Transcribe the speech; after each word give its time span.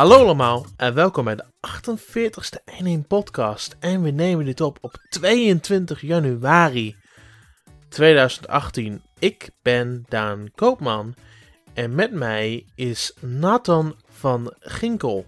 Hallo 0.00 0.18
allemaal 0.18 0.66
en 0.76 0.94
welkom 0.94 1.24
bij 1.24 1.36
de 1.36 1.44
48ste 1.44 2.64
1 2.64 3.06
podcast. 3.06 3.76
En 3.80 4.02
we 4.02 4.10
nemen 4.10 4.44
dit 4.44 4.60
op 4.60 4.78
op 4.80 4.96
22 5.08 6.00
januari 6.00 6.96
2018. 7.88 9.02
Ik 9.18 9.50
ben 9.62 10.04
Daan 10.08 10.50
Koopman 10.54 11.14
en 11.74 11.94
met 11.94 12.12
mij 12.12 12.66
is 12.74 13.16
Nathan 13.20 13.94
van 14.08 14.54
Ginkel. 14.58 15.26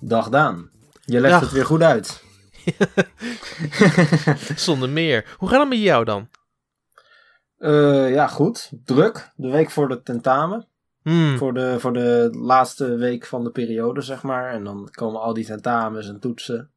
Dag 0.00 0.28
Daan. 0.28 0.70
Je 1.04 1.20
legt 1.20 1.32
Dag. 1.32 1.42
het 1.42 1.52
weer 1.52 1.66
goed 1.66 1.82
uit. 1.82 2.24
Zonder 4.66 4.88
meer. 4.88 5.34
Hoe 5.36 5.48
gaat 5.48 5.60
het 5.60 5.68
met 5.68 5.78
jou 5.78 6.04
dan? 6.04 6.28
Eh, 7.56 8.12
ja, 8.12 8.26
goed. 8.26 8.70
Druk. 8.84 9.30
De 9.36 9.50
week 9.50 9.70
voor 9.70 9.88
de 9.88 10.02
tentamen. 10.02 10.69
Hmm, 11.10 11.38
Voor, 11.38 11.54
de, 11.54 11.80
voor 11.80 11.92
de 11.92 12.28
laatste 12.32 12.94
week 12.94 13.26
van 13.26 13.44
de 13.44 13.50
periode, 13.50 14.00
zeg 14.00 14.22
maar. 14.22 14.52
En 14.52 14.64
dan 14.64 14.88
komen 14.90 15.20
al 15.20 15.34
die 15.34 15.44
tentamens 15.44 16.08
en 16.08 16.20
toetsen. 16.20 16.70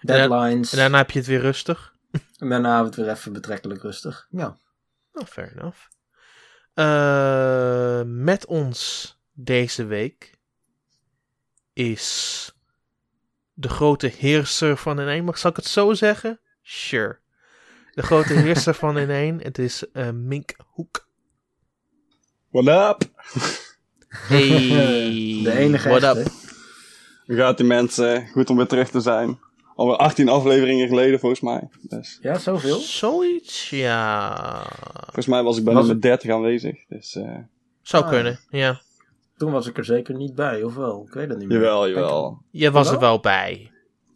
Deadlines. 0.00 0.72
En 0.72 0.78
daarna 0.78 0.96
heb 0.96 1.10
je 1.10 1.18
het 1.18 1.28
weer 1.28 1.40
rustig. 1.40 1.92
En 2.38 2.48
daarna 2.48 2.74
hebben 2.74 2.92
we 2.92 2.96
het 2.96 3.06
weer 3.06 3.16
even 3.16 3.32
betrekkelijk 3.32 3.82
rustig. 3.82 4.26
Ja. 4.30 4.56
Oh, 5.12 5.26
fair 5.26 5.52
enough. 5.56 5.78
Eh, 6.74 8.02
met 8.04 8.46
ons 8.46 9.14
deze 9.32 9.84
week 9.84 10.38
is 11.72 12.52
de 13.52 13.68
grote 13.68 14.06
heerser 14.06 14.76
van 14.76 15.00
in 15.00 15.24
Mag 15.24 15.38
zal 15.38 15.50
ik 15.50 15.56
het 15.56 15.66
zo 15.66 15.92
zeggen? 15.92 16.40
Sure. 16.62 17.18
De 17.92 18.02
grote 18.02 18.32
heerser 18.32 18.74
van 18.84 18.98
in 18.98 19.40
Het 19.40 19.58
is 19.58 19.90
eh, 19.90 20.10
Mink 20.10 20.54
Hoek. 20.66 21.03
What 22.54 22.66
up? 22.68 23.10
Hey, 24.08 24.48
De 25.44 25.52
enige 25.56 25.88
what 25.88 26.02
echte. 26.02 26.20
up? 26.20 26.26
Hoe 27.26 27.36
gaat 27.36 27.56
die 27.56 27.66
mensen? 27.66 28.26
Goed 28.28 28.50
om 28.50 28.56
weer 28.56 28.66
terug 28.66 28.90
te 28.90 29.00
zijn. 29.00 29.38
Alweer 29.76 29.96
18 29.96 30.28
afleveringen 30.28 30.88
geleden 30.88 31.20
volgens 31.20 31.40
mij. 31.40 31.68
Dus, 31.80 32.18
Ja, 32.22 32.38
zoveel? 32.38 32.78
Zoiets, 32.78 33.70
ja. 33.70 34.66
volgens 35.02 35.26
mij 35.26 35.42
was 35.42 35.58
ik 35.58 35.64
bij 35.64 35.74
Was 35.74 35.84
nummer 35.86 36.02
30 36.02 36.30
aanwezig. 36.30 36.84
Dus 36.88 37.14
eh, 37.16 37.36
Zou 37.82 38.04
Ah, 38.04 38.10
kunnen, 38.10 38.38
ja. 38.50 38.80
Toen 39.36 39.52
was 39.52 39.66
ik 39.66 39.78
er 39.78 39.84
zeker 39.84 40.14
niet 40.14 40.34
bij, 40.34 40.62
of 40.62 40.74
wel? 40.74 41.04
Ik 41.08 41.14
weet 41.14 41.28
het 41.28 41.38
niet 41.38 41.48
meer. 41.48 41.56
jawel, 41.56 41.88
jawel. 41.88 42.42
Je 42.50 42.70
was 42.70 42.86
er 42.86 42.92
Wel? 42.92 43.00
wel 43.00 43.20
bij. 43.20 43.70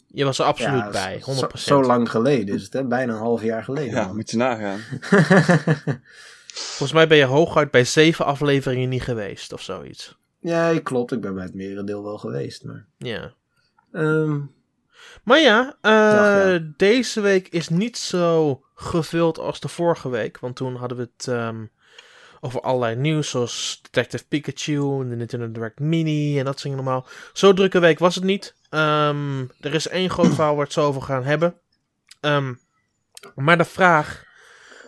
Je 0.06 0.24
was 0.24 0.38
er 0.38 0.44
absoluut 0.44 0.82
Ja, 0.82 0.90
bij, 0.90 1.20
100%. 1.20 1.22
Zo, 1.24 1.46
zo 1.54 1.82
lang 1.82 2.10
geleden 2.10 2.54
is 2.54 2.62
het, 2.62 2.72
hè? 2.72 2.84
Bijna 2.84 3.12
een 3.12 3.18
half 3.18 3.42
jaar 3.42 3.64
geleden. 3.64 3.94
Ja, 3.94 4.06
man. 4.06 4.16
moet 4.16 4.30
je 4.30 4.36
nagaan. 4.36 4.80
Volgens 6.58 6.92
mij 6.92 7.08
ben 7.08 7.18
je 7.18 7.24
hooguit 7.24 7.70
bij 7.70 7.84
zeven 7.84 8.24
afleveringen 8.24 8.88
niet 8.88 9.02
geweest 9.02 9.52
of 9.52 9.62
zoiets. 9.62 10.16
ja, 10.40 10.78
klopt. 10.80 11.12
Ik 11.12 11.20
ben 11.20 11.34
bij 11.34 11.44
het 11.44 11.54
merendeel 11.54 12.02
wel 12.04 12.18
geweest. 12.18 12.64
Maar, 12.64 12.86
Ja. 12.96 13.32
Ehm, 13.92 14.40
Maar 15.22 15.38
ja, 15.38 15.76
eh, 15.80 15.92
ja. 15.92 16.58
deze 16.76 17.20
week 17.20 17.48
is 17.48 17.68
niet 17.68 17.96
zo 17.98 18.62
gevuld 18.74 19.38
als 19.38 19.60
de 19.60 19.68
vorige 19.68 20.08
week. 20.08 20.38
Want 20.38 20.56
toen 20.56 20.76
hadden 20.76 20.98
we 20.98 21.08
het 21.16 21.28
ehm, 21.28 21.64
over 22.40 22.60
allerlei 22.60 22.96
nieuws, 22.96 23.30
zoals 23.30 23.78
Detective 23.82 24.24
Pikachu 24.28 25.00
en 25.00 25.08
de 25.08 25.16
Nintendo 25.16 25.50
Direct 25.52 25.80
Mini 25.80 26.38
en 26.38 26.44
dat 26.44 26.60
soort 26.60 26.74
allemaal. 26.74 27.06
Zo 27.32 27.52
drukke 27.52 27.78
week 27.78 27.98
was 27.98 28.14
het 28.14 28.24
niet. 28.24 28.54
Ehm, 28.70 29.40
er 29.60 29.74
is 29.74 29.88
één 29.88 30.10
groot 30.10 30.26
verhaal 30.34 30.46
waar 30.46 30.56
we 30.56 30.62
het 30.62 30.72
zo 30.72 30.86
over 30.86 31.02
gaan 31.02 31.24
hebben. 31.24 31.54
Maar 33.34 33.58
de 33.58 33.64
vraag 33.64 34.24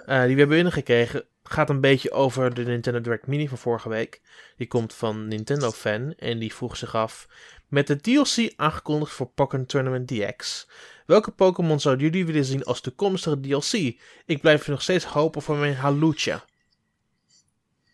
eh, 0.06 0.18
die 0.18 0.32
we 0.32 0.38
hebben 0.38 0.48
binnengekregen 0.48 1.24
gaat 1.52 1.70
een 1.70 1.80
beetje 1.80 2.10
over 2.10 2.54
de 2.54 2.64
Nintendo 2.64 3.00
Direct 3.00 3.26
Mini 3.26 3.48
van 3.48 3.58
vorige 3.58 3.88
week. 3.88 4.20
Die 4.56 4.66
komt 4.66 4.94
van 4.94 5.28
Nintendo 5.28 5.70
Fan 5.70 6.14
en 6.14 6.38
die 6.38 6.54
vroeg 6.54 6.76
zich 6.76 6.94
af... 6.94 7.28
Met 7.70 7.86
de 7.86 8.00
DLC 8.00 8.52
aangekondigd 8.56 9.12
voor 9.12 9.26
Pokémon 9.26 9.66
Tournament 9.66 10.08
DX. 10.08 10.68
Welke 11.06 11.30
Pokémon 11.30 11.80
zouden 11.80 12.04
jullie 12.04 12.26
willen 12.26 12.44
zien 12.44 12.64
als 12.64 12.80
toekomstige 12.80 13.40
DLC? 13.40 13.96
Ik 14.26 14.40
blijf 14.40 14.68
nog 14.68 14.82
steeds 14.82 15.04
hopen 15.04 15.42
voor 15.42 15.56
mijn 15.56 15.74
Halucha. 15.74 16.44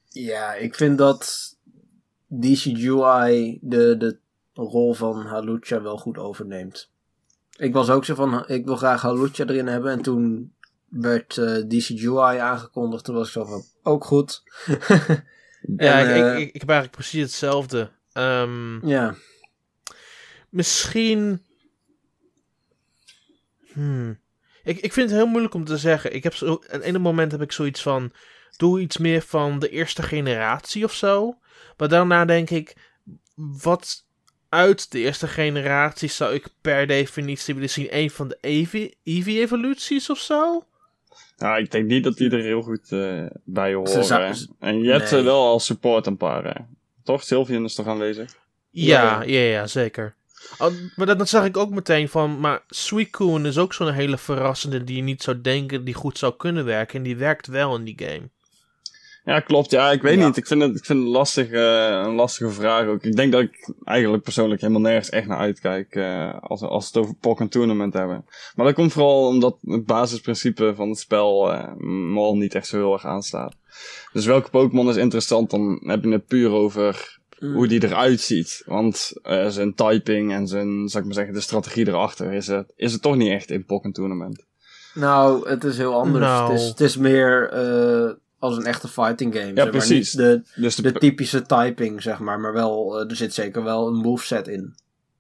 Ja, 0.09 0.55
ik 0.55 0.75
vind 0.75 0.99
dat 0.99 1.55
DCGI 2.27 3.59
de, 3.61 3.97
de 3.97 4.19
rol 4.55 4.95
van 4.95 5.27
Halucha 5.27 5.83
wel 5.83 5.99
goed 5.99 6.19
overneemt. 6.19 6.91
Ik 7.56 7.72
was 7.72 7.91
ook 7.91 8.05
zo 8.05 8.15
van, 8.15 8.49
ik 8.49 8.65
wil 8.65 8.77
graag 8.77 9.03
Halucha 9.03 9.45
erin 9.47 9.66
hebben. 9.66 9.93
En 9.93 10.03
toen 10.03 10.55
werd 11.01 11.37
eh 11.39 11.57
DCGI 11.69 12.39
aangekondigd. 12.39 13.05
Toen 13.05 13.15
was 13.15 13.27
ik 13.27 13.33
zo 13.33 13.45
van, 13.45 13.65
ook 13.83 14.05
goed. 14.05 14.43
Ja, 15.77 16.01
En, 16.01 16.17
ik, 16.17 16.23
eh, 16.23 16.39
ik, 16.39 16.55
ik, 16.55 16.61
heb 16.61 16.69
eigenlijk 16.71 16.91
precies 16.99 17.23
hetzelfde. 17.23 17.91
Ehm, 18.12 18.87
Ja, 18.89 19.15
misschien. 20.49 21.43
Hmm. 23.73 24.19
Ik, 24.65 24.79
ik 24.81 24.93
vind 24.93 25.11
het 25.11 25.19
heel 25.19 25.29
moeilijk 25.29 25.55
om 25.55 25.65
te 25.65 25.77
zeggen. 25.77 26.15
Ik 26.15 26.23
heb 26.23 26.34
zo, 26.34 26.62
aan 26.71 26.81
ene 26.81 26.99
moment 26.99 27.33
heb 27.33 27.43
ik 27.43 27.53
zoiets 27.53 27.83
van. 27.83 28.13
Doe 28.57 28.81
iets 28.81 28.97
meer 28.97 29.23
van 29.23 29.59
de 29.59 29.69
eerste 29.69 30.03
generatie 30.03 30.84
of 30.84 30.93
zo. 30.95 31.39
Maar 31.77 31.89
daarna 31.89 32.25
denk 32.25 32.51
ik. 32.51 32.77
Wat 33.34 34.05
uit 34.49 34.91
de 34.91 34.99
eerste 34.99 35.28
generatie 35.28 36.09
zou 36.09 36.34
ik 36.34 36.49
per 36.61 36.87
definitie 36.87 37.55
willen 37.55 37.71
zien? 37.71 37.87
Een 37.91 38.11
van 38.11 38.28
de 38.28 38.39
Eevee- 38.41 38.97
Eevee-evoluties 39.03 40.11
of 40.11 40.19
zo? 40.19 40.67
Nou, 41.37 41.59
ik 41.63 41.71
denk 41.71 41.87
niet 41.87 42.05
dat 42.05 42.17
die 42.17 42.31
er 42.31 42.43
heel 42.43 42.63
goed 42.63 42.93
eh, 42.93 43.25
bij 43.45 43.71
Ze 43.71 43.77
horen. 43.77 44.05
zou- 44.05 44.35
En 44.59 44.83
je 44.83 44.91
hebt 44.91 45.09
ze 45.09 45.15
Nee. 45.15 45.25
wel 45.25 45.47
als 45.47 45.65
support 45.65 46.07
een 46.07 46.17
paar. 46.17 46.45
hè. 46.45 46.61
Toch? 47.03 47.23
Sylvian 47.23 47.65
is 47.65 47.75
toch 47.75 47.87
aanwezig? 47.87 48.35
Ja, 48.71 49.03
Ja. 49.03 49.23
ja, 49.23 49.41
ja, 49.41 49.67
zeker. 49.67 50.15
Oh, 50.59 50.73
maar 50.97 51.07
dat, 51.07 51.19
dat 51.19 51.29
zag 51.29 51.45
ik 51.45 51.57
ook 51.57 51.71
meteen 51.71 52.09
van. 52.09 52.41
Maar 52.41 52.63
Suicune 52.69 53.49
is 53.49 53.59
ook 53.59 53.75
zo'n 53.75 53.93
hele 53.93 54.19
verrassende 54.19 54.85
die 54.85 54.97
je 54.97 55.03
niet 55.03 55.23
zou 55.23 55.41
denken 55.41 55.85
die 55.85 55.95
goed 55.95 56.19
zou 56.19 56.35
kunnen 56.37 56.65
werken. 56.65 56.97
En 56.97 57.03
die 57.03 57.17
werkt 57.17 57.47
wel 57.47 57.77
in 57.77 57.85
die 57.85 57.99
game. 58.07 58.29
Ja, 59.27 59.41
klopt. 59.41 59.71
Ja, 59.71 59.91
ik 59.91 60.03
weet 60.03 60.19
Ja. 60.19 60.27
niet. 60.27 60.37
Ik 60.37 60.47
vind 60.47 60.63
het, 60.63 60.77
ik 60.77 60.85
vind 60.85 60.99
het 61.03 61.09
lastig, 61.09 61.51
eh, 61.51 62.03
een 62.05 62.15
lastige 62.15 62.51
vraag 62.51 62.87
ook. 62.87 63.03
Ik 63.05 63.17
denk 63.17 63.33
dat 63.33 63.41
ik 63.41 63.73
eigenlijk 63.85 64.23
persoonlijk 64.23 64.61
helemaal 64.61 64.81
nergens 64.83 65.11
echt 65.11 65.27
naar 65.27 65.39
uitkijk 65.39 65.95
eh, 65.95 66.35
als, 66.41 66.61
als 66.63 66.91
we 66.91 66.99
het 66.99 67.07
over 67.09 67.19
Pokémon 67.21 67.49
Tournament 67.51 67.93
hebben. 67.95 68.25
Maar 68.55 68.67
dat 68.67 68.75
komt 68.75 68.93
vooral 68.93 69.27
omdat 69.27 69.57
het 69.65 69.87
basisprincipe 69.87 70.73
van 70.75 70.89
het 70.89 70.99
spel 70.99 71.53
eh 71.53 71.73
me 71.79 72.19
al 72.19 72.37
niet 72.37 72.55
echt 72.55 72.67
zo 72.67 72.77
heel 72.77 72.93
erg 72.93 73.05
aanstaat. 73.07 73.55
Dus 74.13 74.27
welke 74.27 74.51
Pokémon 74.51 74.89
is 74.89 74.97
interessant, 74.97 75.51
dan 75.51 75.81
heb 75.87 76.05
je 76.05 76.11
het 76.11 76.27
puur 76.27 76.51
over 76.51 77.19
hoe 77.39 77.67
die 77.69 77.85
eruit 77.85 78.21
ziet. 78.21 78.63
Want 78.67 79.13
eh, 79.23 79.47
zijn 79.49 79.75
typing 79.75 80.33
en 80.33 80.47
zijn, 80.47 80.89
zou 80.89 80.99
ik 80.99 81.05
maar 81.05 81.15
zeggen, 81.19 81.35
de 81.35 81.41
strategie 81.41 81.89
erachter 81.89 82.33
is 82.33 82.47
het, 82.47 82.73
is 82.77 82.93
het 82.93 83.03
toch 83.03 83.17
niet 83.17 83.31
echt 83.31 83.51
in 83.51 83.65
Pokémon 83.65 83.93
Tournament. 83.93 84.45
nou, 84.95 85.49
het 85.49 85.65
is 85.65 85.77
heel 85.77 85.95
anders. 85.95 86.25
Nou. 86.25 86.53
Het, 86.53 86.61
is, 86.61 86.67
het 86.69 86.81
is 86.81 86.97
meer 86.97 87.49
eh, 87.51 88.11
als 88.47 88.57
een 88.57 88.66
echte 88.66 88.89
fighting 88.89 89.34
game. 89.34 89.47
zeg 89.47 89.54
maar. 89.54 89.69
precies. 89.69 90.15
Niet 90.15 90.25
de, 90.25 90.43
Dus 90.60 90.75
de, 90.77 90.83
de 90.83 90.93
typische 90.93 91.43
typing, 91.43 92.03
zeg 92.03 92.19
maar. 92.19 92.41
Maar 92.41 92.53
wel, 92.53 93.01
eh, 93.01 93.10
er 93.10 93.16
zit 93.16 93.34
zeker 93.34 93.63
wel 93.63 93.87
een 93.87 93.95
moveset 93.97 94.48
in. 94.48 94.75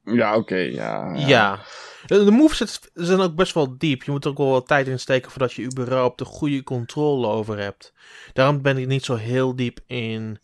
ja, 0.04 0.36
oké, 0.36 0.56
ja, 0.56 1.14
Ja. 1.14 1.58
De, 2.06 2.24
de 2.24 2.30
movesets 2.30 2.80
zijn 2.94 3.20
ook 3.20 3.34
best 3.34 3.54
wel 3.54 3.78
diep. 3.78 4.02
Je 4.02 4.10
moet 4.10 4.24
er 4.24 4.30
ook 4.30 4.38
wel 4.38 4.50
wat 4.50 4.66
tijd 4.66 4.86
in 4.86 4.98
steken 5.00 5.30
voordat 5.30 5.52
je 5.52 5.62
überhaupt 5.64 6.18
de 6.18 6.24
goede 6.24 6.62
controle 6.62 7.26
over 7.26 7.58
hebt. 7.58 7.92
Daarom 8.32 8.62
ben 8.62 8.78
ik 8.78 8.86
niet 8.86 9.04
zo 9.04 9.14
heel 9.14 9.56
diep 9.56 9.80
in 9.86 10.38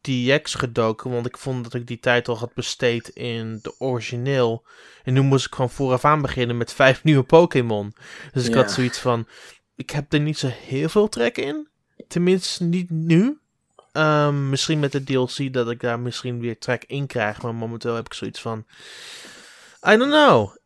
DX 0.00 0.54
gedoken. 0.54 1.10
Want 1.10 1.26
ik 1.26 1.38
vond 1.38 1.64
dat 1.64 1.74
ik 1.74 1.86
die 1.86 1.98
tijd 2.00 2.28
al 2.28 2.38
had 2.38 2.54
besteed 2.54 3.08
in 3.08 3.58
de 3.62 3.74
origineel. 3.78 4.64
En 5.04 5.12
nu 5.12 5.20
moest 5.20 5.46
ik 5.46 5.54
van 5.54 5.70
vooraf 5.70 6.04
aan 6.04 6.22
beginnen 6.22 6.56
met 6.56 6.72
vijf 6.72 7.02
nieuwe 7.04 7.22
Pokémon. 7.22 7.94
Dus 8.32 8.46
ik 8.46 8.54
Ja. 8.54 8.60
had 8.60 8.72
zoiets 8.72 8.98
van... 8.98 9.26
Ik 9.76 9.90
heb 9.90 10.12
er 10.12 10.20
niet 10.20 10.38
zo 10.38 10.48
heel 10.66 10.88
veel 10.88 11.08
trek 11.08 11.38
in. 11.38 11.68
Tenminste, 12.08 12.64
niet 12.64 12.90
nu. 12.90 13.38
Ehm, 13.92 14.48
misschien 14.48 14.80
met 14.80 14.92
de 14.92 15.04
DLC 15.04 15.52
dat 15.52 15.70
ik 15.70 15.80
daar 15.80 16.00
misschien 16.00 16.40
weer 16.40 16.58
trek 16.58 16.84
in 16.86 17.06
krijg. 17.06 17.42
Maar 17.42 17.54
momenteel 17.54 17.94
heb 17.94 18.06
ik 18.06 18.14
zoiets 18.14 18.40
van... 18.40 18.66
I 19.88 19.96
don't 19.96 20.10
know. 20.12 20.56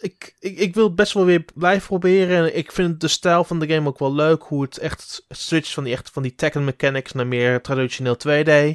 Ik, 0.00 0.34
ik, 0.38 0.58
ik 0.58 0.74
wil 0.74 0.94
best 0.94 1.12
wel 1.12 1.24
weer 1.24 1.44
blijven 1.54 1.86
proberen. 1.86 2.36
En 2.38 2.56
ik 2.56 2.72
vind 2.72 3.00
de 3.00 3.08
stijl 3.08 3.44
van 3.44 3.58
de 3.58 3.66
game 3.68 3.88
ook 3.88 3.98
wel 3.98 4.14
leuk. 4.14 4.42
Hoe 4.42 4.62
het 4.62 4.78
echt 4.78 5.24
switcht 5.28 5.72
van 5.72 5.84
die, 5.84 5.92
echt, 5.92 6.10
van 6.10 6.22
die 6.22 6.34
Tekken 6.34 6.64
mechanics 6.64 7.12
naar 7.12 7.26
meer 7.26 7.60
traditioneel 7.62 8.16
2D. 8.16 8.74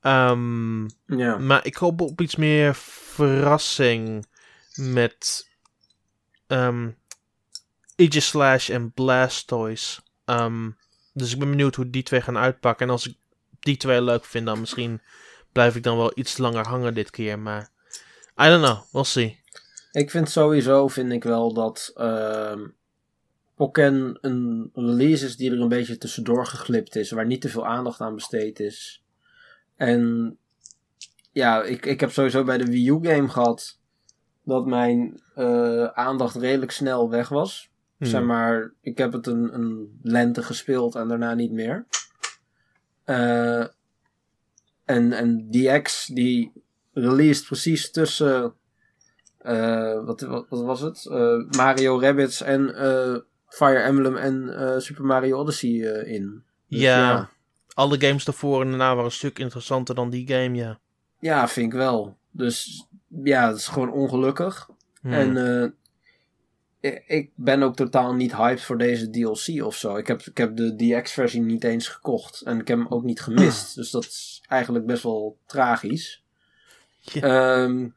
Ehm, 0.00 0.82
Ja. 1.06 1.38
maar 1.38 1.66
ik 1.66 1.76
hoop 1.76 2.00
op 2.00 2.20
iets 2.20 2.36
meer 2.36 2.74
verrassing 2.74 4.26
met 4.74 5.48
ehm 6.46 6.88
Aegislash 7.96 8.70
en 8.70 8.92
Blastoise. 8.92 10.00
Dus 11.12 11.32
ik 11.32 11.38
ben 11.38 11.50
benieuwd 11.50 11.74
hoe 11.74 11.90
die 11.90 12.02
twee 12.02 12.20
gaan 12.20 12.38
uitpakken. 12.38 12.86
En 12.86 12.92
als 12.92 13.08
ik 13.08 13.16
die 13.60 13.76
twee 13.76 14.02
leuk 14.02 14.24
vind, 14.24 14.46
dan 14.46 14.60
misschien 14.60 15.00
blijf 15.52 15.76
ik 15.76 15.82
dan 15.82 15.96
wel 15.96 16.12
iets 16.14 16.38
langer 16.38 16.66
hangen 16.66 16.94
dit 16.94 17.10
keer. 17.10 17.38
Maar 17.38 17.70
I 18.42 18.48
don't 18.48 18.64
know, 18.64 18.78
we'll 18.92 19.04
see. 19.04 19.40
Ik 19.92 20.10
vind 20.10 20.30
sowieso, 20.30 20.88
vind 20.88 21.12
ik 21.12 21.24
wel 21.24 21.52
dat 21.52 21.92
ehm 21.94 22.60
Pokken 23.58 24.18
een 24.20 24.70
release 24.74 25.24
is 25.24 25.36
die 25.36 25.50
er 25.50 25.60
een 25.60 25.68
beetje 25.68 25.98
tussendoor 25.98 26.46
geglipt 26.46 26.96
is, 26.96 27.10
waar 27.10 27.26
niet 27.26 27.40
te 27.40 27.48
veel 27.48 27.66
aandacht 27.66 28.00
aan 28.00 28.14
besteed 28.14 28.60
is. 28.60 29.04
En 29.76 30.36
ja, 31.32 31.62
ik, 31.62 31.86
ik 31.86 32.00
heb 32.00 32.10
sowieso 32.10 32.44
bij 32.44 32.58
de 32.58 32.64
Wii 32.64 32.88
U 32.88 32.98
game 33.02 33.28
gehad 33.28 33.78
dat 34.42 34.66
mijn 34.66 35.22
eh, 35.34 35.84
aandacht 35.84 36.36
redelijk 36.36 36.70
snel 36.70 37.10
weg 37.10 37.28
was. 37.28 37.70
Hmm. 37.98 38.06
Zeg 38.06 38.22
maar, 38.22 38.72
ik 38.80 38.98
heb 38.98 39.12
het 39.12 39.26
een, 39.26 39.54
een 39.54 39.98
lente 40.02 40.42
gespeeld 40.42 40.94
en 40.94 41.08
daarna 41.08 41.34
niet 41.34 41.52
meer. 41.52 41.86
Eh, 43.04 43.60
en, 44.84 45.12
en 45.12 45.50
DX 45.50 46.06
die 46.06 46.52
released 46.92 47.46
precies 47.46 47.90
tussen, 47.90 48.54
eh, 49.38 50.04
wat, 50.04 50.20
wat, 50.20 50.46
wat 50.48 50.62
was 50.62 50.80
het? 50.80 51.06
Eh, 51.06 51.56
Mario 51.56 52.00
Rabbids 52.00 52.42
en 52.42 52.66
Fire 53.48 53.78
Emblem 53.78 54.16
en 54.16 54.82
Super 54.82 55.04
Mario 55.04 55.38
Odyssey 55.38 56.02
in. 56.04 56.42
Dus 56.68 56.80
Ja. 56.80 57.28
Alle 57.74 58.00
games 58.00 58.24
daarvoor 58.24 58.60
en 58.60 58.68
daarna 58.68 58.88
waren 58.88 59.04
een 59.04 59.10
stuk 59.10 59.38
interessanter 59.38 59.94
dan 59.94 60.10
die 60.10 60.28
game, 60.28 60.54
ja. 60.54 60.78
Ja, 61.20 61.48
vind 61.48 61.72
ik 61.72 61.78
wel. 61.78 62.16
Dus 62.30 62.86
ja, 63.24 63.48
het 63.48 63.56
is 63.56 63.66
gewoon 63.66 63.92
ongelukkig. 63.92 64.68
Hmm. 65.00 65.12
En 65.12 65.36
eh, 65.36 65.68
ik, 66.80 67.04
ik 67.06 67.30
ben 67.34 67.62
ook 67.62 67.76
totaal 67.76 68.14
niet 68.14 68.36
hyped 68.36 68.62
voor 68.62 68.78
deze 68.78 69.10
DLC 69.10 69.64
of 69.64 69.76
zo. 69.76 69.96
Ik 69.96 70.06
heb, 70.06 70.20
ik 70.20 70.36
heb 70.38 70.56
de 70.56 70.74
DX-versie 70.76 71.40
niet 71.40 71.64
eens 71.64 71.88
gekocht. 71.88 72.40
En 72.42 72.60
ik 72.60 72.68
heb 72.68 72.78
hem 72.78 72.86
ook 72.88 73.02
niet 73.02 73.20
gemist. 73.20 73.74
Dus 73.76 73.90
dat 73.90 74.04
is 74.04 74.42
eigenlijk 74.48 74.86
best 74.86 75.02
wel 75.02 75.38
tragisch. 75.46 76.24
Ja. 76.98 77.20
Ehm, 77.22 77.88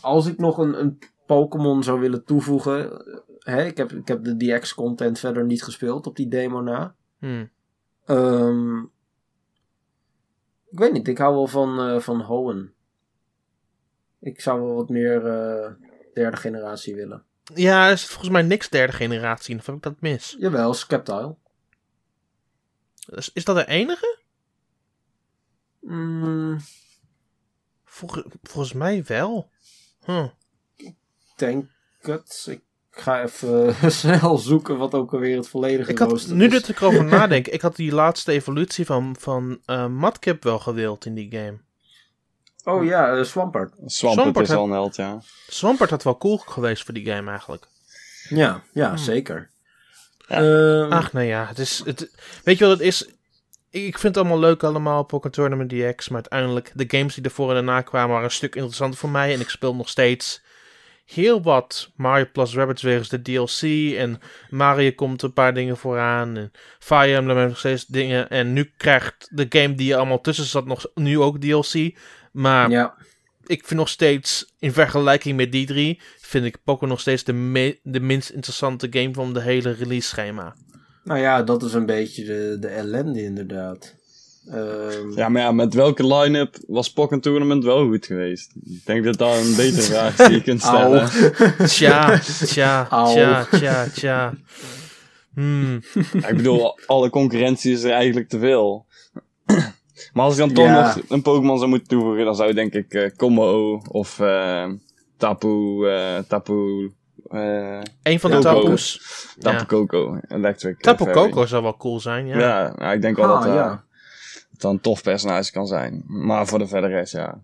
als 0.00 0.26
ik 0.26 0.38
nog 0.38 0.58
een, 0.58 0.80
een 0.80 0.98
Pokémon 1.26 1.82
zou 1.82 2.00
willen 2.00 2.24
toevoegen. 2.24 3.06
eh, 3.06 3.16
Hè, 3.38 3.64
ik, 3.64 3.76
heb, 3.76 3.92
ik 3.92 4.08
heb 4.08 4.24
de 4.24 4.36
DX-content 4.36 5.18
verder 5.18 5.44
niet 5.44 5.62
gespeeld 5.62 6.06
op 6.06 6.16
die 6.16 6.28
demo 6.28 6.60
na. 6.60 6.94
Hmm. 7.18 7.50
Ehm, 8.04 8.78
ik 10.70 10.78
weet 10.78 10.92
niet, 10.92 11.08
ik 11.08 11.18
hou 11.18 11.34
wel 11.34 11.46
van, 11.46 11.78
eh, 11.80 11.98
van 12.00 12.20
Hoenn. 12.20 12.72
Ik 14.20 14.40
zou 14.40 14.60
wel 14.60 14.74
wat 14.74 14.88
meer 14.88 15.26
eh, 15.26 15.72
derde 16.14 16.36
generatie 16.36 16.94
willen. 16.94 17.24
Ja, 17.54 17.86
er 17.86 17.92
is 17.92 18.06
volgens 18.06 18.30
mij 18.30 18.42
niks 18.42 18.68
derde 18.68 18.92
generatie. 18.92 19.56
Of 19.58 19.66
heb 19.66 19.74
ik 19.74 19.82
dat 19.82 20.00
mis? 20.00 20.36
Jawel, 20.38 20.74
Skeptile. 20.74 21.36
Is, 23.06 23.30
is 23.32 23.44
dat 23.44 23.56
de 23.56 23.66
enige? 23.66 24.18
Mm, 25.80 26.60
Volg- 27.84 28.24
volgens 28.42 28.72
mij 28.74 29.04
wel. 29.04 29.50
Huh. 30.04 30.26
denk 31.36 31.70
het. 32.00 32.46
Ik 32.50 32.62
ga 32.90 33.22
even 33.22 33.74
snel 33.92 34.38
zoeken 34.38 34.78
wat 34.78 34.94
ook 34.94 35.12
alweer 35.12 35.36
het 35.36 35.48
volledige 35.48 35.90
Ik 35.90 35.98
had, 35.98 36.26
nu 36.26 36.48
dat 36.48 36.68
ik 36.68 36.80
erover 36.80 37.04
nadenk, 37.18 37.46
ik 37.48 37.60
had 37.60 37.76
die 37.76 37.92
laatste 37.92 38.32
evolutie 38.32 38.86
van, 38.86 39.16
van 39.18 39.60
eh 39.66 39.86
Madcap 39.86 40.42
wel 40.42 40.58
gewild 40.58 41.04
in 41.04 41.14
die 41.14 41.30
game. 41.30 41.58
Oh 42.64 42.84
ja, 42.84 43.16
eh, 43.16 43.24
Swampert. 43.24 43.72
Swampert 43.86 44.20
Swampert 44.20 44.48
is 44.48 44.54
al 44.54 44.64
een 44.64 44.70
held, 44.70 44.96
ja. 44.96 45.18
Swampert 45.48 45.90
had 45.90 46.02
wel 46.02 46.18
cool 46.18 46.36
geweest 46.36 46.84
voor 46.84 46.94
die 46.94 47.06
game 47.06 47.30
eigenlijk. 47.30 47.66
Ja, 48.28 48.62
ja, 48.72 48.88
Hmm. 48.88 48.96
zeker. 48.98 49.50
Ja. 50.28 50.36
Ehm, 50.36 50.92
Ach, 50.92 51.12
nou 51.12 51.26
ja, 51.26 51.46
het 51.46 51.58
is, 51.58 51.82
het, 51.84 52.10
weet 52.44 52.58
je 52.58 52.64
wat 52.64 52.78
het 52.78 52.86
is? 52.86 53.08
Ik 53.70 53.98
vind 53.98 54.14
het 54.14 54.16
allemaal 54.16 54.38
leuk 54.38 54.62
allemaal, 54.62 55.02
Pokémon 55.02 55.30
Tournament 55.30 55.70
DX, 55.70 56.08
maar 56.08 56.20
uiteindelijk, 56.20 56.72
de 56.74 56.98
games 56.98 57.14
die 57.14 57.24
ervoor 57.24 57.48
en 57.48 57.54
daarna 57.54 57.80
kwamen 57.80 58.08
waren 58.10 58.24
een 58.24 58.30
stuk 58.30 58.54
interessanter 58.54 58.98
voor 58.98 59.08
mij. 59.10 59.34
En 59.34 59.40
ik 59.40 59.48
speel 59.48 59.74
nog 59.74 59.88
steeds 59.88 60.42
heel 61.04 61.42
wat 61.42 61.90
Mario 61.96 62.26
Plus 62.32 62.54
Rabbids 62.54 62.82
wegens 62.82 63.08
de 63.08 63.22
DLC. 63.22 63.62
En 63.96 64.20
Mario 64.50 64.90
komt 64.92 65.22
een 65.22 65.32
paar 65.32 65.54
dingen 65.54 65.76
vooraan. 65.76 66.36
En 66.36 66.52
Fire 66.78 67.14
Emblem 67.16 67.36
heeft 67.36 67.48
nog 67.48 67.58
steeds 67.58 67.86
dingen. 67.86 68.28
En 68.30 68.52
nu 68.52 68.72
krijgt 68.76 69.28
de 69.30 69.46
game 69.48 69.74
die 69.74 69.92
er 69.92 69.98
allemaal 69.98 70.20
tussen 70.20 70.44
zat 70.44 70.66
nog 70.66 70.86
nu 70.94 71.18
ook 71.20 71.40
DLC. 71.40 71.96
Maar 72.32 72.70
ja, 72.70 72.94
ik 73.46 73.66
vind 73.66 73.80
nog 73.80 73.88
steeds, 73.88 74.54
in 74.58 74.72
vergelijking 74.72 75.36
met 75.36 75.52
die 75.52 75.66
drie, 75.66 76.00
vind 76.20 76.44
ik 76.44 76.58
Pokémon 76.64 76.88
nog 76.88 77.00
steeds 77.00 77.24
de, 77.24 77.78
de 77.82 78.00
minst 78.00 78.30
interessante 78.30 78.86
game 78.90 79.12
van 79.14 79.32
de 79.32 79.40
hele 79.40 79.72
release 79.72 80.08
schema. 80.08 80.54
nou 81.04 81.20
ja, 81.20 81.42
dat 81.42 81.62
is 81.62 81.72
een 81.72 81.86
beetje 81.86 82.24
de, 82.24 82.56
de 82.60 82.68
ellende 82.68 83.22
inderdaad. 83.22 83.94
Ehm, 84.50 85.12
Ja, 85.16 85.28
maar 85.28 85.42
ja, 85.42 85.52
met 85.52 85.74
welke 85.74 86.06
line-up 86.14 86.56
was 86.66 86.92
Pokken 86.92 87.20
Tournament 87.20 87.64
wel 87.64 87.86
goed 87.86 88.06
geweest? 88.06 88.52
Ik 88.64 88.86
denk 88.86 89.04
dat 89.04 89.18
dat 89.18 89.36
een 89.36 89.56
betere 89.56 89.82
vraag 89.92 90.18
is 90.18 90.26
die 90.26 90.36
je 90.36 90.42
kunt 90.42 90.62
Au. 90.62 91.06
stellen. 91.06 91.68
Tja, 91.68 92.18
tja, 92.44 92.86
Au. 92.90 93.12
tja, 93.14 93.44
tja, 93.50 93.86
tja. 93.94 94.34
Hmm. 95.34 95.82
Ja, 96.20 96.28
ik 96.28 96.36
bedoel, 96.36 96.78
alle 96.86 97.10
concurrentie 97.10 97.72
is 97.72 97.82
er 97.82 97.90
eigenlijk 97.90 98.28
te 98.28 98.38
veel. 98.38 98.86
Maar 100.12 100.24
als 100.24 100.34
ik 100.34 100.40
dan 100.40 100.52
toch 100.52 100.64
Ja. 100.64 100.80
nog 100.94 101.04
een 101.08 101.22
Pokémon 101.22 101.58
zou 101.58 101.70
moeten 101.70 101.88
toevoegen, 101.88 102.24
dan 102.24 102.34
zou 102.34 102.52
denk 102.52 102.72
ik 102.72 103.12
Combo 103.16 103.82
of 103.88 104.20
eh, 104.20 104.68
Tapu, 105.16 105.86
eh, 105.88 106.18
Tapu, 106.28 106.92
eh 107.30 107.80
Een 108.02 108.20
van 108.20 108.30
de 108.30 108.36
Coco. 108.36 108.60
tapoes. 108.62 109.00
Tapu 109.38 109.56
Ja. 109.58 109.64
Coco, 109.66 110.18
Electric. 110.28 110.80
Tapu 110.80 111.04
Fairy. 111.04 111.20
Coco 111.20 111.46
zou 111.46 111.62
wel 111.62 111.76
cool 111.76 112.00
zijn, 112.00 112.26
ja. 112.26 112.38
Ja, 112.38 112.74
ja, 112.78 112.92
ik 112.92 113.02
denk 113.02 113.16
wel 113.16 113.24
Ah, 113.26 113.32
dat, 113.34 113.42
dat, 113.44 113.54
ja. 113.54 113.84
dat 114.58 114.70
een 114.72 114.80
tof 114.80 115.02
personage 115.02 115.52
kan 115.52 115.66
zijn. 115.66 116.02
Maar 116.06 116.46
voor 116.46 116.58
de 116.58 116.66
verder 116.66 116.90
rest, 116.90 117.12
ja, 117.12 117.40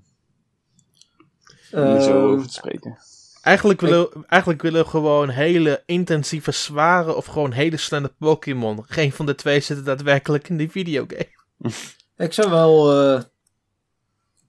niet 1.70 2.02
zo 2.02 2.26
over 2.26 2.46
te 2.46 2.52
spreken. 2.52 2.98
Eigenlijk 3.42 3.80
willen, 3.80 4.08
eigenlijk 4.26 4.62
willen 4.62 4.82
we 4.82 4.88
gewoon 4.90 5.28
hele 5.28 5.82
intensieve, 5.86 6.52
zware 6.52 7.14
of 7.14 7.26
gewoon 7.26 7.52
hele 7.52 7.76
snelle 7.76 8.12
Pokémon. 8.18 8.84
Geen 8.86 9.12
van 9.12 9.26
de 9.26 9.34
twee 9.34 9.60
zitten 9.60 9.84
daadwerkelijk 9.84 10.48
in 10.48 10.56
die 10.56 10.70
videogame. 10.70 11.28
Ik 12.18 12.32
zou 12.32 12.50
wel. 12.50 12.92
eh, 13.02 13.22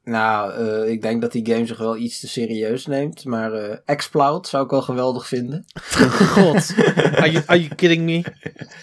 nou, 0.04 0.54
eh, 0.54 0.92
ik 0.92 1.02
denk 1.02 1.22
dat 1.22 1.32
die 1.32 1.46
game 1.54 1.66
zich 1.66 1.78
wel 1.78 1.98
iets 1.98 2.20
te 2.20 2.28
serieus 2.28 2.86
neemt. 2.86 3.26
Maar 3.26 3.54
eh 3.54 3.78
Exploud 3.86 4.48
zou 4.48 4.64
ik 4.64 4.70
wel 4.72 4.82
geweldig 4.82 5.28
vinden. 5.28 5.66
God. 6.36 6.74
Are 7.22 7.32
you, 7.32 7.44
are 7.46 7.62
you 7.64 7.76
kidding 7.76 8.04
me? 8.06 8.24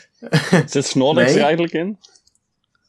Zit 0.66 0.84
Snorlax 0.86 1.26
Nee. 1.28 1.36
er 1.38 1.42
eigenlijk 1.44 1.72
in? 1.72 1.98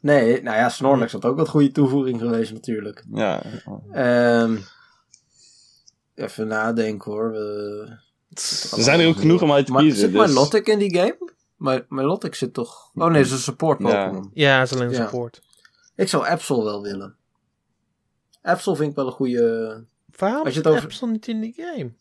Nee, 0.02 0.42
nou 0.42 0.58
ja, 0.58 0.70
Snorlax 0.70 1.12
had 1.12 1.26
ook 1.26 1.38
wat 1.38 1.50
goede 1.50 1.72
toevoeging 1.72 2.20
geweest, 2.20 2.52
natuurlijk. 2.54 3.04
Ja, 3.14 3.44
Ehm, 3.92 4.58
even 6.16 6.48
nadenken 6.48 7.12
hoor. 7.12 7.32
We- 7.32 7.98
er 8.76 8.84
zijn 8.84 9.00
er 9.00 9.08
ook 9.08 9.18
genoeg 9.18 9.42
om 9.42 9.52
uit 9.52 9.66
te 9.66 9.72
Maar 9.72 9.82
kiezen. 9.82 10.00
zit 10.00 10.12
dus... 10.12 10.28
Milotic 10.28 10.68
in 10.68 10.80
die 10.80 10.96
game? 10.98 11.32
My, 11.58 11.86
Milotic 11.90 12.36
zit 12.36 12.54
toch... 12.54 12.92
Oh 12.96 13.08
nee, 13.12 13.22
ze 13.24 13.28
is 13.28 13.32
een 13.32 13.38
support 13.44 13.80
Ja. 13.80 13.86
Pokémon. 14.06 14.32
Ja, 14.34 14.62
is 14.62 14.74
alleen 14.74 14.90
Ja. 14.90 15.04
support. 15.04 15.42
Ik 15.98 16.08
zou 16.08 16.28
Absol 16.28 16.64
wel 16.64 16.82
willen. 16.82 17.16
Absol 18.42 18.76
vind 18.78 18.90
ik 18.90 18.96
wel 18.96 19.06
een 19.06 19.12
goede... 19.12 19.84
Waarom 20.18 20.38
Als 20.40 20.48
je 20.48 20.54
zit 20.54 20.66
het 20.66 20.74
over- 20.74 21.08
niet 21.12 21.28
in 21.28 21.40
die 21.42 21.54
game? 21.58 21.92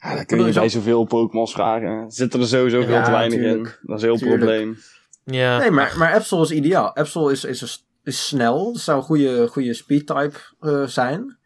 Ja, 0.00 0.14
dan 0.14 0.24
kun 0.26 0.46
je 0.46 0.52
bij 0.52 0.68
zoveel 0.68 1.04
Pokémons 1.04 1.52
vragen. 1.52 2.10
Zitten 2.10 2.40
er 2.40 2.46
sowieso 2.46 2.82
veel 2.82 2.94
Ja, 2.94 3.04
te 3.04 3.10
weinig 3.10 3.38
in. 3.40 3.62
Dat 3.82 3.96
is 3.96 4.02
een 4.02 4.08
heel 4.08 4.16
Tuurlijk. 4.18 4.40
probleem. 4.40 4.76
Ja. 5.24 5.58
Nee, 5.58 5.70
maar, 5.70 5.94
maar 5.98 6.14
Absol 6.14 6.42
is 6.42 6.50
ideaal. 6.50 6.94
Absol 6.96 7.30
is, 7.30 7.44
is, 7.44 7.62
is, 7.62 7.86
is 8.04 8.26
snel. 8.26 8.72
Het 8.72 8.82
zou 8.82 8.98
een 8.98 9.04
goede, 9.04 9.46
goede 9.48 9.74
speed 9.74 10.06
type 10.06 10.38
eh, 10.60 10.86
zijn. 10.86 11.38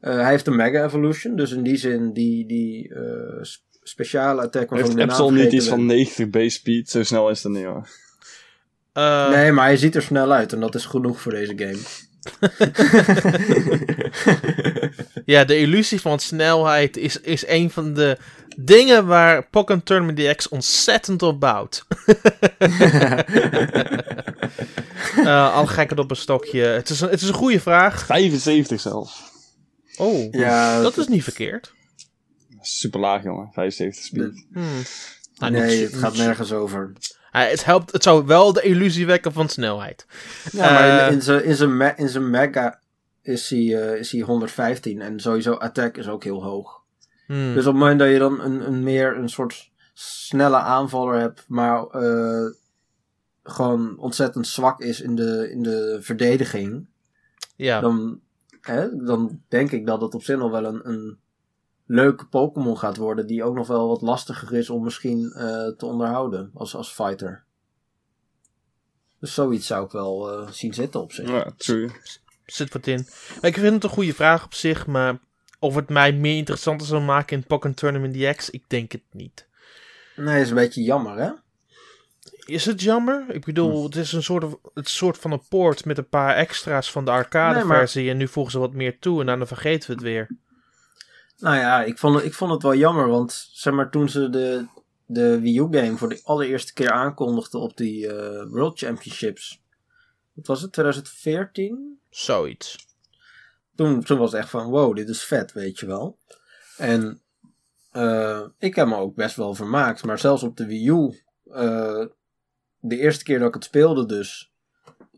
Eh, 0.00 0.14
hij 0.14 0.30
heeft 0.30 0.46
een 0.46 0.56
Mega 0.56 0.84
Evolution. 0.84 1.36
Dus 1.36 1.50
in 1.52 1.62
die 1.62 1.76
zin, 1.76 2.12
die, 2.12 2.46
die 2.46 2.94
eh, 2.94 3.42
s- 3.42 3.64
speciale 3.82 4.42
attack 4.42 4.70
Heeft 4.70 4.96
Epsol 4.96 5.32
niet 5.32 5.52
iets 5.52 5.68
van 5.68 5.86
90 5.86 6.30
base 6.30 6.48
speed? 6.50 6.88
Zo 6.90 7.02
snel 7.02 7.30
is 7.30 7.42
het 7.42 7.52
niet 7.52 7.64
hoor. 7.64 7.88
Eh, 8.92 9.28
Nee, 9.30 9.52
maar 9.52 9.64
hij 9.64 9.76
ziet 9.76 9.94
er 9.96 10.02
snel 10.02 10.32
uit. 10.32 10.52
En 10.52 10.60
dat 10.60 10.74
is 10.74 10.84
genoeg 10.84 11.20
voor 11.20 11.32
deze 11.32 11.52
game. 11.56 11.78
Ja, 15.24 15.44
de 15.44 15.58
illusie 15.58 16.00
van 16.00 16.18
snelheid 16.18 16.96
is, 16.96 17.20
is 17.20 17.46
een 17.46 17.70
van 17.70 17.94
de 17.94 18.18
dingen 18.56 19.06
waar 19.06 19.46
Pokémon 19.46 19.82
Tournament 19.82 20.18
DX 20.18 20.48
ontzettend 20.48 21.22
op 21.22 21.40
bouwt. 21.40 21.84
Eh, 25.16 25.54
al 25.54 25.66
gek 25.66 25.90
het 25.90 25.98
op 25.98 26.10
een 26.10 26.16
stokje. 26.16 26.60
Het 26.62 26.88
is 26.90 27.00
een, 27.00 27.08
het 27.08 27.20
is 27.20 27.28
een 27.28 27.34
goede 27.34 27.60
vraag. 27.60 28.06
75 28.06 28.80
zelfs. 28.80 29.22
Oh, 29.96 30.32
ja, 30.32 30.82
dat 30.82 30.96
is 30.96 31.06
niet 31.06 31.22
verkeerd. 31.24 31.72
Super 32.60 33.00
laag 33.00 33.22
jongen. 33.22 33.50
75 33.52 34.04
speed. 34.04 34.44
Hmm. 34.52 34.64
Nou, 35.34 35.52
nee, 35.52 35.80
niet- 35.80 35.90
het 35.90 36.00
gaat 36.00 36.16
nergens 36.16 36.52
over. 36.52 36.92
Het, 37.30 37.64
helpt, 37.64 37.92
het 37.92 38.02
zou 38.02 38.26
wel 38.26 38.52
de 38.52 38.62
illusie 38.62 39.06
wekken 39.06 39.32
van 39.32 39.48
snelheid. 39.48 40.06
Ja, 40.52 40.72
maar 40.72 40.98
Eh, 40.98 41.06
in, 41.06 41.12
in 41.12 41.22
zijn- 41.22 41.44
in 41.44 41.56
zijn 41.56 41.76
me- 41.76 42.20
Mega 42.20 42.80
is 43.22 43.50
hij, 43.50 43.58
eh, 43.82 43.98
is 43.98 44.12
hij 44.12 44.20
115. 44.20 45.00
En 45.00 45.20
sowieso 45.20 45.52
attack 45.54 45.96
is 45.96 46.08
ook 46.08 46.24
heel 46.24 46.42
hoog. 46.42 46.82
Hmm. 47.26 47.54
Dus 47.54 47.66
op 47.66 47.72
het 47.72 47.80
moment 47.82 47.98
dat 47.98 48.08
je 48.10 48.18
dan 48.18 48.40
een, 48.40 48.66
een 48.66 48.82
meer 48.82 49.16
een 49.16 49.28
soort 49.28 49.70
snelle 49.94 50.56
aanvaller 50.56 51.18
hebt, 51.20 51.44
maar 51.48 51.86
eh, 51.86 52.46
gewoon 53.42 53.98
ontzettend 53.98 54.46
zwak 54.46 54.80
is 54.80 55.00
in 55.00 55.14
de, 55.14 55.48
in 55.50 55.62
de 55.62 55.98
verdediging, 56.00 56.86
ja. 57.56 57.80
dan, 57.80 58.20
hè, 58.60 58.96
dan 59.04 59.40
denk 59.48 59.70
ik 59.72 59.86
dat 59.86 60.00
het 60.00 60.14
op 60.14 60.22
zich 60.22 60.38
nog 60.38 60.50
wel 60.50 60.64
een, 60.64 60.88
een 60.88 61.18
leuke 61.92 62.26
Pokémon 62.26 62.78
gaat 62.78 62.96
worden, 62.96 63.26
die 63.26 63.44
ook 63.44 63.54
nog 63.54 63.66
wel 63.66 63.88
wat 63.88 64.02
lastiger 64.02 64.52
is 64.52 64.70
om 64.70 64.82
misschien 64.84 65.32
eh, 65.32 65.68
te 65.76 65.86
onderhouden 65.86 66.50
als, 66.54 66.74
als 66.74 66.92
fighter. 66.92 67.44
Dus 69.20 69.34
zoiets 69.34 69.66
zou 69.66 69.84
ik 69.84 69.90
wel 69.90 70.30
eh, 70.32 70.50
zien 70.50 70.74
zitten 70.74 71.00
op 71.00 71.12
zich. 71.12 71.28
Ja, 71.28 71.52
true. 71.56 71.90
zit 72.46 72.72
wat 72.72 72.86
in. 72.86 73.06
Maar 73.40 73.50
ik 73.50 73.58
vind 73.58 73.74
het 73.74 73.84
een 73.84 73.90
goede 73.90 74.14
vraag 74.14 74.44
op 74.44 74.54
zich, 74.54 74.86
maar 74.86 75.18
of 75.58 75.74
het 75.74 75.88
mij 75.88 76.12
meer 76.12 76.36
interessanter 76.36 76.86
zou 76.86 77.02
maken 77.02 77.36
in 77.36 77.46
Pokken 77.46 77.74
Tournament 77.74 78.14
DX, 78.14 78.50
ik 78.50 78.64
denk 78.66 78.92
het 78.92 79.02
niet. 79.12 79.46
Nee, 80.16 80.40
is 80.40 80.48
een 80.48 80.54
beetje 80.54 80.82
jammer, 80.82 81.16
hè? 81.16 81.30
Is 82.44 82.64
het 82.66 82.82
jammer? 82.82 83.24
Ik 83.28 83.44
bedoel, 83.44 83.78
Hm. 83.78 83.84
het 83.84 83.96
is 83.96 84.12
een 84.12 84.22
soort, 84.22 84.44
het 84.74 84.88
soort 84.88 85.18
van 85.18 85.32
een 85.32 85.42
poort 85.48 85.84
met 85.84 85.98
een 85.98 86.08
paar 86.08 86.34
extra's 86.34 86.90
van 86.90 87.04
de 87.04 87.10
arcade 87.10 87.54
Nee, 87.54 87.64
maar- 87.64 87.76
versie 87.78 88.10
en 88.10 88.16
nu 88.16 88.28
voegen 88.28 88.52
ze 88.52 88.58
wat 88.58 88.72
meer 88.72 88.98
toe 88.98 89.20
en 89.20 89.26
dan 89.26 89.46
vergeten 89.46 89.86
we 89.88 89.94
het 89.94 90.02
weer. 90.02 90.28
Nou 91.40 91.56
ja, 91.56 91.82
ik 91.82 91.98
vond 91.98 92.14
het, 92.14 92.24
ik 92.24 92.34
vond 92.34 92.52
het 92.52 92.62
wel 92.62 92.74
jammer, 92.74 93.08
want 93.08 93.48
zeg 93.52 93.72
maar 93.72 93.90
toen 93.90 94.08
ze 94.08 94.30
de, 94.30 94.66
de 95.06 95.40
Wii 95.40 95.58
U-game 95.58 95.96
voor 95.96 96.08
de 96.08 96.20
allereerste 96.24 96.72
keer 96.72 96.90
aankondigden 96.90 97.60
op 97.60 97.76
die 97.76 98.12
eh, 98.12 98.46
World 98.48 98.78
Championships. 98.78 99.62
Wat 100.32 100.46
was 100.46 100.62
het, 100.62 100.72
2014? 100.72 102.00
Zoiets. 102.10 102.88
Toen, 103.74 104.02
toen 104.04 104.18
was 104.18 104.32
het 104.32 104.40
echt 104.40 104.50
van, 104.50 104.70
wow, 104.70 104.96
dit 104.96 105.08
is 105.08 105.24
vet, 105.24 105.52
weet 105.52 105.78
je 105.78 105.86
wel. 105.86 106.18
En 106.76 107.22
eh, 107.90 108.46
ik 108.58 108.74
heb 108.74 108.86
me 108.86 108.96
ook 108.96 109.14
best 109.14 109.36
wel 109.36 109.54
vermaakt, 109.54 110.04
maar 110.04 110.18
zelfs 110.18 110.42
op 110.42 110.56
de 110.56 110.66
Wii 110.66 110.88
U, 110.88 111.22
eh, 111.44 112.06
de 112.78 112.96
eerste 112.96 113.24
keer 113.24 113.38
dat 113.38 113.48
ik 113.48 113.54
het 113.54 113.64
speelde 113.64 114.06
dus, 114.06 114.52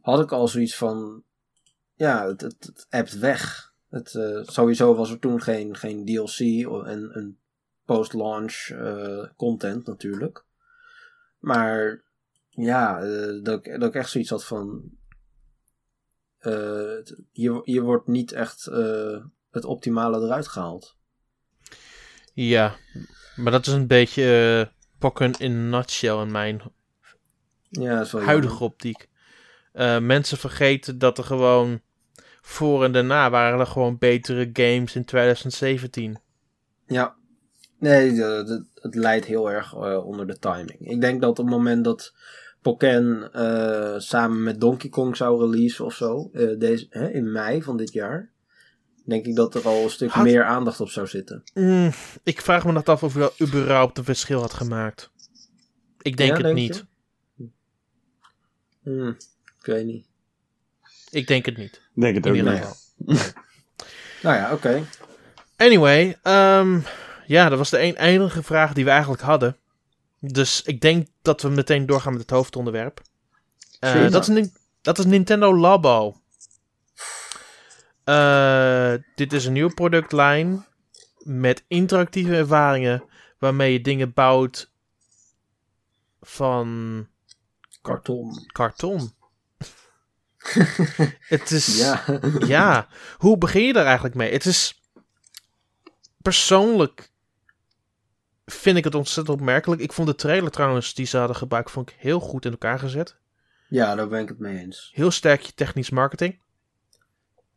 had 0.00 0.20
ik 0.20 0.32
al 0.32 0.48
zoiets 0.48 0.76
van, 0.76 1.24
ja, 1.94 2.26
het, 2.26 2.40
het, 2.40 2.56
het 2.60 2.86
appt 2.90 3.18
weg. 3.18 3.71
Het, 3.92 4.14
eh, 4.14 4.40
sowieso 4.42 4.94
was 4.94 5.10
er 5.10 5.18
toen 5.18 5.40
geen, 5.42 5.76
geen 5.76 6.04
DLC 6.04 6.38
en, 6.86 7.10
en 7.12 7.38
post-launch 7.84 8.68
eh, 8.68 9.24
content 9.36 9.86
natuurlijk. 9.86 10.44
Maar 11.38 12.02
ja, 12.48 13.00
eh, 13.02 13.42
dat, 13.42 13.66
ik, 13.66 13.80
dat 13.80 13.88
ik 13.88 13.94
echt 13.94 14.10
zoiets 14.10 14.30
had 14.30 14.44
van, 14.44 14.82
het- 16.38 17.20
hier, 17.32 17.60
hier 17.64 17.82
wordt 17.82 18.06
niet 18.06 18.32
echt 18.32 18.64
het 19.50 19.64
optimale 19.64 20.24
eruit 20.24 20.48
gehaald. 20.48 20.96
Ja, 22.34 22.74
maar 23.36 23.52
dat 23.52 23.66
is 23.66 23.72
een 23.72 23.86
beetje 23.86 24.70
Pokken 24.98 25.32
in 25.38 25.52
een 25.52 25.70
nutshell 25.70 26.20
in 26.20 26.30
mijn 26.30 26.62
Ja, 27.68 27.94
huidige 27.94 28.26
jammer. 28.32 28.60
optiek. 28.60 29.08
Mensen 30.00 30.38
vergeten 30.38 30.98
dat 30.98 31.18
er 31.18 31.24
gewoon 31.24 31.80
voor 32.44 32.84
en 32.84 32.92
daarna 32.92 33.30
waren 33.30 33.60
er 33.60 33.66
gewoon 33.66 33.98
betere 33.98 34.50
games 34.52 34.94
in 34.94 35.04
2017. 35.04 36.18
Ja. 36.86 37.14
Nee, 37.78 38.20
het 38.74 38.94
leidt 38.94 39.24
heel 39.26 39.50
erg 39.50 39.74
eh, 39.74 40.06
onder 40.06 40.26
de 40.26 40.38
timing. 40.38 40.76
Ik 40.78 41.00
denk 41.00 41.20
dat 41.20 41.30
op 41.30 41.36
het 41.36 41.46
moment 41.46 41.84
dat 41.84 42.14
Pokken 42.60 43.32
eh, 43.32 43.98
samen 43.98 44.42
met 44.42 44.60
Donkey 44.60 44.90
Kong 44.90 45.16
zou 45.16 45.40
releasen 45.40 45.84
of 45.84 45.94
zo, 45.94 46.30
eh, 46.32 46.58
deze, 46.58 46.86
hè, 46.90 47.10
in 47.10 47.32
mei 47.32 47.62
van 47.62 47.76
dit 47.76 47.92
jaar, 47.92 48.30
denk 49.04 49.26
ik 49.26 49.36
dat 49.36 49.54
er 49.54 49.66
al 49.66 49.82
een 49.82 49.90
stuk 49.90 50.10
Had- 50.10 50.24
meer 50.24 50.44
aandacht 50.44 50.80
op 50.80 50.88
zou 50.88 51.06
zitten. 51.06 51.42
Mm, 51.54 51.90
ik 52.22 52.40
vraag 52.40 52.64
me 52.64 52.72
net 52.72 52.88
af 52.88 53.02
of 53.02 53.14
wel 53.14 53.30
überhaupt 53.40 53.98
een 53.98 54.04
verschil 54.04 54.40
had 54.40 54.52
gemaakt. 54.54 55.10
Ik 56.02 56.16
denk 56.16 56.28
Ja, 56.30 56.34
het 56.36 56.44
denk 56.44 56.56
niet. 56.56 56.84
Hmm, 58.82 59.08
ik 59.58 59.66
weet 59.66 59.86
niet. 59.86 60.06
Ik 61.12 61.26
denk 61.26 61.46
het 61.46 61.56
niet. 61.56 61.74
Ik 61.94 62.02
denk 62.02 62.14
het 62.14 62.26
ook 62.26 62.34
niet. 62.34 63.34
Nou 64.22 64.36
ja, 64.36 64.52
oké. 64.52 64.84
Anyway, 65.56 66.18
ehm, 66.22 66.80
ja, 67.26 67.48
dat 67.48 67.58
was 67.58 67.70
de 67.70 67.82
een, 67.82 67.96
enige 67.96 68.42
vraag 68.42 68.72
die 68.72 68.84
we 68.84 68.90
eigenlijk 68.90 69.22
hadden. 69.22 69.56
Dus 70.18 70.62
ik 70.62 70.80
denk 70.80 71.06
dat 71.22 71.42
we 71.42 71.48
meteen 71.48 71.86
doorgaan 71.86 72.12
met 72.12 72.20
het 72.20 72.30
hoofdonderwerp. 72.30 73.00
Eh, 73.78 74.10
dat, 74.10 74.28
is 74.28 74.48
dat 74.82 74.98
is 74.98 75.04
Nintendo 75.04 75.56
Labo. 75.56 76.16
Eh, 78.04 78.94
dit 79.14 79.32
is 79.32 79.44
een 79.44 79.52
nieuwe 79.52 79.74
productlijn 79.74 80.66
met 81.18 81.64
interactieve 81.68 82.36
ervaringen 82.36 83.04
waarmee 83.38 83.72
je 83.72 83.80
dingen 83.80 84.12
bouwt 84.12 84.70
van 86.20 87.06
Karton. 87.82 88.46
karton. 88.52 89.12
het 91.34 91.50
is 91.50 91.78
Ja. 91.78 92.04
ja, 92.46 92.88
hoe 93.16 93.38
begin 93.38 93.62
je 93.62 93.72
daar 93.72 93.84
eigenlijk 93.84 94.14
mee? 94.14 94.32
Het 94.32 94.44
is 94.44 94.80
persoonlijk 96.22 97.10
vind 98.46 98.76
ik 98.76 98.84
het 98.84 98.94
ontzettend 98.94 99.38
opmerkelijk. 99.38 99.80
Ik 99.80 99.92
vond 99.92 100.08
de 100.08 100.14
trailer 100.14 100.50
trouwens 100.50 100.94
die 100.94 101.06
ze 101.06 101.16
hadden 101.18 101.36
gebruikt 101.36 101.70
vond 101.70 101.90
ik 101.90 101.96
heel 101.98 102.20
goed 102.20 102.44
in 102.44 102.50
elkaar 102.50 102.78
gezet. 102.78 103.16
ja, 103.68 103.94
daar 103.94 104.08
ben 104.08 104.20
ik 104.20 104.28
het 104.28 104.38
mee 104.38 104.58
eens. 104.58 104.90
Heel 104.94 105.10
sterk 105.10 105.40
je 105.40 105.52
technisch 105.54 105.90
marketing. 105.90 106.40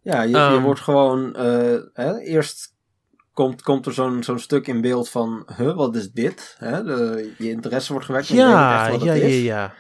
Ja, 0.02 0.22
je, 0.22 0.30
je 0.30 0.36
Ehm. 0.38 0.62
wordt 0.62 0.80
gewoon. 0.80 1.36
eh, 1.36 1.78
hè, 1.94 2.20
eerst 2.20 2.74
komt, 3.34 3.62
komt 3.62 3.86
er 3.86 3.94
zo'n 3.94 4.24
zo'n 4.24 4.40
stuk 4.40 4.68
in 4.68 4.82
beeld 4.82 5.10
van. 5.10 5.48
Huh, 5.58 5.76
wat 5.76 5.96
is 5.96 6.12
dit? 6.12 6.56
Hè, 6.60 6.84
de, 6.84 7.34
je 7.38 7.50
interesse 7.50 7.92
wordt 7.92 8.06
gewekt. 8.08 8.28
Ja, 8.28 8.82
echt 8.88 8.92
wat 8.92 9.04
ja, 9.04 9.12
het 9.14 9.22
ja, 9.22 9.28
is. 9.28 9.42
ja. 9.44 9.74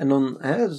En 0.00 0.08
dan 0.08 0.36
hè, 0.38 0.74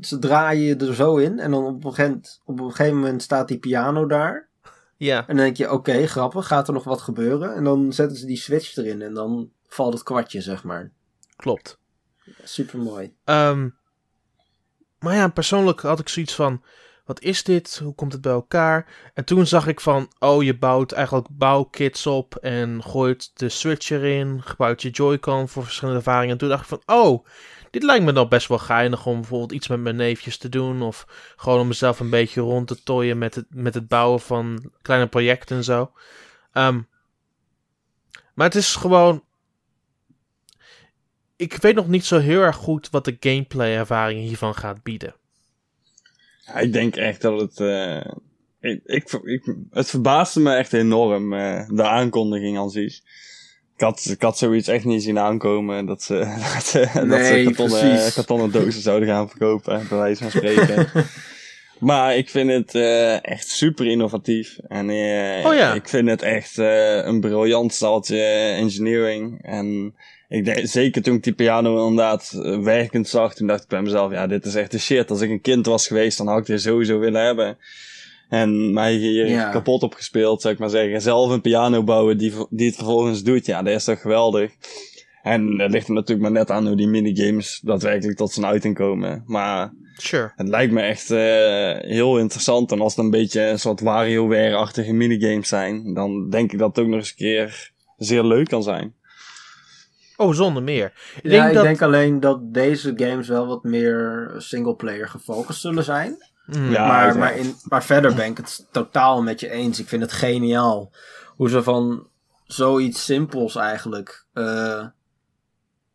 ze, 0.00 0.16
draaien 0.20 0.62
je 0.62 0.76
er 0.76 0.94
zo 0.94 1.16
in. 1.16 1.38
En 1.38 1.50
dan 1.50 1.64
op 1.64 1.84
een, 1.84 1.94
gegeven, 1.94 2.22
op 2.44 2.60
een 2.60 2.70
gegeven 2.70 2.96
moment 2.96 3.22
staat 3.22 3.48
die 3.48 3.58
piano 3.58 4.06
daar. 4.06 4.48
Ja, 4.96 5.18
En 5.18 5.36
dan 5.36 5.44
denk 5.44 5.56
je: 5.56 5.70
oké, 5.70 6.06
grappig, 6.06 6.46
gaat 6.46 6.68
er 6.68 6.74
nog 6.74 6.84
wat 6.84 7.00
gebeuren? 7.00 7.54
En 7.54 7.64
dan 7.64 7.92
zetten 7.92 8.16
ze 8.16 8.26
die 8.26 8.36
switch 8.36 8.76
erin. 8.76 9.02
En 9.02 9.14
dan 9.14 9.50
valt 9.68 9.92
het 9.92 10.02
kwartje, 10.02 10.40
zeg 10.40 10.64
maar. 10.64 10.92
klopt. 11.36 11.78
Super 12.42 12.78
mooi. 12.78 13.14
Ehm, 13.24 13.68
maar 14.98 15.14
ja, 15.14 15.28
persoonlijk 15.28 15.80
had 15.80 16.00
ik 16.00 16.08
zoiets 16.08 16.34
van: 16.34 16.62
wat 17.04 17.20
is 17.20 17.42
dit? 17.42 17.78
Hoe 17.82 17.94
komt 17.94 18.12
het 18.12 18.20
bij 18.20 18.32
elkaar? 18.32 19.10
En 19.14 19.24
toen 19.24 19.46
zag 19.46 19.66
ik 19.66 19.80
van: 19.80 20.12
oh, 20.18 20.42
je 20.42 20.58
bouwt 20.58 20.92
eigenlijk 20.92 21.28
bouwkits 21.30 22.06
op 22.06 22.36
en 22.36 22.82
gooit 22.82 23.30
de 23.38 23.48
Switch 23.48 23.90
erin, 23.90 24.42
gebouwt 24.42 24.82
je 24.82 24.90
Joy-Con 24.90 25.48
voor 25.48 25.64
verschillende 25.64 25.98
ervaringen. 25.98 26.32
En 26.32 26.38
toen 26.38 26.48
dacht 26.48 26.62
ik 26.62 26.68
van: 26.68 26.96
oh, 26.96 27.26
dit 27.70 27.82
lijkt 27.82 28.04
me 28.04 28.12
nou 28.12 28.28
best 28.28 28.48
wel 28.48 28.58
geinig 28.58 29.06
om 29.06 29.14
bijvoorbeeld 29.20 29.52
iets 29.52 29.68
met 29.68 29.80
mijn 29.80 29.96
neefjes 29.96 30.38
te 30.38 30.48
doen. 30.48 30.82
Of 30.82 31.06
gewoon 31.36 31.60
om 31.60 31.66
mezelf 31.68 32.00
een 32.00 32.10
beetje 32.10 32.40
rond 32.40 32.68
te 32.68 32.82
tooien 32.82 33.18
met 33.18 33.34
het, 33.34 33.46
met 33.48 33.74
het 33.74 33.88
bouwen 33.88 34.20
van 34.20 34.70
kleine 34.82 35.06
projecten 35.06 35.56
en 35.56 35.64
zo. 35.64 35.92
Ehm, 36.52 36.80
maar 38.34 38.46
het 38.46 38.54
is 38.54 38.74
gewoon. 38.74 39.24
Ik 41.36 41.52
weet 41.56 41.74
nog 41.74 41.88
niet 41.88 42.04
zo 42.04 42.18
heel 42.18 42.40
erg 42.40 42.56
goed 42.56 42.90
wat 42.90 43.04
de 43.04 43.16
gameplay-ervaring 43.20 44.20
hiervan 44.20 44.54
gaat 44.54 44.82
bieden. 44.82 45.14
Ja, 46.46 46.54
ik 46.54 46.72
denk 46.72 46.96
echt 46.96 47.20
dat 47.20 47.40
het. 47.40 47.60
eh, 47.60 48.12
ik, 48.84 49.12
ik, 49.12 49.54
het 49.70 49.90
verbaasde 49.90 50.40
me 50.40 50.54
echt 50.54 50.72
enorm, 50.72 51.32
eh, 51.32 51.68
de 51.68 51.88
aankondiging 51.88 52.58
aan 52.58 52.70
zich. 52.70 53.00
Ik 53.76 53.82
had, 53.82 54.06
ik 54.10 54.22
had 54.22 54.38
zoiets 54.38 54.68
echt 54.68 54.84
niet 54.84 55.02
zien 55.02 55.18
aankomen 55.18 55.86
dat 55.86 56.02
ze, 56.02 56.14
dat 56.54 56.64
ze, 56.64 56.78
dat 56.78 57.26
ze 57.26 57.32
Nee, 57.32 58.12
kartonnen, 58.14 58.50
dozen 58.50 58.82
zouden 58.82 59.08
gaan 59.08 59.28
verkopen, 59.28 59.86
bij 59.88 59.98
wijze 59.98 60.22
van 60.22 60.30
spreken. 60.30 60.88
maar 61.78 62.16
ik 62.16 62.30
vind 62.30 62.50
het 62.50 62.74
eh, 62.74 63.24
echt 63.24 63.48
super 63.48 63.86
innovatief. 63.86 64.56
En 64.68 64.90
eh, 64.90 65.46
Oh 65.46 65.54
ja. 65.54 65.74
ik 65.74 65.88
vind 65.88 66.08
het 66.08 66.22
echt 66.22 66.58
eh, 66.58 67.04
een 67.04 67.20
briljant 67.20 67.74
staaltje 67.74 68.22
engineering. 68.56 69.38
En 69.42 69.94
ik 70.28 70.44
denk, 70.44 70.66
zeker 70.66 71.02
toen 71.02 71.14
ik 71.14 71.22
die 71.22 71.32
piano 71.32 71.88
inderdaad 71.88 72.32
eh, 72.42 72.58
werkend 72.58 73.08
zag, 73.08 73.34
toen 73.34 73.46
dacht 73.46 73.62
ik 73.62 73.68
bij 73.68 73.82
mezelf, 73.82 74.12
ja, 74.12 74.26
dit 74.26 74.44
is 74.44 74.54
echt 74.54 74.70
de 74.70 74.78
shit. 74.78 75.10
Als 75.10 75.20
ik 75.20 75.30
een 75.30 75.40
kind 75.40 75.66
was 75.66 75.86
geweest, 75.86 76.18
dan 76.18 76.26
had 76.26 76.38
ik 76.38 76.46
dit 76.46 76.60
sowieso 76.60 76.98
willen 76.98 77.24
hebben. 77.24 77.58
En 78.28 78.72
mij 78.72 78.94
hier 78.94 79.26
Ja. 79.28 79.50
kapot 79.50 79.82
opgespeeld, 79.82 80.40
zou 80.42 80.54
ik 80.54 80.60
maar 80.60 80.70
zeggen. 80.70 81.02
Zelf 81.02 81.30
een 81.30 81.40
piano 81.40 81.82
bouwen 81.84 82.18
die, 82.18 82.32
die 82.50 82.66
het 82.66 82.76
vervolgens 82.76 83.22
doet, 83.22 83.46
ja, 83.46 83.62
dat 83.62 83.74
is 83.74 83.84
toch 83.84 84.00
geweldig. 84.00 84.52
En 85.22 85.58
het 85.60 85.70
ligt 85.72 85.88
er 85.88 85.94
natuurlijk 85.94 86.20
maar 86.20 86.38
net 86.38 86.50
aan 86.50 86.66
hoe 86.66 86.76
die 86.76 86.88
minigames 86.88 87.60
daadwerkelijk 87.64 88.16
tot 88.18 88.32
zijn 88.32 88.46
uiting 88.46 88.74
komen. 88.74 89.22
Maar 89.26 89.72
Sure. 89.96 90.32
het 90.36 90.48
lijkt 90.48 90.72
me 90.72 90.80
echt 90.80 91.10
eh, 91.10 91.90
heel 91.90 92.18
interessant. 92.18 92.72
En 92.72 92.80
als 92.80 92.96
het 92.96 93.04
een 93.04 93.10
beetje 93.10 93.40
een 93.42 93.58
soort 93.58 93.80
WarioWare-achtige 93.80 94.92
minigames 94.92 95.48
zijn, 95.48 95.94
dan 95.94 96.30
denk 96.30 96.52
ik 96.52 96.58
dat 96.58 96.76
het 96.76 96.84
ook 96.84 96.90
nog 96.90 96.98
eens 96.98 97.08
een 97.10 97.16
keer 97.16 97.70
zeer 97.96 98.24
leuk 98.24 98.48
kan 98.48 98.62
zijn. 98.62 98.94
Oh, 100.16 100.32
zonder 100.34 100.62
meer. 100.62 100.92
Ik 101.22 101.22
ja, 101.22 101.30
denk 101.30 101.48
ik 101.48 101.54
dat... 101.54 101.62
denk 101.64 101.82
alleen 101.82 102.20
dat 102.20 102.54
deze 102.54 102.92
games 102.96 103.28
wel 103.28 103.46
wat 103.46 103.64
meer 103.64 104.34
singleplayer 104.36 105.08
gefocust 105.08 105.60
zullen 105.60 105.84
zijn. 105.84 106.16
Hmm. 106.46 106.70
Ja, 106.70 106.86
maar, 106.86 107.18
maar, 107.18 107.36
in, 107.36 107.54
maar 107.64 107.84
verder 107.84 108.14
ben 108.14 108.26
ik 108.26 108.36
het 108.36 108.66
totaal 108.70 109.22
met 109.22 109.40
je 109.40 109.50
eens. 109.50 109.78
Ik 109.78 109.88
vind 109.88 110.02
het 110.02 110.12
geniaal 110.12 110.90
hoe 111.36 111.48
ze 111.48 111.62
van 111.62 112.06
zoiets 112.46 113.04
simpels 113.04 113.56
eigenlijk 113.56 114.26
eh, 114.32 114.86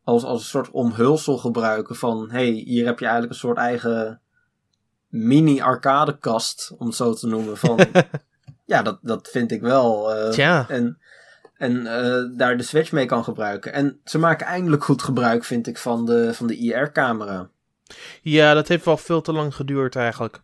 als, 0.04 0.24
als 0.24 0.42
een 0.42 0.48
soort 0.48 0.72
omhulsel 0.72 1.38
gebruiken 1.38 1.96
van 1.96 2.30
hey, 2.32 2.46
hier 2.50 2.86
heb 2.86 3.00
je 3.00 3.06
eigenlijk 3.06 3.34
een 3.34 3.40
soort 3.40 3.58
eigen 3.58 4.22
mini 5.08 5.62
arcadekast, 5.62 6.74
om 6.78 6.86
het 6.88 6.96
zo 6.96 7.14
te 7.14 7.28
noemen. 7.28 7.58
Van, 7.58 7.80
ja, 8.66 8.82
dat, 8.82 9.00
dat 9.02 9.28
vind 9.32 9.52
ik 9.52 9.62
wel. 9.62 10.16
eh, 10.16 10.30
Tja. 10.30 10.66
En, 10.70 10.98
en 11.58 11.88
eh, 11.88 12.38
daar 12.38 12.58
de 12.58 12.64
Switch 12.64 12.92
mee 12.92 13.06
kan 13.06 13.24
gebruiken. 13.24 13.74
En 13.74 14.00
ze 14.04 14.18
maken 14.18 14.48
eindelijk 14.48 14.84
goed 14.84 15.02
gebruik, 15.02 15.44
vind 15.44 15.68
ik, 15.68 15.78
van 15.78 16.06
de, 16.06 16.34
van 16.34 16.48
de 16.48 16.58
IR-camera. 16.58 17.50
Ja, 18.22 18.54
dat 18.54 18.68
heeft 18.68 18.86
wel 18.86 18.98
veel 18.98 19.22
te 19.22 19.32
lang 19.34 19.56
geduurd 19.56 19.96
eigenlijk. 19.96 20.42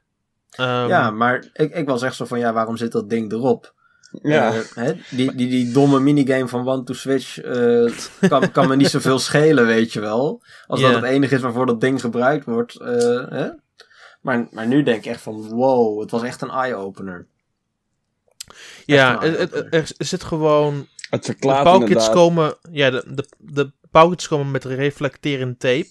Ehm, 0.49 0.87
ja, 0.87 1.11
maar 1.11 1.49
ik, 1.53 1.75
ik 1.75 1.87
was 1.87 2.01
echt 2.01 2.15
zo 2.15 2.25
van, 2.25 2.39
ja, 2.39 2.53
waarom 2.53 2.77
zit 2.77 2.91
dat 2.91 3.09
ding 3.09 3.31
erop? 3.31 3.75
Ja. 4.21 4.53
Hè, 4.73 4.93
die, 5.09 5.35
die, 5.35 5.47
die 5.49 5.71
domme 5.71 5.99
minigame 5.99 6.47
van 6.47 6.67
One 6.67 6.83
to 6.83 6.93
Switch 6.93 7.39
eh, 7.41 7.91
kan, 8.29 8.51
kan 8.51 8.67
me 8.67 8.75
niet 8.75 8.89
zoveel 8.89 9.19
schelen, 9.29 9.65
weet 9.65 9.93
je 9.93 9.99
wel. 9.99 10.41
Als 10.67 10.81
dat 10.81 10.93
het 10.95 11.03
enige 11.03 11.35
is 11.35 11.41
waarvoor 11.41 11.65
dat 11.65 11.81
ding 11.81 12.01
gebruikt 12.01 12.45
wordt. 12.45 12.75
eh, 12.79 13.29
hè? 13.29 13.49
Maar, 14.21 14.47
maar 14.51 14.67
nu 14.67 14.83
denk 14.83 14.97
ik 14.97 15.05
echt 15.05 15.21
van, 15.21 15.49
wow, 15.49 15.99
het 16.01 16.11
was 16.11 16.23
echt 16.23 16.41
een 16.41 16.49
eye-opener. 16.49 17.27
ja, 18.85 19.19
het- 19.19 19.37
het- 19.53 19.67
er 19.73 19.89
zit 19.97 20.23
gewoon 20.23 20.87
Het 21.09 21.25
De 21.25 21.31
verklaart 21.31 21.79
inderdaad. 21.81 22.09
komen, 22.09 22.55
ja, 22.71 22.89
de, 22.89 23.03
de, 23.07 23.25
de 23.37 23.71
pauwkits 23.91 24.27
komen 24.27 24.51
met 24.51 24.63
reflecterend 24.65 25.59
tape. 25.59 25.89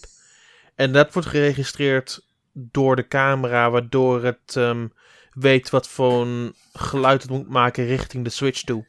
En 0.76 0.92
dat 0.92 1.12
wordt 1.12 1.28
geregistreerd 1.28 2.24
door 2.52 2.96
de 2.96 3.08
camera, 3.08 3.70
waardoor 3.70 4.24
het 4.24 4.56
ehm, 4.56 4.86
weet 5.32 5.70
wat 5.70 5.88
voor 5.88 6.26
geluid 6.72 7.22
het 7.22 7.30
moet 7.30 7.48
maken 7.48 7.86
richting 7.86 8.24
de 8.24 8.30
switch 8.30 8.62
toe. 8.62 8.86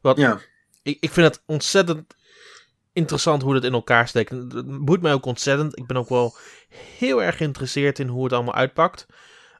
Wat, 0.00 0.16
Ja, 0.16 0.38
ik, 0.82 0.96
ik 1.00 1.10
vind 1.10 1.26
het 1.26 1.42
ontzettend 1.46 2.14
interessant 2.92 3.42
hoe 3.42 3.54
dat 3.54 3.64
in 3.64 3.72
elkaar 3.72 4.08
steekt. 4.08 4.30
Het 4.30 4.52
het 4.52 4.84
boeit 4.84 5.02
mij 5.02 5.12
ook 5.12 5.26
ontzettend. 5.26 5.78
Ik 5.78 5.86
ben 5.86 5.96
ook 5.96 6.08
wel 6.08 6.36
heel 6.98 7.22
erg 7.22 7.36
geïnteresseerd 7.36 7.98
in 7.98 8.08
hoe 8.08 8.24
het 8.24 8.32
allemaal 8.32 8.54
uitpakt. 8.54 9.06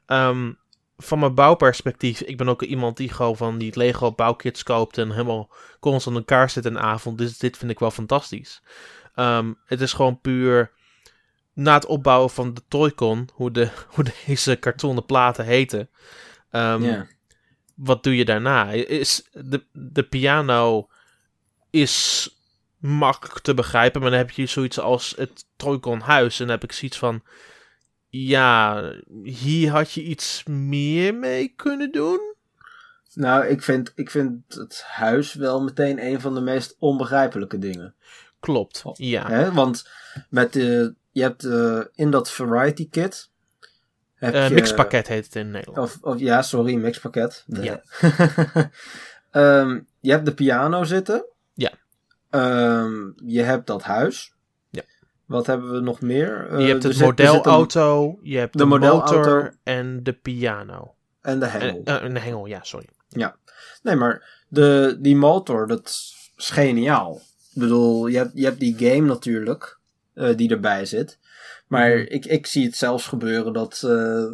Ehm, 0.05 0.51
van 0.97 1.19
mijn 1.19 1.35
bouwperspectief, 1.35 2.21
ik 2.21 2.37
ben 2.37 2.49
ook 2.49 2.61
iemand 2.61 2.97
die 2.97 3.09
gewoon 3.09 3.37
van 3.37 3.57
die 3.57 3.77
Lego 3.77 4.11
bouwkits 4.11 4.63
koopt 4.63 4.97
en 4.97 5.11
helemaal 5.11 5.53
constant 5.79 6.15
in 6.15 6.21
elkaar 6.21 6.49
zit 6.49 6.65
een 6.65 6.79
avond. 6.79 7.17
Dus 7.17 7.37
dit 7.37 7.57
vind 7.57 7.71
ik 7.71 7.79
wel 7.79 7.91
fantastisch. 7.91 8.61
Ehm, 9.15 9.53
het 9.65 9.81
is 9.81 9.93
gewoon 9.93 10.21
puur 10.21 10.71
na 11.55 11.73
het 11.73 11.85
opbouwen 11.85 12.29
van 12.29 12.53
de 12.53 12.61
Toycon, 12.67 13.29
hoe, 13.33 13.51
de, 13.51 13.69
hoe 13.93 14.05
deze 14.25 14.55
kartonnen 14.55 15.05
platen 15.05 15.45
heten. 15.45 15.89
Ja. 16.51 17.07
wat 17.75 18.03
doe 18.03 18.15
je 18.15 18.25
daarna? 18.25 18.71
Is 18.71 19.29
de, 19.31 19.63
de 19.71 20.03
piano 20.03 20.89
is 21.69 22.29
makkelijk 22.77 23.39
te 23.39 23.53
begrijpen, 23.53 24.01
maar 24.01 24.09
dan 24.09 24.19
heb 24.19 24.31
je 24.31 24.45
zoiets 24.45 24.79
als 24.79 25.13
het 25.17 25.45
Troikon 25.55 25.99
huis. 25.99 26.39
En 26.39 26.45
dan 26.45 26.55
heb 26.55 26.63
ik 26.63 26.71
zoiets 26.71 26.97
van, 26.97 27.23
ja, 28.09 28.83
hier 29.23 29.71
had 29.71 29.91
je 29.91 30.03
iets 30.03 30.43
meer 30.43 31.15
mee 31.15 31.53
kunnen 31.55 31.91
doen. 31.91 32.33
Nou, 33.13 33.45
ik 33.45 33.63
vind, 33.63 33.91
ik 33.95 34.09
vind 34.09 34.53
het 34.53 34.83
huis 34.87 35.33
wel 35.33 35.63
meteen 35.63 36.05
een 36.05 36.21
van 36.21 36.33
de 36.33 36.41
meest 36.41 36.75
onbegrijpelijke 36.79 37.59
dingen. 37.59 37.95
Klopt, 38.39 38.83
ja. 38.93 39.27
Hè? 39.27 39.51
Want 39.51 39.89
met 40.29 40.53
de, 40.53 40.95
je 41.15 41.21
hebt 41.21 41.43
eh, 41.43 41.79
in 41.93 42.11
dat 42.11 42.31
variety 42.31 42.89
kit. 42.89 43.29
Heb 44.15 44.33
Eh, 44.33 44.47
je, 44.47 44.53
mixpakket 44.53 45.07
heet 45.07 45.25
het 45.25 45.35
in 45.35 45.51
Nederland. 45.51 45.77
Of, 45.77 45.97
of 46.01 46.19
ja, 46.19 46.41
sorry, 46.41 46.75
mixpakket. 46.75 47.43
Ja. 47.47 47.81
Ehm, 49.31 49.79
je 49.99 50.11
hebt 50.11 50.25
de 50.25 50.33
piano 50.33 50.83
zitten. 50.83 51.25
Ja. 51.53 51.71
Ehm, 52.29 53.11
je 53.25 53.41
hebt 53.41 53.67
dat 53.67 53.83
huis. 53.83 54.33
Ja. 54.69 54.81
Wat 55.25 55.45
hebben 55.45 55.71
we 55.73 55.79
nog 55.79 56.01
meer? 56.01 56.47
Eh, 56.49 56.59
je 56.59 56.65
hebt 56.67 56.83
het 56.83 56.99
een- 56.99 57.05
modelauto, 57.05 58.19
je 58.21 58.37
hebt 58.37 58.51
de 58.53 58.57
de, 58.57 58.65
modelauto. 58.65 59.15
motor 59.17 59.55
en 59.63 60.03
de 60.03 60.13
piano. 60.13 60.95
En 61.21 61.39
de 61.39 61.45
hengel. 61.45 61.81
En, 61.83 62.01
en 62.01 62.13
de 62.13 62.19
hengel, 62.19 62.45
ja, 62.45 62.59
sorry. 62.63 62.89
Nee, 63.81 63.95
maar 63.95 64.43
de, 64.47 64.97
die 64.99 65.15
motor, 65.15 65.67
dat 65.67 65.85
is 65.87 66.31
geniaal. 66.35 67.15
Ik 67.53 67.61
bedoel, 67.61 68.07
je 68.07 68.17
hebt, 68.17 68.31
je 68.33 68.43
hebt 68.45 68.59
die 68.59 68.75
game 68.77 69.07
natuurlijk, 69.07 69.79
eh, 70.15 70.35
die 70.35 70.49
erbij 70.49 70.85
zit. 70.85 71.19
Maar 71.67 71.89
Mhm. 71.89 72.05
ik, 72.07 72.25
ik 72.25 72.45
zie 72.47 72.65
het 72.65 72.75
zelfs 72.75 73.05
gebeuren 73.07 73.53
dat 73.53 73.81
eh, 73.85 74.25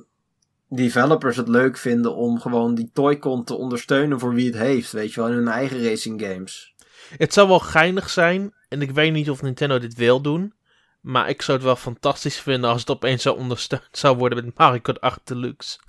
developers 0.69 1.37
het 1.37 1.47
leuk 1.47 1.77
vinden 1.77 2.15
om 2.15 2.39
gewoon 2.39 2.75
die 2.75 2.89
Toycon 2.93 3.43
te 3.43 3.53
ondersteunen 3.55 4.19
voor 4.19 4.33
wie 4.33 4.45
het 4.45 4.57
heeft. 4.57 4.91
Weet 4.91 5.13
je 5.13 5.21
wel, 5.21 5.29
in 5.29 5.35
hun 5.35 5.47
eigen 5.47 5.83
racing 5.83 6.21
games. 6.21 6.73
Het 7.17 7.33
zou 7.33 7.47
wel 7.47 7.59
geinig 7.59 8.09
zijn, 8.09 8.53
en 8.69 8.81
ik 8.81 8.91
weet 8.91 9.11
niet 9.13 9.29
of 9.29 9.41
Nintendo 9.41 9.79
dit 9.79 9.93
wil 9.95 10.21
doen, 10.21 10.53
maar 11.01 11.29
ik 11.29 11.41
zou 11.41 11.57
het 11.57 11.65
wel 11.65 11.75
fantastisch 11.75 12.39
vinden 12.39 12.69
als 12.69 12.79
het 12.79 12.89
opeens 12.89 13.21
zo 13.21 13.33
ondersteund 13.33 13.83
zou 13.91 14.17
worden 14.17 14.45
met 14.45 14.57
Mario 14.57 14.79
Kart 14.79 15.01
8 15.01 15.19
Deluxe. 15.23 15.79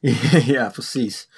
ja, 0.54 0.68
precies. 0.70 1.28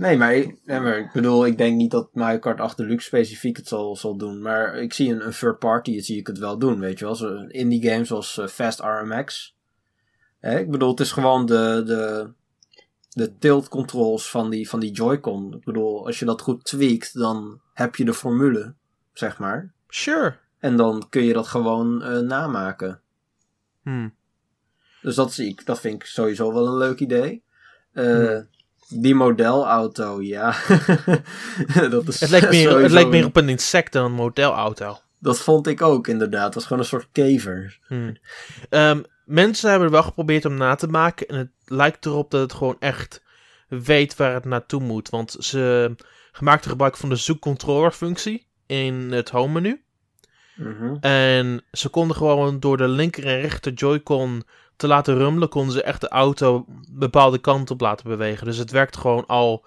Nee 0.00 0.16
maar, 0.16 0.34
ik, 0.34 0.60
nee, 0.64 0.80
maar 0.80 0.98
ik 0.98 1.12
bedoel, 1.12 1.46
ik 1.46 1.58
denk 1.58 1.76
niet 1.76 1.90
dat 1.90 2.14
Mario 2.14 2.38
Kart 2.38 2.60
8 2.60 2.76
Deluxe 2.76 3.06
specifiek 3.06 3.56
het 3.56 3.68
zal, 3.68 3.96
zal 3.96 4.16
doen. 4.16 4.42
Maar 4.42 4.74
ik 4.74 4.92
zie 4.92 5.12
een, 5.12 5.26
een 5.26 5.32
third 5.32 5.58
party, 5.58 6.00
zie 6.00 6.18
ik 6.18 6.26
het 6.26 6.38
wel 6.38 6.58
doen, 6.58 6.80
weet 6.80 6.98
je 6.98 7.04
wel. 7.04 7.14
Zo, 7.14 7.36
indie 7.36 7.90
games 7.90 8.08
zoals 8.08 8.38
eh, 8.38 8.46
Fast 8.46 8.80
RMX. 8.80 9.56
Hè, 10.38 10.58
ik 10.58 10.70
bedoel, 10.70 10.90
het 10.90 11.00
is 11.00 11.12
gewoon 11.12 11.46
de, 11.46 11.82
de, 11.86 12.32
de 13.08 13.38
tilt 13.38 13.68
controls 13.68 14.30
van 14.30 14.50
die, 14.50 14.68
van 14.68 14.80
die 14.80 14.92
Joy-Con. 14.92 15.54
Ik 15.54 15.64
bedoel, 15.64 16.06
als 16.06 16.18
je 16.18 16.24
dat 16.24 16.40
goed 16.40 16.64
tweakt, 16.64 17.14
dan 17.14 17.60
heb 17.72 17.96
je 17.96 18.04
de 18.04 18.14
formule, 18.14 18.74
zeg 19.12 19.38
maar. 19.38 19.72
Sure. 19.88 20.36
En 20.58 20.76
dan 20.76 21.06
kun 21.08 21.22
je 21.22 21.32
dat 21.32 21.46
gewoon 21.46 22.02
eh, 22.02 22.18
namaken. 22.18 23.00
Hmm. 23.82 24.14
Dus 25.02 25.14
dat 25.14 25.32
zie 25.32 25.48
ik, 25.48 25.66
dat 25.66 25.80
vind 25.80 25.94
ik 25.94 26.08
sowieso 26.08 26.52
wel 26.52 26.66
een 26.66 26.76
leuk 26.76 27.00
idee. 27.00 27.42
Eh, 27.92 28.04
Hmm. 28.04 28.48
Die 28.92 29.14
modelauto, 29.14 30.22
ja. 30.22 30.56
dat 31.90 32.08
is 32.08 32.20
Het, 32.20 32.30
lijkt 32.30 32.50
meer, 32.50 32.78
het 32.78 32.90
lijkt 32.90 33.10
meer 33.10 33.24
op 33.24 33.36
een 33.36 33.48
insect 33.48 33.92
dan 33.92 34.04
een 34.04 34.12
modelauto. 34.12 34.98
Dat 35.18 35.40
vond 35.40 35.66
ik 35.66 35.82
ook 35.82 36.06
inderdaad. 36.06 36.44
Dat 36.44 36.54
was 36.54 36.62
gewoon 36.64 36.78
een 36.78 36.88
soort 36.88 37.08
kever. 37.12 37.78
Hmm. 37.86 38.16
Ehm, 38.68 39.02
mensen 39.24 39.70
hebben 39.70 39.86
er 39.86 39.94
wel 39.94 40.02
geprobeerd 40.02 40.44
om 40.44 40.54
na 40.54 40.74
te 40.74 40.86
maken. 40.86 41.26
En 41.28 41.36
het 41.36 41.50
lijkt 41.64 42.06
erop 42.06 42.30
dat 42.30 42.40
het 42.40 42.52
gewoon 42.52 42.76
echt 42.78 43.22
weet 43.68 44.16
waar 44.16 44.34
het 44.34 44.44
naartoe 44.44 44.82
moet. 44.82 45.08
Want 45.08 45.36
ze 45.38 45.94
gemaakte 46.32 46.68
gebruik 46.68 46.96
van 46.96 47.08
de 47.08 47.16
zoekcontroller 47.16 47.92
functie 47.92 48.46
in 48.66 48.94
het 48.94 49.30
home 49.30 49.52
menu. 49.52 49.84
Mhm. 50.56 50.96
En 51.00 51.64
ze 51.72 51.88
konden 51.88 52.16
gewoon 52.16 52.60
door 52.60 52.76
de 52.76 52.88
linker 52.88 53.26
en 53.26 53.40
rechter 53.40 53.72
Joy-Con 53.72 54.42
te 54.80 54.86
laten 54.86 55.16
rummelen, 55.16 55.48
konden 55.48 55.72
ze 55.72 55.82
echt 55.82 56.00
de 56.00 56.08
auto 56.08 56.64
bepaalde 56.90 57.38
kant 57.38 57.70
op 57.70 57.80
laten 57.80 58.08
bewegen. 58.08 58.46
Dus 58.46 58.56
het 58.56 58.70
werkt 58.70 58.96
gewoon 58.96 59.26
al 59.26 59.66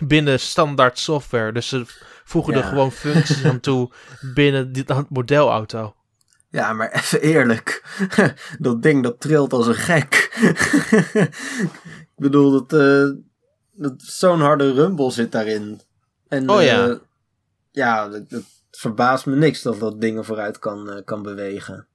binnen 0.00 0.40
standaard 0.40 0.98
software. 0.98 1.52
Dus 1.52 1.68
ze 1.68 1.84
voegen 2.24 2.54
er 2.54 2.64
gewoon 2.64 2.92
functies 2.92 3.44
aan 3.44 3.60
toe 3.60 3.90
binnen 4.34 4.72
dit 4.72 5.10
modelauto. 5.10 5.94
Ja, 6.48 6.72
maar 6.72 6.92
even 6.92 7.20
eerlijk. 7.20 7.84
dat 8.58 8.82
ding 8.82 9.02
dat 9.02 9.20
trilt 9.20 9.52
als 9.52 9.66
een 9.66 9.74
gek. 9.74 10.14
ik 12.14 12.16
bedoel, 12.16 12.50
dat, 12.50 12.72
eh, 12.80 13.16
dat 13.72 13.94
zo'n 14.02 14.40
harde 14.40 14.72
rumble 14.72 15.10
zit 15.10 15.32
daarin. 15.32 15.80
En, 16.28 16.50
Oh 16.50 16.62
ja. 16.62 16.88
eh, 16.88 16.96
ja, 17.70 18.08
dat, 18.08 18.30
dat 18.30 18.42
verbaast 18.70 19.26
me 19.26 19.36
niks 19.36 19.62
dat 19.62 19.80
dat 19.80 20.00
dingen 20.00 20.24
vooruit 20.24 20.58
kan, 20.58 20.90
eh, 20.90 21.04
kan 21.04 21.22
bewegen. 21.22 21.86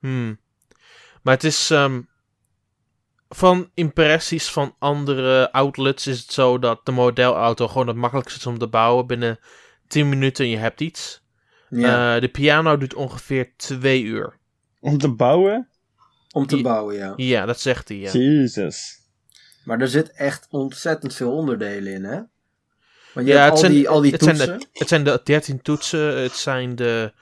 Hmm. 0.00 0.38
Maar 1.24 1.34
het 1.34 1.44
is 1.44 1.70
ehm, 1.70 2.00
van 3.28 3.70
impressies 3.74 4.50
van 4.50 4.74
andere 4.78 5.52
outlets 5.52 6.06
is 6.06 6.20
het 6.20 6.32
zo 6.32 6.58
dat 6.58 6.86
de 6.86 6.92
modelauto 6.92 7.68
gewoon 7.68 7.86
het 7.86 7.96
makkelijkste 7.96 8.38
is 8.38 8.46
om 8.46 8.58
te 8.58 8.68
bouwen. 8.68 9.06
Binnen 9.06 9.38
10 9.86 10.08
minuten 10.08 10.44
en 10.44 10.50
je 10.50 10.56
hebt 10.56 10.80
iets. 10.80 11.22
Ja, 11.68 12.14
Eh, 12.14 12.20
de 12.20 12.28
piano 12.28 12.76
duurt 12.76 12.94
ongeveer 12.94 13.52
2 13.56 14.02
uur. 14.02 14.38
Om 14.80 14.98
te 14.98 15.08
bouwen? 15.08 15.68
om 16.32 16.46
te 16.46 16.54
die- 16.54 16.64
bouwen, 16.64 16.96
ja. 16.96 17.12
Ja, 17.16 17.46
dat 17.46 17.60
zegt 17.60 17.88
hij. 17.88 17.98
Ja. 17.98 18.10
Jezus. 18.12 19.00
Maar 19.64 19.80
er 19.80 19.88
zit 19.88 20.12
echt 20.12 20.46
ontzettend 20.50 21.14
veel 21.14 21.32
onderdelen 21.32 21.92
in, 21.92 22.04
hè? 22.04 22.20
Want 23.14 23.26
je 23.26 23.32
Ja, 23.32 23.42
hebt 23.42 23.44
het 23.44 23.52
al 23.52 23.56
zijn, 23.58 23.72
die, 23.72 23.88
al 23.88 24.00
die 24.00 24.12
het, 24.12 24.22
zijn 24.22 24.36
toetsen. 24.36 24.58
de, 24.58 24.66
het 24.72 24.88
zijn 24.88 25.04
de 25.04 25.20
13 25.24 25.62
toetsen. 25.62 26.18
Het 26.22 26.32
zijn 26.32 26.76
de. 26.76 27.12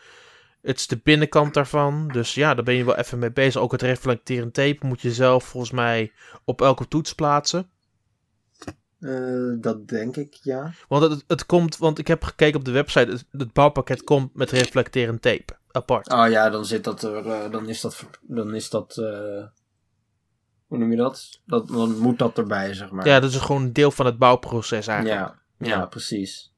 Het 0.62 0.78
is 0.78 0.86
de 0.86 1.00
binnenkant 1.02 1.54
daarvan. 1.54 2.08
Dus 2.08 2.34
ja, 2.34 2.54
daar 2.54 2.64
ben 2.64 2.74
je 2.74 2.84
wel 2.84 2.96
even 2.96 3.18
mee 3.18 3.32
bezig. 3.32 3.60
Ook 3.60 3.72
het 3.72 3.82
reflecterend 3.82 4.54
tape 4.54 4.86
moet 4.86 5.00
je 5.00 5.12
zelf 5.12 5.44
volgens 5.44 5.72
mij 5.72 6.12
op 6.44 6.60
elke 6.60 6.88
toets 6.88 7.14
plaatsen. 7.14 7.70
Eh, 9.00 9.54
dat 9.60 9.88
denk 9.88 10.16
ik, 10.16 10.34
ja. 10.34 10.72
Want 10.88 11.10
het, 11.10 11.24
het 11.26 11.46
komt, 11.46 11.76
want 11.76 11.98
ik 11.98 12.06
heb 12.06 12.24
gekeken 12.24 12.58
op 12.58 12.64
de 12.64 12.70
website. 12.70 13.10
Het, 13.10 13.24
het 13.30 13.52
bouwpakket 13.52 14.04
komt 14.04 14.34
met 14.34 14.50
reflecterend 14.50 15.22
tape. 15.22 15.60
Apart. 15.70 16.12
Oh 16.12 16.28
ja, 16.30 16.50
dan 16.50 16.64
zit 16.64 16.84
dat 16.84 17.02
er, 17.02 17.26
eh, 17.26 17.50
dan 17.50 17.68
is 17.68 17.80
dat, 17.80 18.06
dan 18.20 18.54
is 18.54 18.70
dat, 18.70 18.96
eh, 18.98 19.44
hoe 20.66 20.78
noem 20.78 20.90
je 20.90 20.96
dat? 20.96 21.40
dat? 21.46 21.68
Dan 21.68 21.98
moet 21.98 22.18
dat 22.18 22.38
erbij, 22.38 22.74
zeg 22.74 22.90
maar. 22.90 23.06
Ja, 23.06 23.20
dat 23.20 23.30
is 23.30 23.36
gewoon 23.36 23.62
een 23.62 23.72
deel 23.72 23.90
van 23.90 24.06
het 24.06 24.18
bouwproces 24.18 24.86
eigenlijk. 24.86 25.20
ja, 25.20 25.42
ja, 25.58 25.66
Ja. 25.78 25.86
precies. 25.86 26.52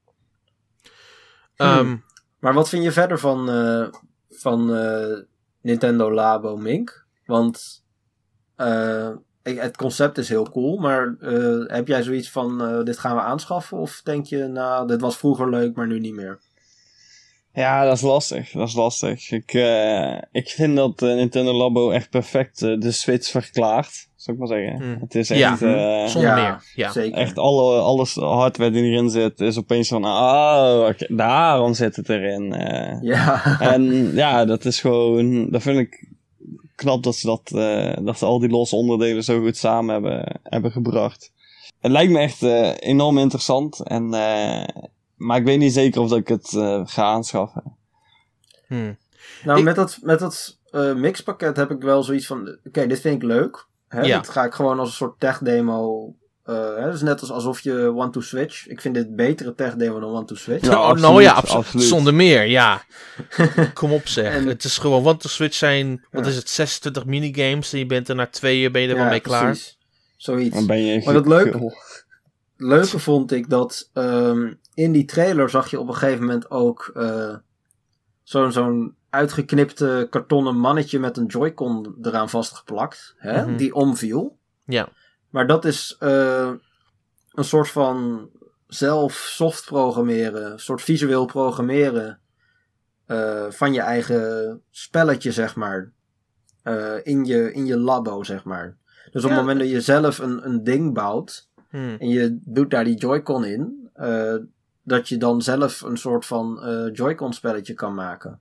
Ehm, 1.57 1.97
Maar 2.45 2.55
wat 2.55 2.69
vind 2.69 2.85
je 2.85 2.93
verder 2.93 3.19
van, 3.19 3.51
eh, 3.51 3.87
van 4.31 4.77
eh, 4.77 5.19
Nintendo 5.61 6.13
Labo 6.13 6.57
Mink? 6.57 7.07
Want 7.27 7.85
eh, 8.57 9.11
het 9.43 9.77
concept 9.77 10.19
is 10.19 10.29
heel 10.29 10.51
cool, 10.51 10.77
maar 10.77 11.17
heb 11.67 11.89
jij 11.89 12.03
zoiets 12.03 12.31
van, 12.31 12.85
dit 12.85 12.99
gaan 12.99 13.17
we 13.17 13.23
aanschaffen? 13.23 13.79
Of 13.79 14.01
denk 14.03 14.27
je, 14.27 14.47
nou, 14.47 14.87
dit 14.87 15.01
was 15.01 15.17
vroeger 15.17 15.51
leuk, 15.51 15.77
maar 15.77 15.87
nu 15.87 16.01
niet 16.01 16.15
meer? 16.15 16.41
Ja, 17.53 17.85
dat 17.85 17.97
is 17.97 18.03
lastig. 18.03 18.51
Dat 18.51 18.69
is 18.69 18.75
lastig. 18.75 19.31
Ik, 19.31 19.53
ik 20.33 20.49
vind 20.49 20.77
dat 20.77 21.01
Nintendo 21.01 21.53
Labo 21.53 21.91
echt 21.91 22.11
perfect 22.11 22.59
de 22.59 22.93
Switch 22.93 23.31
verklaart. 23.31 24.09
Zou 24.25 24.37
ik 24.37 24.39
maar 24.49 24.59
zeggen. 24.59 24.83
Hmm. 24.83 24.97
Het 25.01 25.15
is 25.15 25.29
Ja. 25.29 25.53
echt, 25.53 25.63
eh, 25.63 26.07
Zonder 26.07 26.31
Ja, 26.31 26.43
meer. 26.43 26.63
Ja. 26.75 26.91
Zeker. 26.93 27.19
echt 27.19 27.39
alle, 27.39 27.79
alles 27.81 28.15
hardware 28.15 28.71
die 28.71 28.83
erin 28.83 29.11
zit, 29.11 29.41
is 29.41 29.59
opeens 29.59 29.89
van, 29.89 30.05
oh, 30.05 30.87
oké, 30.89 31.07
daarom 31.15 31.75
zit 31.75 31.97
het 31.97 32.09
erin. 32.09 32.53
eh. 32.53 33.03
Ja. 33.03 33.43
en 33.73 33.83
ja, 34.15 34.45
dat 34.45 34.65
is 34.65 34.81
gewoon, 34.81 35.51
dat 35.51 35.63
vind 35.63 35.79
ik 35.79 36.09
knap 36.75 37.03
dat 37.03 37.15
ze 37.17 37.27
dat, 37.27 37.51
eh, 37.55 38.05
dat 38.05 38.19
ze 38.19 38.25
al 38.25 38.39
die 38.39 38.49
losse 38.51 38.77
onderdelen 38.77 39.25
zo 39.25 39.41
goed 39.41 39.57
samen 39.57 39.93
hebben, 39.93 40.41
hebben 40.43 40.71
gebracht. 40.73 41.33
Het 41.81 41.91
lijkt 41.93 42.13
me 42.13 42.19
echt 42.19 42.43
eh, 42.43 42.71
enorm 42.79 43.19
interessant, 43.19 43.81
en, 43.81 44.15
eh, 44.15 44.65
maar 45.17 45.39
ik 45.39 45.45
weet 45.45 45.59
niet 45.59 45.73
zeker 45.73 46.01
of 46.01 46.09
dat 46.09 46.19
ik 46.19 46.29
het 46.29 46.55
eh, 46.55 46.81
ga 46.85 47.03
aanschaffen. 47.03 47.63
Hmm. 48.67 48.97
Nou, 49.45 49.59
Ik- 49.59 49.65
met 49.65 49.75
dat, 49.77 49.99
met 50.03 50.19
dat 50.19 50.59
eh, 50.71 50.95
mixpakket 50.95 51.57
heb 51.57 51.71
ik 51.71 51.81
wel 51.83 52.03
zoiets 52.03 52.27
van... 52.27 52.57
Oké, 52.67 52.87
dit 52.87 53.01
vind 53.01 53.15
ik 53.23 53.29
leuk. 53.29 53.67
Hè? 53.95 54.01
Ja. 54.03 54.17
Dat 54.17 54.29
ga 54.29 54.45
ik 54.45 54.55
gewoon 54.55 54.79
als 54.79 54.89
een 54.89 54.95
soort 54.95 55.21
tech-demo... 55.21 56.15
eh, 56.43 56.55
hè? 56.55 56.81
Het 56.85 56.95
is 56.95 57.03
net 57.03 57.21
als 57.21 57.31
alsof 57.31 57.61
je 57.61 57.93
one-to-switch... 57.95 58.67
Ik 58.69 58.81
vind 58.81 58.95
dit 58.95 59.17
betere 59.17 59.55
tech-demo 59.55 60.01
dan 60.01 60.11
one-to-switch. 60.15 60.67
Ja, 60.71 60.71
oh, 60.71 60.77
nou 60.79 60.91
absoluut, 60.97 61.23
ja, 61.23 61.33
abso- 61.33 61.57
absoluut. 61.57 61.87
zonder 61.87 62.15
meer, 62.15 62.45
ja. 62.45 62.83
Kom 63.75 63.93
op 63.93 64.07
zeg. 64.09 64.33
En- 64.35 64.47
het 64.47 64.65
is 64.65 64.79
gewoon, 64.79 65.03
want 65.03 65.23
de 65.23 65.29
Switch 65.29 65.55
zijn, 65.57 66.05
wat 66.11 66.25
Ja. 66.25 66.31
is 66.31 66.37
het, 66.37 66.49
26 66.51 67.05
minigames 67.05 67.73
en 67.73 67.79
je 67.79 67.87
bent 67.87 68.09
er 68.09 68.15
na 68.15 68.27
twee 68.27 68.63
uur 68.63 68.71
ben 68.71 68.83
je 68.83 68.89
er 68.89 68.95
wel 68.95 69.05
Ja, 69.05 69.11
mee 69.11 69.21
klaar. 69.21 69.45
precies. 69.45 69.79
Zoiets. 70.17 70.55
Dan 70.55 70.67
ben 70.67 70.79
je 70.85 71.03
Maar 71.05 71.15
dat 71.15 71.27
leuk- 71.27 71.53
gul. 71.53 71.73
leuke 72.57 72.99
vond 72.99 73.33
ik 73.33 73.49
dat 73.51 73.91
ehm, 73.93 74.53
in 74.75 74.93
die 74.93 75.05
trailer 75.05 75.51
zag 75.51 75.71
je 75.71 75.81
op 75.81 75.89
een 75.89 75.95
gegeven 75.95 76.21
moment 76.25 76.51
ook 76.51 76.91
eh, 76.95 77.35
zo'n 78.23 78.53
zo'n 78.53 78.95
uitgeknipte 79.15 80.07
kartonnen 80.11 80.57
mannetje 80.57 80.99
met 80.99 81.17
een 81.17 81.27
Joy-Con 81.27 81.97
eraan 82.03 82.29
vastgeplakt, 82.31 83.15
hè, 83.17 83.47
Mhm. 83.47 83.57
die 83.57 83.75
omviel. 83.75 84.39
Ja. 84.65 84.89
Maar 85.31 85.47
dat 85.47 85.65
is 85.65 85.97
eh, 85.99 86.51
een 87.33 87.45
soort 87.45 87.69
van 87.69 88.29
zelf 88.67 89.13
soft 89.15 89.65
programmeren, 89.65 90.53
een 90.53 90.59
soort 90.59 90.83
visueel 90.83 91.25
programmeren 91.25 92.19
eh, 93.07 93.51
van 93.51 93.73
je 93.73 93.81
eigen 93.81 94.61
spelletje, 94.71 95.33
zeg 95.33 95.57
maar. 95.57 95.93
Eh, 96.63 96.95
in, 97.03 97.25
je, 97.25 97.53
in 97.53 97.67
je 97.67 97.79
labo, 97.79 98.23
zeg 98.23 98.45
maar. 98.45 98.77
Dus 99.13 99.25
op 99.25 99.31
Ja. 99.31 99.37
het 99.37 99.45
moment 99.45 99.59
dat 99.61 99.71
je 99.71 99.81
zelf 99.81 100.19
een, 100.19 100.47
een 100.47 100.65
ding 100.65 100.95
bouwt, 100.95 101.49
Hmm. 101.69 101.97
en 101.99 102.09
je 102.09 102.39
doet 102.45 102.71
daar 102.71 102.85
die 102.85 102.97
Joy-Con 102.97 103.45
in, 103.45 103.91
dat 104.83 105.09
je 105.09 105.17
dan 105.17 105.43
zelf 105.43 105.81
een 105.81 105.97
soort 105.97 106.27
van 106.27 106.61
Joy-Con 106.93 107.33
spelletje 107.33 107.75
kan 107.75 107.95
maken. 107.95 108.41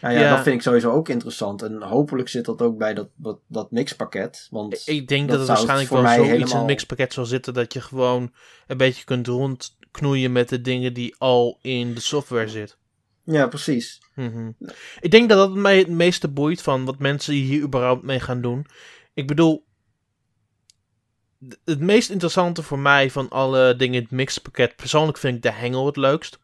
Nou 0.00 0.14
ja, 0.14 0.20
Ja. 0.20 0.34
dat 0.34 0.42
vind 0.42 0.54
ik 0.56 0.62
sowieso 0.62 0.90
ook 0.92 1.08
interessant. 1.08 1.62
En 1.62 1.82
hopelijk 1.82 2.28
zit 2.28 2.44
dat 2.44 2.62
ook 2.62 2.78
bij 2.78 2.94
dat, 2.94 3.08
dat, 3.16 3.38
dat 3.46 3.70
mixpakket. 3.70 4.46
Want 4.50 4.82
Ik 4.88 5.08
denk 5.08 5.20
dat 5.28 5.38
dat, 5.38 5.38
het 5.38 5.48
waarschijnlijk 5.48 5.88
voor 5.88 6.02
wel 6.02 6.06
zoiets 6.12 6.28
in 6.32 6.34
helemaal- 6.38 6.58
het 6.58 6.66
mixpakket 6.66 7.12
zal 7.12 7.24
zitten 7.26 7.54
dat 7.54 7.72
je 7.72 7.80
gewoon 7.80 8.32
een 8.66 8.76
beetje 8.76 9.04
kunt 9.04 9.26
rondknoeien 9.26 10.32
met 10.32 10.48
de 10.48 10.60
dingen 10.60 10.94
die 10.94 11.14
al 11.18 11.58
in 11.62 11.94
de 11.94 12.00
software 12.00 12.48
zit. 12.48 12.76
ja, 13.24 13.46
precies. 13.46 14.00
Mhm. 14.14 14.50
Ik 15.00 15.10
denk 15.10 15.28
dat 15.28 15.38
dat 15.38 15.54
mij 15.54 15.78
het 15.78 15.88
meeste 15.88 16.28
boeit 16.28 16.62
van 16.62 16.84
wat 16.84 16.98
mensen 16.98 17.34
hier 17.34 17.62
überhaupt 17.62 18.02
mee 18.02 18.20
gaan 18.20 18.40
doen. 18.40 18.66
Ik 19.14 19.26
bedoel, 19.26 19.64
het 21.64 21.80
meest 21.80 22.10
interessante 22.10 22.62
voor 22.62 22.78
mij 22.78 23.10
van 23.10 23.28
alle 23.28 23.76
dingen 23.76 23.94
in 23.96 24.02
het 24.02 24.10
mixpakket, 24.10 24.76
persoonlijk 24.76 25.18
vind 25.18 25.36
ik 25.36 25.42
de 25.42 25.52
hengel 25.52 25.86
het 25.86 25.96
leukst. 25.96 26.38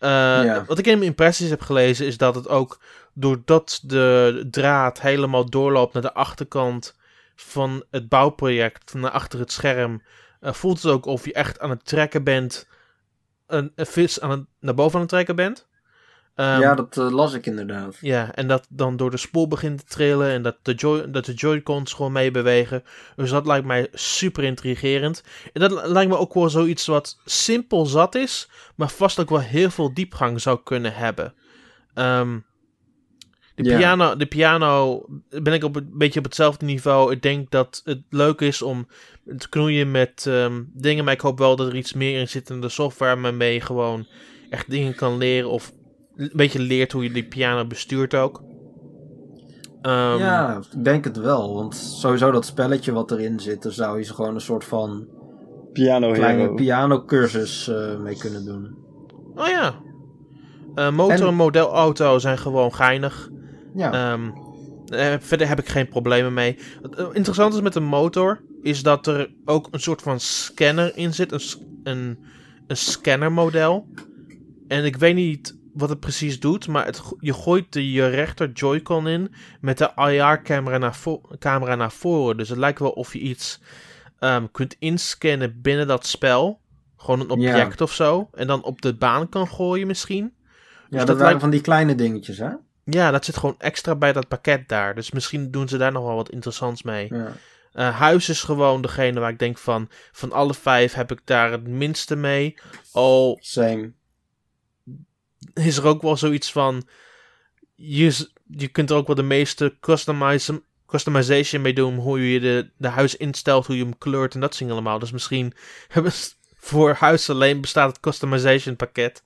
Eh, 0.00 0.08
Ja. 0.44 0.64
Wat 0.64 0.78
ik 0.78 0.86
in 0.86 0.92
mijn 0.98 1.10
impressies 1.10 1.50
heb 1.50 1.60
gelezen 1.60 2.06
is 2.06 2.16
dat 2.16 2.34
het 2.34 2.48
ook, 2.48 2.80
doordat 3.14 3.80
de 3.84 4.46
draad 4.50 5.00
helemaal 5.00 5.50
doorloopt 5.50 5.92
naar 5.92 6.02
de 6.02 6.14
achterkant 6.14 6.96
van 7.36 7.84
het 7.90 8.08
bouwproject, 8.08 8.94
naar 8.94 9.10
achter 9.10 9.38
het 9.38 9.52
scherm, 9.52 10.02
eh, 10.40 10.52
voelt 10.52 10.82
het 10.82 10.92
ook 10.92 11.06
of 11.06 11.24
je 11.24 11.32
echt 11.32 11.60
aan 11.60 11.70
het 11.70 11.84
trekken 11.84 12.24
bent, 12.24 12.68
een, 13.46 13.72
een 13.74 13.86
vis 13.86 14.20
aan 14.20 14.30
het, 14.30 14.44
naar 14.60 14.74
boven 14.74 14.94
aan 14.94 15.00
het 15.00 15.08
trekken 15.10 15.36
bent. 15.36 15.68
Ehm, 16.34 16.60
ja, 16.60 16.74
dat 16.74 16.96
eh, 16.98 17.10
las 17.10 17.32
ik 17.34 17.46
inderdaad. 17.46 17.96
ja, 18.00 18.34
en 18.34 18.48
dat 18.48 18.66
dan 18.68 18.96
door 18.96 19.10
de 19.10 19.16
spoel 19.16 19.48
begint 19.48 19.78
te 19.78 19.84
trillen 19.84 20.30
en 20.30 20.42
dat 20.42 20.56
de, 20.62 20.74
joy, 20.74 21.10
dat 21.10 21.24
de 21.24 21.32
Joy-Cons 21.34 21.92
gewoon 21.92 22.12
meebewegen. 22.12 22.82
Dus 23.16 23.30
dat 23.30 23.46
lijkt 23.46 23.66
mij 23.66 23.88
super 23.92 24.44
intrigerend. 24.44 25.22
En 25.52 25.60
dat 25.60 25.70
li- 25.70 25.92
lijkt 25.92 26.10
me 26.10 26.16
ook 26.18 26.34
wel 26.34 26.50
zoiets 26.50 26.86
wat 26.86 27.18
simpel 27.24 27.86
zat 27.86 28.14
is, 28.14 28.48
maar 28.74 28.88
vast 28.90 29.18
ook 29.20 29.28
wel 29.30 29.40
heel 29.40 29.70
veel 29.70 29.94
diepgang 29.94 30.40
zou 30.40 30.60
kunnen 30.64 30.94
hebben. 30.94 31.34
Ehm, 31.94 32.38
de, 33.54 33.64
Ja. 33.70 33.76
piano, 33.76 34.16
de 34.16 34.26
piano 34.26 35.04
ben 35.28 35.52
ik 35.52 35.64
op 35.64 35.76
een 35.76 35.90
beetje 35.92 36.18
op 36.18 36.24
hetzelfde 36.24 36.64
niveau. 36.66 37.12
Ik 37.12 37.22
denk 37.22 37.50
dat 37.50 37.80
het 37.84 38.00
leuk 38.10 38.40
is 38.40 38.62
om 38.62 38.86
te 39.38 39.48
knoeien 39.48 39.90
met 39.90 40.24
ehm, 40.26 40.62
dingen, 40.72 41.04
maar 41.04 41.14
ik 41.14 41.20
hoop 41.20 41.38
wel 41.38 41.56
dat 41.56 41.66
er 41.66 41.76
iets 41.76 41.92
meer 41.92 42.18
in 42.20 42.28
zit 42.28 42.50
in 42.50 42.60
de 42.60 42.68
software 42.68 43.20
waarmee 43.20 43.54
je 43.54 43.60
gewoon 43.60 44.06
echt 44.50 44.70
dingen 44.70 44.94
kan 44.94 45.16
leren 45.18 45.50
of 45.50 45.72
een 46.20 46.30
beetje 46.32 46.58
leert 46.58 46.92
hoe 46.92 47.02
je 47.02 47.10
die 47.12 47.28
piano 47.28 47.66
bestuurt 47.66 48.14
ook. 48.14 48.42
Ehm, 49.82 50.18
ja, 50.18 50.56
ik 50.72 50.84
denk 50.84 51.04
het 51.04 51.16
wel. 51.16 51.54
Want 51.54 51.74
sowieso 51.76 52.30
dat 52.30 52.44
spelletje 52.46 52.92
wat 52.92 53.10
erin 53.10 53.40
zit, 53.40 53.62
daar 53.62 53.72
zou 53.72 53.98
je 53.98 54.04
ze 54.04 54.14
gewoon 54.14 54.34
een 54.34 54.40
soort 54.40 54.64
van 54.64 55.06
Piano 55.72 56.12
kleine 56.12 56.54
pianocursus 56.54 57.68
eh 57.68 57.98
mee 57.98 58.16
kunnen 58.16 58.44
doen. 58.44 58.76
Oh 59.34 59.46
ja. 59.46 59.74
Eh, 60.74 60.90
motor 60.92 61.14
En- 61.20 61.26
en 61.26 61.34
model 61.34 61.72
auto 61.72 62.18
zijn 62.18 62.38
gewoon 62.38 62.74
geinig. 62.74 63.30
Ja, 63.74 63.92
Ehm, 63.92 64.30
eh, 64.86 65.14
verder 65.20 65.48
heb 65.48 65.58
ik 65.58 65.68
geen 65.68 65.88
problemen 65.88 66.34
mee. 66.34 66.58
Wat 66.82 67.14
interessant 67.14 67.54
is 67.54 67.60
met 67.60 67.72
de 67.72 67.80
motor, 67.80 68.40
is 68.62 68.82
dat 68.82 69.06
er 69.06 69.30
ook 69.44 69.68
een 69.70 69.80
soort 69.80 70.02
van 70.02 70.20
scanner 70.20 70.96
in 70.96 71.14
zit. 71.14 71.32
Een, 71.32 71.40
een, 71.82 72.18
een 72.66 72.76
scannermodel. 72.76 73.86
En 74.68 74.84
ik 74.84 74.96
weet 74.96 75.14
niet 75.14 75.58
wat 75.74 75.88
het 75.88 76.00
precies 76.00 76.40
doet, 76.40 76.68
maar 76.68 76.84
het, 76.86 77.02
je 77.18 77.32
gooit 77.34 77.72
de, 77.72 77.90
je 77.92 78.06
rechter 78.06 78.50
Joy-Con 78.52 79.08
in 79.08 79.34
met 79.60 79.78
de 79.78 79.90
IR-camera 79.96 80.78
naar, 80.78 80.96
camera 81.38 81.74
naar 81.74 81.92
voren. 81.92 82.36
Dus 82.36 82.48
het 82.48 82.58
lijkt 82.58 82.78
wel 82.78 82.90
of 82.90 83.12
je 83.12 83.18
iets 83.18 83.60
ehm, 84.18 84.46
kunt 84.52 84.76
inscannen 84.78 85.60
binnen 85.60 85.86
dat 85.86 86.06
spel. 86.06 86.60
Gewoon 86.96 87.20
een 87.30 87.40
Ja. 87.40 87.50
object 87.50 87.80
of 87.80 87.92
zo. 87.92 88.28
En 88.34 88.46
dan 88.46 88.62
op 88.62 88.80
de 88.82 88.94
baan 88.94 89.28
kan 89.28 89.48
gooien 89.48 89.86
misschien. 89.86 90.24
ja 90.34 90.86
dus 90.88 90.98
dat, 90.98 91.06
dat 91.06 91.08
waren 91.08 91.24
lijkt- 91.24 91.40
van 91.40 91.50
die 91.50 91.60
kleine 91.60 91.94
dingetjes, 91.94 92.38
hè? 92.38 92.48
Ja, 92.84 93.10
dat 93.10 93.24
zit 93.24 93.36
gewoon 93.36 93.54
extra 93.58 93.94
bij 93.94 94.12
dat 94.12 94.28
pakket 94.28 94.68
daar. 94.68 94.94
Dus 94.94 95.10
misschien 95.10 95.50
doen 95.50 95.68
ze 95.68 95.76
daar 95.76 95.92
nog 95.92 96.04
wel 96.04 96.14
wat 96.14 96.30
interessants 96.30 96.82
mee. 96.82 97.14
Ja. 97.14 97.32
Eh, 97.72 97.98
huis 97.98 98.28
is 98.28 98.42
gewoon 98.42 98.82
degene 98.82 99.20
waar 99.20 99.30
ik 99.30 99.38
denk 99.38 99.58
van... 99.58 99.88
Van 100.12 100.32
alle 100.32 100.54
vijf 100.54 100.92
heb 100.94 101.12
ik 101.12 101.20
daar 101.24 101.50
het 101.52 101.66
minste 101.68 102.16
mee. 102.16 102.54
Al 102.92 103.38
Same. 103.40 103.92
Is 105.54 105.76
er 105.76 105.86
ook 105.86 106.02
wel 106.02 106.16
zoiets 106.16 106.52
van... 106.52 106.88
Je, 107.74 108.28
je 108.46 108.68
kunt 108.68 108.90
er 108.90 108.96
ook 108.96 109.06
wel 109.06 109.16
de 109.16 109.22
meeste 109.22 109.76
customization 110.86 111.62
mee 111.62 111.74
doen. 111.74 111.96
Hoe 111.96 112.32
je 112.32 112.40
de, 112.40 112.70
de 112.76 112.88
huis 112.88 113.16
instelt, 113.16 113.66
hoe 113.66 113.76
je 113.76 113.82
hem 113.82 113.98
kleurt 113.98 114.34
en 114.34 114.40
dat 114.40 114.56
dingen 114.58 114.74
allemaal. 114.74 114.98
Dus 114.98 115.10
misschien 115.12 115.52
hebben 115.88 116.12
voor 116.56 116.92
huis 116.92 117.30
alleen 117.30 117.60
bestaat 117.60 117.88
het 117.88 118.00
customization 118.00 118.76
pakket. 118.76 119.24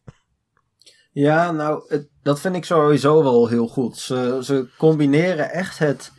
Ja, 1.13 1.53
nou, 1.53 2.05
dat 2.23 2.41
vind 2.41 2.57
ik 2.57 2.65
sowieso 2.65 3.23
wel 3.23 3.49
heel 3.49 3.69
goed. 3.69 3.97
Ze, 3.97 4.39
ze 4.43 4.69
combineren 4.79 5.51
echt 5.51 5.79
het, 5.79 6.13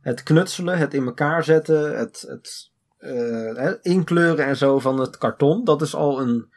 het 0.00 0.22
knutselen, 0.22 0.78
het 0.78 0.94
in 0.94 1.06
elkaar 1.06 1.44
zetten, 1.44 1.98
het, 1.98 2.24
het 2.28 2.70
eh, 2.98 3.72
inkleuren 3.82 4.46
en 4.46 4.56
zo 4.56 4.78
van 4.78 5.00
het 5.00 5.18
karton. 5.18 5.64
Dat 5.64 5.82
is 5.82 5.94
al 5.94 6.20
een, 6.20 6.52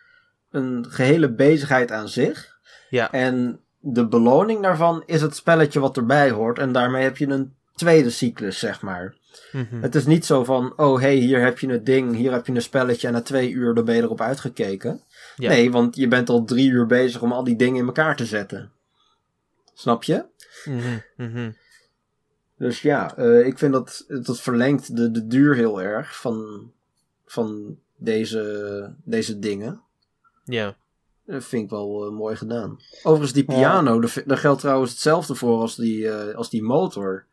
een 0.50 0.86
gehele 0.90 1.34
bezigheid 1.34 1.92
aan 1.92 2.10
zich. 2.10 2.57
Ja. 2.90 3.12
En 3.12 3.60
de 3.80 4.08
beloning 4.08 4.62
daarvan 4.62 5.04
is 5.06 5.22
het 5.22 5.36
spelletje 5.36 5.80
wat 5.80 5.98
erbij 5.98 6.32
hoort. 6.32 6.60
En 6.60 6.72
daarmee 6.72 7.04
heb 7.04 7.18
je 7.18 7.28
een 7.28 7.54
tweede 7.76 8.10
cyclus, 8.10 8.60
zeg 8.60 8.82
maar. 8.82 9.16
Mhm. 9.52 9.82
Het 9.82 9.96
is 9.96 10.06
niet 10.06 10.26
zo 10.26 10.44
van, 10.44 10.74
oh 10.76 11.00
hey, 11.00 11.16
hier 11.16 11.42
heb 11.42 11.60
je 11.60 11.70
het 11.70 11.86
ding, 11.86 12.16
hier 12.16 12.32
heb 12.32 12.48
je 12.48 12.54
een 12.54 12.62
spelletje 12.62 13.08
en 13.08 13.14
na 13.14 13.22
twee 13.22 13.52
uur 13.52 13.74
dan 13.74 13.86
ben 13.86 13.96
je 13.96 14.02
erop 14.02 14.22
uitgekeken. 14.22 15.02
Ja. 15.36 15.50
Nee, 15.50 15.72
want 15.72 15.96
je 15.96 16.08
bent 16.08 16.30
al 16.30 16.44
drie 16.44 16.70
uur 16.70 16.86
bezig 16.86 17.22
om 17.22 17.32
al 17.32 17.44
die 17.44 17.56
dingen 17.56 17.80
in 17.80 17.86
elkaar 17.86 18.16
te 18.16 18.26
zetten. 18.26 18.72
Snap 19.74 20.04
je? 20.04 20.26
Mhm, 20.66 20.98
mhm. 21.16 21.52
Dus 22.58 22.82
ja, 22.82 23.16
eh, 23.16 23.46
ik 23.46 23.58
vind 23.58 23.74
dat 23.74 24.06
dat 24.08 24.42
verlengt 24.42 24.96
de, 24.96 25.12
de 25.12 25.28
duur 25.28 25.56
heel 25.56 25.82
erg 25.82 26.20
van, 26.20 26.72
van 27.26 27.80
deze, 27.96 28.94
deze 29.04 29.40
dingen. 29.40 29.82
Ja. 30.46 30.76
Dat 31.28 31.44
vind 31.46 31.64
ik 31.64 31.70
wel 31.70 32.06
eh, 32.06 32.12
mooi 32.12 32.36
gedaan. 32.36 32.78
Overigens, 33.04 33.34
die 33.34 33.44
Ja. 33.52 33.56
piano, 33.58 34.00
daar, 34.00 34.24
daar 34.26 34.38
geldt 34.38 34.60
trouwens 34.62 34.92
hetzelfde 34.92 35.36
voor 35.36 35.62
als 35.62 35.76
die, 35.76 36.10
eh, 36.10 36.36
als 36.36 36.50
die 36.50 36.64
motor. 36.64 37.26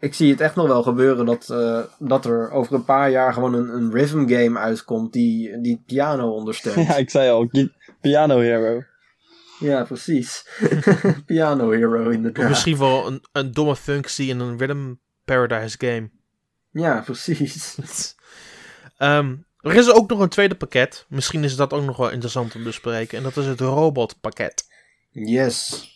Ik 0.00 0.14
zie 0.14 0.30
het 0.30 0.40
echt 0.40 0.54
nog 0.54 0.66
wel 0.66 0.82
gebeuren 0.82 1.26
dat, 1.26 1.50
eh, 1.50 1.80
dat 1.98 2.24
er 2.24 2.50
over 2.50 2.74
een 2.74 2.84
paar 2.84 3.10
jaar 3.10 3.32
gewoon 3.32 3.54
een, 3.54 3.68
een 3.74 3.92
rhythm 3.92 4.28
game 4.28 4.58
uitkomt 4.58 5.12
die, 5.12 5.60
die 5.60 5.82
piano 5.86 6.30
ondersteunt. 6.30 6.76
Ja, 6.88 6.96
ik 6.96 7.10
zei 7.10 7.30
al, 7.30 7.46
Pi- 7.46 7.72
Piano 8.00 8.38
Hero. 8.38 8.82
Ja, 9.60 9.84
precies. 9.84 10.46
Piano 11.26 11.70
Hero, 11.70 12.06
Of 12.06 12.12
inderdaad. 12.12 12.48
misschien 12.48 12.78
wel 12.78 13.06
een, 13.06 13.24
een 13.32 13.52
domme 13.52 13.76
functie 13.76 14.28
in 14.28 14.40
een 14.40 14.58
Rhythm 14.58 14.94
Paradise 15.24 15.76
game. 15.78 16.10
Ja, 16.70 17.00
precies. 17.04 17.76
Ehm, 18.98 19.36
er 19.60 19.74
is 19.74 19.90
ook 19.90 20.08
nog 20.10 20.18
een 20.18 20.28
tweede 20.28 20.54
pakket. 20.54 21.06
Misschien 21.08 21.44
is 21.44 21.56
dat 21.56 21.72
ook 21.72 21.84
nog 21.84 21.96
wel 21.96 22.10
interessant 22.10 22.54
om 22.54 22.60
te 22.60 22.66
bespreken. 22.66 23.18
En 23.18 23.24
dat 23.24 23.36
is 23.36 23.46
het 23.46 23.60
robotpakket. 23.60 24.66
Yes. 25.10 25.86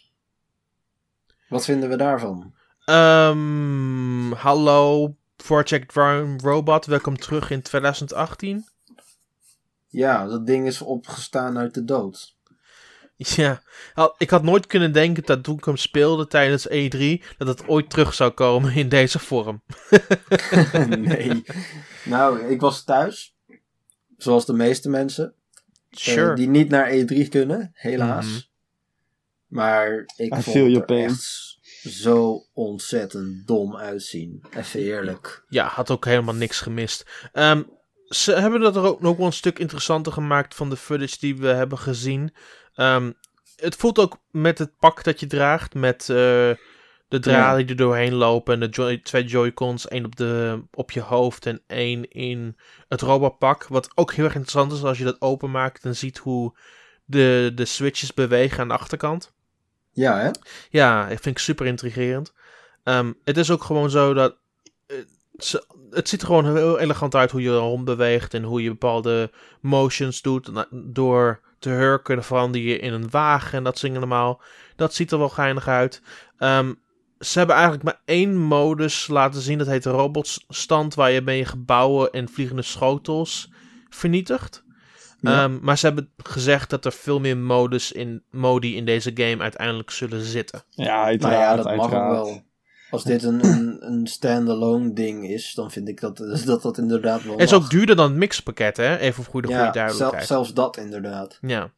Wat 1.49 1.65
vinden 1.65 1.89
we 1.89 1.97
daarvan? 1.97 2.55
Ehm, 2.85 4.33
hallo 4.33 5.15
Project 5.37 5.93
Robot, 6.43 6.87
welkom 6.87 7.17
terug 7.19 7.51
in 7.51 7.63
2018. 7.63 8.69
Ja, 9.89 10.27
dat 10.27 10.47
ding 10.47 10.67
is 10.67 10.83
opgestaan 10.83 11.59
uit 11.59 11.75
de 11.75 11.85
dood. 11.85 12.37
Ja, 13.17 13.63
ik 14.19 14.31
had 14.31 14.43
nooit 14.43 14.67
kunnen 14.67 14.93
denken 14.93 15.25
dat 15.25 15.45
toen 15.45 15.57
ik 15.57 15.65
hem 15.65 15.77
speelde 15.77 16.27
tijdens 16.27 16.69
E3, 16.69 17.25
dat 17.39 17.49
het 17.49 17.69
ooit 17.69 17.91
terug 17.91 18.15
zou 18.15 18.31
komen 18.31 18.75
in 18.75 18.89
deze 18.89 19.19
vorm. 19.19 19.63
nee. 20.89 21.45
Nou, 22.05 22.41
ik 22.41 22.61
was 22.61 22.85
thuis. 22.85 23.35
Zoals 24.23 24.47
de 24.47 24.53
meeste 24.53 24.89
mensen. 24.89 25.35
eh, 25.91 26.35
die 26.35 26.49
niet 26.49 26.69
naar 26.69 26.91
E3 26.91 27.29
kunnen, 27.29 27.71
helaas. 27.75 28.27
Mhm. 28.27 28.41
Maar 29.47 29.91
ik 30.17 30.27
I 30.27 30.29
vond 30.29 30.43
feel 30.43 30.63
het 30.65 30.71
your 30.73 30.85
pain. 30.87 31.05
echt 31.09 31.57
zo 31.83 32.47
ontzettend 32.53 33.47
dom 33.47 33.77
uitzien. 33.77 34.43
Even 34.57 34.81
eerlijk. 34.81 35.45
Ja, 35.49 35.67
had 35.67 35.91
ook 35.91 36.05
helemaal 36.05 36.35
niks 36.35 36.61
gemist. 36.61 37.07
Ehm, 37.33 37.63
ze 38.09 38.33
hebben 38.33 38.61
dat 38.61 38.77
er 38.77 38.83
ook 38.83 39.01
nog 39.01 39.17
wel 39.17 39.27
een 39.27 39.33
stuk 39.33 39.59
interessanter 39.59 40.13
gemaakt 40.13 40.55
van 40.55 40.71
de 40.71 40.77
footage 40.77 41.17
die 41.21 41.37
we 41.37 41.47
hebben 41.49 41.79
gezien. 41.79 42.35
Ehm, 42.75 43.13
het 43.57 43.77
voelt 43.77 43.99
ook 43.99 44.19
met 44.31 44.59
het 44.59 44.77
pak 44.79 45.05
dat 45.05 45.21
je 45.21 45.27
draagt, 45.27 45.75
met 45.75 46.09
eh, 46.09 46.51
de 47.13 47.19
draden 47.19 47.67
die 47.67 47.77
er 47.77 47.83
doorheen 47.83 48.15
lopen 48.15 48.55
en 48.55 48.61
de 48.61 48.69
joy- 48.69 48.99
twee 49.03 49.25
Joy-Cons, 49.25 49.89
één 49.89 50.05
op, 50.05 50.17
de, 50.17 50.63
op 50.73 50.91
je 50.91 51.01
hoofd 51.01 51.47
en 51.47 51.63
één 51.67 52.11
in 52.11 52.57
het 52.89 53.01
robotpak. 53.01 53.67
Wat 53.67 53.91
ook 53.95 54.13
heel 54.13 54.25
erg 54.25 54.35
interessant 54.35 54.73
is 54.73 54.83
als 54.83 54.99
je 54.99 55.05
dat 55.05 55.21
openmaakt 55.21 55.85
en 55.85 55.97
ziet 55.97 56.19
hoe 56.19 56.57
de, 57.05 57.53
de 57.55 57.65
switches 57.65 58.15
bewegen 58.15 58.61
aan 58.61 58.69
de 58.69 58.75
achterkant. 58.75 59.33
Ja, 59.93 60.19
hè? 60.19 60.31
Ja, 60.71 61.03
ik 61.09 61.19
vind 61.21 61.37
ik 61.37 61.43
super 61.43 61.67
intrigerend. 61.67 62.33
Ehm, 62.85 63.13
het 63.25 63.37
is 63.37 63.51
ook 63.51 63.63
gewoon 63.65 63.91
zo 63.91 64.15
dat. 64.15 64.37
eh, 64.87 64.97
het 65.91 66.09
ziet 66.09 66.21
er 66.21 66.27
gewoon 66.27 66.57
heel 66.57 66.79
elegant 66.79 67.15
uit 67.15 67.31
hoe 67.31 67.43
je 67.43 67.57
rond 67.57 67.85
beweegt 67.85 68.35
en 68.35 68.43
hoe 68.43 68.63
je 68.63 68.69
bepaalde 68.69 69.31
motions 69.61 70.23
doet. 70.23 70.51
Door 70.71 71.41
te 71.59 71.69
hurken 71.69 72.25
verander 72.25 72.61
je 72.61 72.79
in 72.79 72.93
een 72.93 73.11
wagen 73.11 73.59
en 73.59 73.65
dat 73.65 73.79
zingen 73.79 73.97
allemaal. 73.97 74.41
Dat 74.77 74.95
ziet 74.95 75.13
er 75.13 75.19
wel 75.19 75.29
geinig 75.29 75.69
uit. 75.69 76.03
Ehm, 76.39 76.73
ze 77.25 77.39
hebben 77.39 77.57
eigenlijk 77.57 77.85
maar 77.85 78.01
één 78.05 78.37
modus 78.37 79.07
laten 79.07 79.41
zien. 79.41 79.59
Dat 79.59 79.67
heet 79.67 79.83
de 79.83 79.91
robotstand, 79.91 80.95
waar 80.95 81.11
je 81.11 81.21
met 81.21 81.37
je 81.37 81.45
gebouwen 81.45 82.11
en 82.13 82.29
vliegende 82.29 82.63
schotels 82.63 83.51
vernietigt. 83.91 84.65
Ja. 85.21 85.43
Ehm, 85.43 85.59
maar 85.61 85.79
ze 85.79 85.87
hebben 85.87 86.11
gezegd 86.17 86.71
dat 86.71 86.85
er 86.85 86.93
veel 86.93 87.21
meer 87.21 87.37
modus 87.37 87.93
in, 87.93 88.23
modi 88.31 88.77
in 88.77 88.85
deze 88.85 89.11
game 89.15 89.43
uiteindelijk 89.43 89.91
zullen 89.91 90.21
zitten. 90.25 90.63
Ja, 90.71 91.03
uiteraard. 91.05 91.39
Nou 91.39 91.57
ja, 91.57 91.63
dat 91.63 91.77
mag 91.77 91.85
ook 92.03 92.11
wel. 92.11 92.43
Als 92.91 93.05
dit 93.05 93.23
een, 93.23 93.45
een, 93.45 93.77
een 93.93 94.07
standalone 94.07 94.93
ding 94.93 95.29
is, 95.29 95.55
dan 95.55 95.71
vind 95.71 95.89
ik 95.89 96.01
dat 96.01 96.17
dat, 96.47 96.63
dat 96.63 96.79
inderdaad 96.79 97.23
wel 97.23 97.33
Het 97.33 97.43
is 97.43 97.51
mag. 97.51 97.63
ook 97.63 97.71
duurder 97.71 97.97
dan 97.97 98.09
het 98.09 98.17
mixpakket, 98.19 98.77
hè? 98.77 98.97
Even 98.99 99.25
voor 99.25 99.43
de 99.43 99.49
goede 99.49 99.63
ja, 99.63 99.71
duidelijkheid. 99.71 100.27
zel- 100.27 100.37
zelfs 100.37 100.55
dat 100.55 100.77
inderdaad. 100.77 101.39
Ja. 101.41 101.71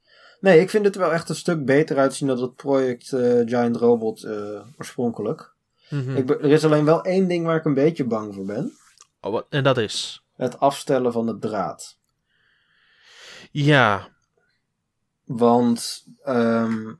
Nee, 0.44 0.60
ik 0.60 0.70
vind 0.70 0.84
het 0.84 0.94
er 0.94 1.00
wel 1.00 1.12
echt 1.12 1.28
een 1.28 1.34
stuk 1.34 1.64
beter 1.64 1.98
uitzien 1.98 2.28
dan 2.28 2.40
het 2.42 2.54
project 2.56 3.12
eh, 3.12 3.20
Giant 3.20 3.76
Robot 3.76 4.22
eh, 4.22 4.60
oorspronkelijk. 4.78 5.52
Mhm. 5.90 6.16
Ik 6.16 6.30
er 6.30 6.44
is 6.44 6.64
alleen 6.64 6.84
wel 6.84 7.04
één 7.04 7.28
ding 7.28 7.46
waar 7.46 7.56
ik 7.56 7.64
een 7.64 7.74
beetje 7.74 8.04
bang 8.04 8.34
voor 8.34 8.44
ben. 8.44 8.72
Oh, 9.20 9.32
wat- 9.32 9.46
en 9.50 9.62
dat 9.62 9.78
is. 9.78 10.24
Het 10.36 10.60
afstellen 10.60 11.12
van 11.12 11.26
het 11.26 11.40
draad. 11.40 11.98
Ja. 13.50 14.08
Want 15.24 16.04
ehm, 16.22 16.92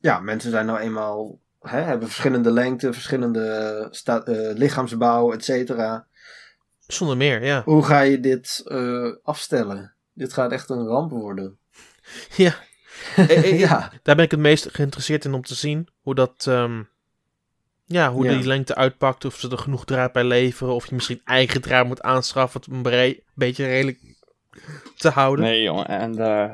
ja, 0.00 0.20
mensen 0.20 0.50
zijn 0.50 0.66
nou 0.66 0.78
eenmaal 0.78 1.38
hè, 1.60 1.80
hebben 1.80 2.08
verschillende 2.08 2.50
lengte, 2.50 2.92
verschillende 2.92 3.88
sta- 3.90 4.22
eh, 4.24 4.54
lichaamsbouw, 4.56 5.32
et 5.32 5.44
cetera. 5.44 6.06
Zonder 6.86 7.16
meer, 7.16 7.44
ja. 7.44 7.62
Hoe 7.64 7.82
ga 7.84 8.00
je 8.00 8.20
dit 8.20 8.62
afstellen? 9.22 9.94
Dit 10.12 10.32
gaat 10.32 10.52
echt 10.52 10.70
een 10.70 10.86
ramp 10.86 11.10
worden. 11.10 11.58
Ja. 12.36 12.54
Eh, 13.16 13.30
eh, 13.30 13.58
ja, 13.58 13.92
Daar 14.02 14.14
ben 14.16 14.24
ik 14.24 14.30
het 14.30 14.40
meest 14.40 14.68
geïnteresseerd 14.72 15.24
in 15.24 15.34
om 15.34 15.42
te 15.42 15.54
zien. 15.54 15.88
Hoe 16.00 16.14
dat. 16.14 16.46
ehm, 16.48 16.82
ja, 17.84 18.12
hoe 18.12 18.24
Ja. 18.24 18.36
die 18.36 18.46
lengte 18.46 18.74
uitpakt. 18.74 19.24
Of 19.24 19.38
ze 19.38 19.50
er 19.50 19.58
genoeg 19.58 19.84
draad 19.84 20.12
bij 20.12 20.24
leveren. 20.24 20.74
Of 20.74 20.86
je 20.88 20.94
misschien 20.94 21.20
eigen 21.24 21.60
draad 21.62 21.86
moet 21.86 22.02
aanschaffen. 22.02 22.60
om 22.70 22.84
het 22.84 22.94
een 22.94 23.20
beetje 23.34 23.66
redelijk 23.66 23.98
te 24.96 25.08
houden. 25.08 25.44
Nee, 25.44 25.62
jongen, 25.62 25.86
en 25.86 26.18
eh, 26.18 26.52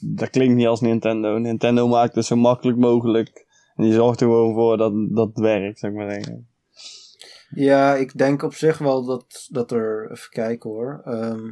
dat, 0.00 0.30
klinkt 0.30 0.54
niet 0.54 0.66
als 0.66 0.80
Nintendo. 0.80 1.38
Nintendo 1.38 1.88
maakt 1.88 2.14
het 2.14 2.24
zo 2.24 2.36
makkelijk 2.36 2.78
mogelijk. 2.78 3.46
En 3.76 3.84
die 3.84 3.92
zorgt 3.92 4.20
er 4.20 4.26
gewoon 4.26 4.54
voor 4.54 4.76
dat 4.76 4.92
dat 5.10 5.28
het 5.28 5.38
werkt, 5.38 5.78
zeg 5.78 5.92
maar 5.92 6.10
zeggen. 6.12 6.48
ja, 7.50 7.94
ik 7.94 8.18
denk 8.18 8.42
op 8.42 8.54
zich 8.54 8.78
wel 8.78 9.04
dat, 9.04 9.46
dat 9.50 9.70
er. 9.70 10.10
Even 10.10 10.30
kijken 10.30 10.70
hoor. 10.70 11.00
Ehm, 11.04 11.50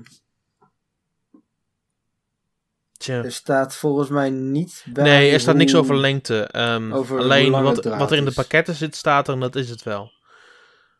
Er 3.15 3.33
staat 3.33 3.75
volgens 3.77 4.09
mij 4.09 4.31
niet 4.31 4.85
bij. 4.93 5.05
Nee, 5.05 5.31
er 5.31 5.41
staat 5.41 5.57
niks 5.57 5.75
over 5.75 5.97
lengte. 5.97 6.43
Ehm, 6.43 6.93
over 6.93 7.19
alleen 7.19 7.51
wat, 7.51 7.85
wat 7.85 8.11
er 8.11 8.17
in 8.17 8.25
de 8.25 8.33
pakketten 8.33 8.75
zit, 8.75 8.97
staat 8.97 9.29
er 9.29 9.35
en 9.35 9.41
dat 9.41 9.57
is 9.57 9.71
het 9.71 9.83
wel. 9.83 10.11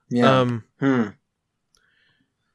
Ja. 0.07 0.41
Ehm, 0.41 0.59
Hmm. 0.77 1.17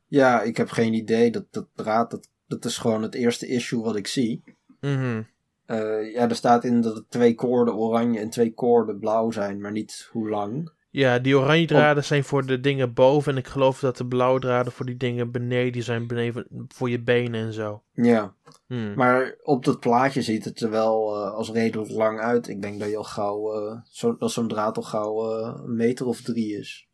Ja, 0.07 0.41
ik 0.41 0.57
heb 0.57 0.69
geen 0.69 0.93
idee. 0.93 1.31
Dat, 1.31 1.45
dat 1.51 1.67
draad, 1.75 2.11
dat, 2.11 2.29
dat 2.47 2.65
is 2.65 2.77
gewoon 2.77 3.01
het 3.01 3.15
eerste 3.15 3.47
issue 3.47 3.81
wat 3.81 3.95
ik 3.95 4.07
zie. 4.07 4.43
mhm. 4.79 5.21
Eh, 5.65 6.13
ja, 6.13 6.29
er 6.29 6.35
staat 6.35 6.63
in 6.63 6.81
dat 6.81 6.95
het 6.95 7.09
twee 7.09 7.35
koorden 7.35 7.75
oranje 7.75 8.19
en 8.19 8.29
twee 8.29 8.53
koorden 8.53 8.99
blauw 8.99 9.31
zijn, 9.31 9.61
maar 9.61 9.71
niet 9.71 10.09
hoe 10.11 10.29
lang. 10.29 10.71
Ja, 10.93 11.19
die 11.19 11.37
oranje 11.37 11.65
draden 11.67 12.03
zijn 12.03 12.23
voor 12.23 12.45
de 12.45 12.59
dingen 12.59 12.93
boven. 12.93 13.31
En 13.31 13.37
ik 13.37 13.47
geloof 13.47 13.79
dat 13.79 13.97
de 13.97 14.05
blauwe 14.05 14.39
draden 14.39 14.71
voor 14.71 14.85
die 14.85 14.97
dingen 14.97 15.31
beneden 15.31 15.71
die 15.71 15.81
zijn. 15.81 16.07
Beneden 16.07 16.45
voor 16.67 16.89
je 16.89 17.01
benen 17.01 17.45
en 17.45 17.53
zo. 17.53 17.81
Ja, 17.91 18.33
Hmm. 18.67 18.93
maar 18.95 19.35
op 19.43 19.65
dat 19.65 19.79
plaatje 19.79 20.21
ziet 20.21 20.45
het 20.45 20.61
er 20.61 20.69
wel 20.69 21.15
eh, 21.15 21.33
als 21.33 21.51
redelijk 21.51 21.91
lang 21.91 22.19
uit. 22.19 22.47
Ik 22.47 22.61
denk 22.61 22.79
dat 22.79 22.89
je 22.89 22.97
al 22.97 23.03
gauw, 23.03 23.53
eh, 23.53 23.77
zo, 23.91 24.17
dat 24.17 24.31
zo'n 24.31 24.47
draad 24.47 24.77
al 24.77 24.83
gauw 24.83 25.31
eh, 25.39 25.59
een 25.65 25.75
meter 25.75 26.05
of 26.05 26.21
drie 26.21 26.57
is. 26.57 26.87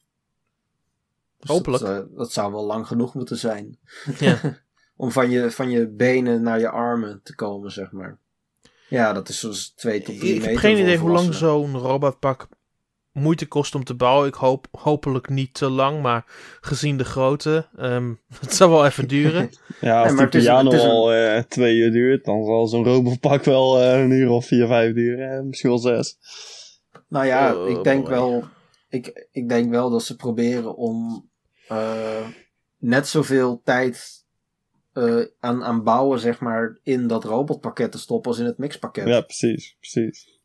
Dus 1.40 1.50
Hopelijk. 1.50 1.84
Dat, 1.84 2.16
dat 2.16 2.32
zou 2.32 2.52
wel 2.52 2.66
lang 2.66 2.88
genoeg 2.88 3.14
moeten 3.14 3.38
zijn. 3.38 3.78
Ja. 4.20 4.40
Om 4.96 5.12
van 5.12 5.30
je, 5.30 5.52
van 5.52 5.70
je 5.70 5.88
benen 5.88 6.42
naar 6.42 6.60
je 6.60 6.70
armen 6.70 7.20
te 7.24 7.36
komen, 7.36 7.72
zeg 7.72 7.92
maar. 7.92 8.18
Ja, 8.90 9.14
dat 9.14 9.30
is 9.30 9.40
zo'n 9.40 9.54
2 9.76 10.02
tot 10.02 10.20
3 10.20 10.30
Ik 10.34 10.36
meter. 10.36 10.50
heb 10.52 10.60
geen 10.60 10.78
idee 10.78 10.98
hoe 10.98 11.10
lang 11.12 11.34
zo'n 11.34 11.78
robotpak 11.78 12.48
moeite 13.20 13.48
kost 13.48 13.76
om 13.76 13.84
te 13.84 13.94
bouwen. 13.96 14.28
Ik 14.28 14.34
hoop 14.34 14.68
hopelijk 14.72 15.30
niet 15.30 15.54
te 15.54 15.70
lang, 15.70 16.02
maar 16.02 16.26
gezien 16.62 16.98
de 16.98 17.04
grootte, 17.06 17.68
ehm 17.78 18.14
het 18.42 18.54
zal 18.54 18.70
wel 18.70 18.86
even 18.86 19.08
duren. 19.08 19.50
Ja, 19.82 19.98
als 20.02 20.08
Nee, 20.08 20.16
maar 20.16 20.16
die 20.16 20.24
het 20.26 20.34
is 20.36 20.44
piano 20.44 20.72
een- 20.72 20.90
al 20.90 21.14
eh, 21.14 21.42
twee 21.44 21.76
uur 21.78 21.92
duurt, 21.92 22.26
dan 22.26 22.46
zal 22.46 22.68
zo'n 22.68 22.84
robotpak 22.84 23.44
wel 23.44 23.82
eh, 23.82 24.00
een 24.02 24.12
uur 24.12 24.30
of 24.30 24.46
vier, 24.46 24.68
vijf 24.68 24.94
duren. 24.94 25.38
eh, 25.38 25.44
misschien 25.44 25.70
wel 25.70 25.80
zes. 25.80 26.18
Nou 27.08 27.26
ja, 27.26 27.56
Oh, 27.56 27.70
ik 27.70 27.84
denk 27.84 28.02
boy. 28.02 28.10
wel. 28.12 28.44
Ik, 28.90 29.28
ik 29.32 29.50
denk 29.50 29.70
wel 29.70 29.90
dat 29.90 30.04
ze 30.04 30.16
proberen 30.16 30.76
om 30.76 31.30
eh, 31.68 32.28
net 32.78 33.08
zoveel 33.08 33.62
tijd 33.64 34.26
eh, 34.94 35.22
aan, 35.40 35.64
aan 35.64 35.84
bouwen, 35.84 36.20
zeg 36.20 36.40
maar, 36.40 36.80
in 36.84 37.08
dat 37.08 37.24
robotpakket 37.24 37.92
te 37.92 38.00
stoppen 38.00 38.32
als 38.32 38.40
in 38.40 38.46
het 38.46 38.58
mixpakket. 38.58 39.08
Ja, 39.08 39.22
precies, 39.22 39.76
precies. 39.80 40.39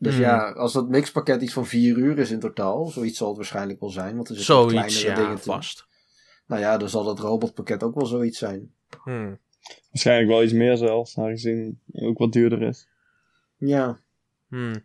Dus 0.00 0.14
Hmm. 0.14 0.22
ja, 0.22 0.50
als 0.50 0.72
dat 0.72 0.88
mixpakket 0.88 1.42
iets 1.42 1.52
van 1.52 1.66
vier 1.66 1.96
uur 1.96 2.18
is 2.18 2.30
in 2.30 2.40
totaal, 2.40 2.86
zoiets 2.86 3.18
zal 3.18 3.28
het 3.28 3.36
waarschijnlijk 3.36 3.80
wel 3.80 3.90
zijn. 3.90 4.16
Want 4.16 4.28
er 4.28 4.36
zitten 4.36 4.54
Zoiets, 4.54 4.72
kleinere 4.72 5.20
ja, 5.20 5.26
dingen 5.26 5.38
vast. 5.38 5.86
Nou 6.46 6.60
ja, 6.60 6.76
dan 6.76 6.88
zal 6.88 7.04
dat 7.04 7.18
robotpakket 7.18 7.82
ook 7.82 7.94
wel 7.94 8.06
zoiets 8.06 8.38
zijn. 8.38 8.72
Hmm. 9.02 9.38
Waarschijnlijk 9.90 10.28
wel 10.28 10.42
iets 10.42 10.52
meer 10.52 10.76
zelfs, 10.76 11.18
aangezien 11.18 11.80
het 11.92 12.04
ook 12.04 12.18
wat 12.18 12.32
duurder 12.32 12.62
is. 12.62 12.88
Ja, 13.56 14.00
Hmm. 14.48 14.84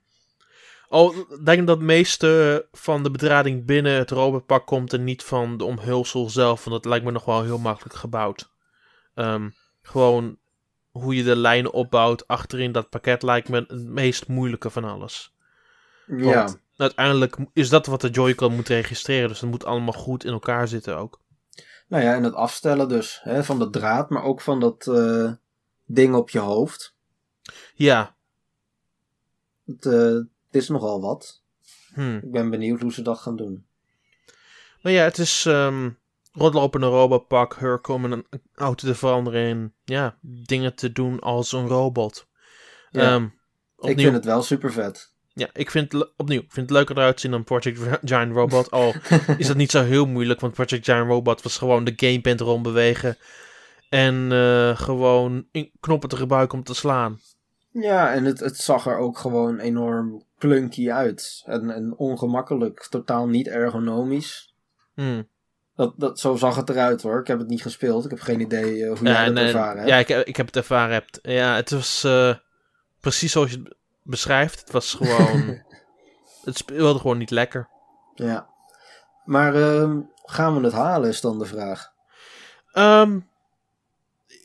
Oh, 0.89 1.15
ik 1.15 1.45
denk 1.45 1.67
dat 1.67 1.77
het 1.77 1.85
meeste 1.85 2.67
van 2.71 3.03
de 3.03 3.11
bedrading 3.11 3.65
binnen 3.65 3.97
het 3.97 4.09
robotpak 4.11 4.65
komt 4.67 4.93
en 4.93 5.03
niet 5.03 5.23
van 5.23 5.57
de 5.57 5.63
omhulsel 5.63 6.29
zelf. 6.29 6.63
Want 6.63 6.83
dat 6.83 6.91
lijkt 6.91 7.05
me 7.05 7.11
nog 7.11 7.25
wel 7.25 7.43
heel 7.43 7.57
makkelijk 7.57 7.95
gebouwd. 7.95 8.49
Ehm, 9.13 9.49
gewoon 9.81 10.37
hoe 10.99 11.15
je 11.15 11.23
de 11.23 11.35
lijnen 11.35 11.73
opbouwt 11.73 12.27
achterin 12.27 12.71
dat 12.71 12.89
pakket 12.89 13.23
lijkt 13.23 13.49
me 13.49 13.65
het 13.67 13.83
meest 13.83 14.27
moeilijke 14.27 14.69
van 14.69 14.83
alles. 14.83 15.33
ja. 16.05 16.43
Want 16.43 16.59
uiteindelijk 16.77 17.37
is 17.53 17.69
dat 17.69 17.85
wat 17.85 18.01
de 18.01 18.09
Joy-Con 18.09 18.55
moet 18.55 18.67
registreren. 18.67 19.27
Dus 19.29 19.39
dat 19.39 19.49
moet 19.49 19.65
allemaal 19.65 19.93
goed 19.93 20.23
in 20.23 20.31
elkaar 20.31 20.67
zitten 20.67 20.97
ook. 20.97 21.19
Nou 21.87 22.03
ja, 22.03 22.15
en 22.15 22.23
het 22.23 22.33
afstellen 22.33 22.89
dus 22.89 23.19
hè, 23.23 23.43
van 23.43 23.59
dat 23.59 23.73
draad, 23.73 24.09
maar 24.09 24.23
ook 24.23 24.41
van 24.41 24.59
dat 24.59 24.87
eh, 24.87 25.31
ding 25.85 26.15
op 26.15 26.29
je 26.29 26.39
hoofd. 26.39 26.95
Ja. 27.73 28.15
Het, 29.65 29.85
eh, 29.85 29.93
het 29.93 30.27
is 30.51 30.69
nogal 30.69 31.01
wat. 31.01 31.41
Hmm. 31.93 32.15
Ik 32.15 32.31
ben 32.31 32.49
benieuwd 32.49 32.81
hoe 32.81 32.93
ze 32.93 33.01
dat 33.01 33.19
gaan 33.19 33.35
doen. 33.35 33.65
Maar 34.81 34.91
ja, 34.91 35.03
het 35.03 35.17
is 35.17 35.45
ehm 35.45 35.89
rondlopen 36.35 36.79
in 36.81 36.85
een 36.87 36.93
robotpak, 36.93 37.55
Hurk 37.55 37.87
om 37.87 38.05
een 38.05 38.25
auto 38.55 38.87
te 38.87 38.95
veranderen 38.95 39.41
in 39.47 39.73
ja, 39.83 40.17
dingen 40.21 40.75
te 40.75 40.91
doen 40.91 41.19
als 41.19 41.51
een 41.51 41.67
robot. 41.67 42.27
Ja. 42.91 43.01
Ehm, 43.01 43.23
Ik 43.23 43.31
opnieuw, 43.77 43.95
vind 44.03 44.13
het 44.13 44.25
wel 44.25 44.41
super 44.41 44.71
vet. 44.71 45.13
ja, 45.33 45.47
ik 45.53 45.71
vind 45.71 45.91
het 45.91 46.11
opnieuw, 46.17 46.39
ik 46.41 46.51
vind 46.51 46.69
het 46.69 46.77
leuker 46.77 46.97
eruit 46.97 47.19
zien 47.19 47.31
dan 47.31 47.43
Project 47.43 47.79
Giant 48.03 48.33
Robot. 48.35 48.71
Al 48.71 48.93
is 49.37 49.47
dat 49.47 49.55
niet 49.57 49.71
zo 49.71 49.83
heel 49.83 50.05
moeilijk, 50.05 50.39
want 50.39 50.53
Project 50.53 50.85
Giant 50.85 51.09
Robot 51.09 51.41
was 51.41 51.57
gewoon 51.57 51.83
de 51.83 51.93
gamepad 51.95 52.39
erom 52.41 52.63
bewegen. 52.63 53.17
En 53.89 54.31
eh, 54.31 54.77
gewoon 54.77 55.47
in- 55.51 55.71
knoppen 55.79 56.09
te 56.09 56.17
gebruiken 56.17 56.57
om 56.57 56.63
te 56.63 56.73
slaan. 56.73 57.19
Ja, 57.71 58.13
en 58.13 58.25
het, 58.25 58.39
het 58.39 58.57
zag 58.57 58.85
er 58.87 58.97
ook 58.97 59.17
gewoon 59.17 59.59
enorm 59.59 60.23
clunky 60.37 60.91
uit. 60.91 61.43
En, 61.45 61.69
en 61.69 61.93
ongemakkelijk, 61.97 62.87
totaal 62.89 63.27
niet 63.27 63.47
ergonomisch. 63.47 64.53
Hmm. 64.93 65.27
Dat, 65.75 65.93
dat, 65.97 66.19
zo 66.19 66.35
zag 66.35 66.55
het 66.55 66.69
eruit 66.69 67.01
hoor. 67.01 67.19
Ik 67.19 67.27
heb 67.27 67.39
het 67.39 67.47
niet 67.47 67.61
gespeeld. 67.61 68.03
Ik 68.05 68.09
heb 68.09 68.19
geen 68.19 68.39
idee 68.39 68.83
eh, 68.83 68.87
hoe 68.97 69.07
Ja, 69.07 69.25
jij 69.25 69.33
eh, 69.33 69.45
ervaren 69.45 69.77
hebt. 69.77 69.89
ja 69.89 69.97
ik, 69.97 70.07
heb- 70.07 70.25
ik 70.27 70.35
heb 70.35 70.45
het 70.45 70.55
ervaren. 70.55 70.93
Hebt. 70.93 71.19
Ja, 71.21 71.55
het 71.55 71.69
was 71.71 72.03
eh, 72.03 72.33
precies 72.99 73.31
zoals 73.31 73.51
je 73.51 73.57
het 73.63 73.75
beschrijft. 74.03 74.59
Het 74.59 74.71
was 74.71 74.93
gewoon. 74.93 75.61
het 76.45 76.57
speelde 76.57 76.99
gewoon 76.99 77.17
niet 77.17 77.31
lekker. 77.31 77.67
Ja. 78.15 78.47
Maar 79.25 79.55
ehm, 79.55 79.99
gaan 80.23 80.55
we 80.57 80.63
het 80.63 80.73
halen 80.73 81.09
is 81.09 81.21
dan 81.21 81.39
de 81.39 81.45
vraag. 81.45 81.91
Ehm, 82.71 83.19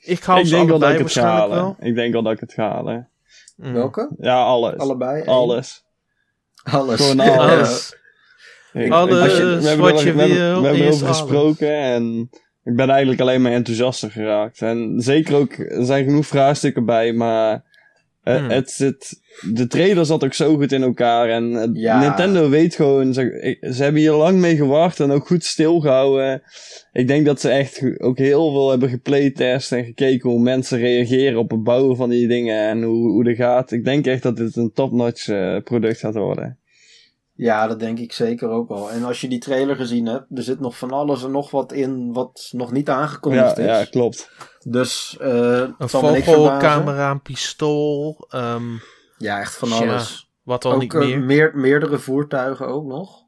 ik 0.01 0.25
denk 0.25 0.69
wel 0.69 0.79
dat 0.79 0.93
ik 0.93 0.99
het 0.99 1.13
ga 1.13 1.23
halen. 1.23 1.57
wel. 1.57 1.77
Ik 1.81 1.95
denk 1.95 2.13
wel 2.13 2.23
dat 2.23 2.33
ik 2.33 2.41
het 2.41 2.53
ga 2.53 2.69
halen. 2.69 3.09
Mm. 3.57 3.73
Welke? 3.73 4.11
Ja, 4.19 4.43
alles. 4.45 4.77
Allebei? 4.77 5.25
Alles. 5.25 5.85
Alles. 6.63 7.01
Gewoon 7.01 7.27
Ja. 7.27 7.37
Alles. 7.37 7.97
Ik- 8.73 8.91
Alles 8.93 9.21
als 9.21 9.37
je- 9.37 9.45
we 9.45 9.67
hebben 9.69 9.91
wat 9.93 10.01
er- 10.01 10.07
je 10.07 10.13
we 10.13 10.21
hebben- 10.21 10.39
wil 10.39 10.61
We 10.61 10.67
hebben 10.67 10.73
is 10.87 10.89
erover 10.89 11.07
alles. 11.07 11.19
gesproken 11.19 11.75
en 11.81 12.31
ik 12.65 12.77
ben 12.77 12.89
eigenlijk 12.91 13.21
alleen 13.21 13.43
maar 13.43 13.53
enthousiaster 13.53 14.11
geraakt. 14.11 14.63
En 14.63 14.95
zeker 15.01 15.35
ook, 15.37 15.53
er 15.53 15.85
zijn 15.85 16.05
genoeg 16.05 16.27
vraagstukken 16.27 16.85
bij, 16.85 17.13
maar 17.13 17.69
eh, 18.23 18.37
Hmm. 18.37 18.49
het 18.51 18.71
zit, 18.71 19.21
de 19.55 19.67
trailer 19.67 20.07
zat 20.07 20.25
ook 20.25 20.35
zo 20.35 20.57
goed 20.57 20.73
in 20.73 20.83
elkaar. 20.83 21.29
En 21.29 21.57
eh, 21.57 21.69
Ja. 21.73 22.01
Nintendo 22.01 22.49
weet 22.49 22.75
gewoon, 22.75 23.15
ze, 23.15 23.57
ze 23.73 23.83
hebben 23.83 24.01
hier 24.01 24.13
lang 24.13 24.39
mee 24.39 24.57
gewacht 24.57 25.01
en 25.01 25.11
ook 25.11 25.27
goed 25.27 25.45
stilgehouden. 25.45 26.43
Ik 26.93 27.07
denk 27.09 27.27
dat 27.27 27.41
ze 27.41 27.49
echt 27.49 28.01
ook 28.01 28.19
heel 28.19 28.51
veel 28.51 28.71
hebben 28.71 28.89
geplaytest 28.89 29.73
en 29.73 29.85
gekeken 29.85 30.31
hoe 30.31 30.41
mensen 30.41 30.79
reageren 30.79 31.39
op 31.39 31.51
het 31.51 31.63
bouwen 31.63 31.97
van 31.97 32.09
die 32.11 32.29
dingen 32.29 32.69
en 32.69 32.83
hoe, 32.83 33.11
hoe 33.11 33.25
dat 33.25 33.37
gaat. 33.37 33.73
Ik 33.73 33.85
denk 33.85 34.07
echt 34.07 34.23
dat 34.23 34.37
dit 34.37 34.57
een 34.57 34.73
top-notch 34.73 35.29
eh, 35.29 35.57
product 35.65 35.99
gaat 35.99 36.15
worden. 36.15 36.59
Ja, 37.43 37.67
dat 37.67 37.79
denk 37.81 37.99
ik 37.99 38.13
zeker 38.13 38.49
ook 38.49 38.69
wel. 38.69 38.91
En 38.91 39.05
als 39.05 39.21
je 39.21 39.29
die 39.29 39.39
trailer 39.39 39.77
gezien 39.77 40.07
hebt, 40.07 40.27
er 40.35 40.43
zit 40.43 40.61
nog 40.61 40.79
van 40.79 40.91
alles 40.91 41.25
en 41.25 41.31
nog 41.31 41.51
wat 41.51 41.73
in 41.73 42.13
wat 42.13 42.49
nog 42.53 42.73
niet 42.73 42.89
aangekondigd 42.91 43.57
Ja, 43.57 43.63
is. 43.63 43.79
ja, 43.79 43.85
klopt. 43.91 44.31
Dus 44.69 45.17
eh 45.21 45.65
Een 45.79 45.89
vogelcamera, 45.89 47.11
een 47.11 47.23
pistool. 47.23 48.27
ehm, 48.29 48.63
Ja, 49.19 49.41
echt 49.41 49.57
van 49.57 49.69
Ja. 49.69 49.75
alles. 49.77 50.31
wat 50.43 50.65
al 50.65 50.73
Ook 50.73 50.81
niet 50.81 50.95
eh, 50.95 51.01
meer. 51.01 51.21
meer, 51.21 51.53
meerdere 51.55 51.99
voertuigen 51.99 52.67
ook 52.67 52.85
nog. 52.85 53.25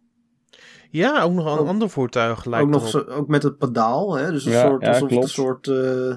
Ja, 0.90 1.22
ook 1.22 1.32
nog 1.32 1.46
een 1.46 1.58
ook- 1.58 1.66
ander 1.68 1.90
voertuig 1.90 2.44
lijkt 2.44 2.64
ook, 2.66 2.70
nog 2.72 2.88
zo, 2.88 2.98
ook 2.98 3.28
met 3.28 3.42
het 3.42 3.58
pedaal. 3.58 4.14
Hè? 4.16 4.30
Dus 4.30 4.44
een 4.44 4.52
Ja, 4.52 4.66
soort, 4.68 4.82
ja, 4.82 4.88
alsof 4.88 5.10
het 5.10 5.22
een 5.22 5.28
soort 5.28 5.66
eh, 5.68 6.14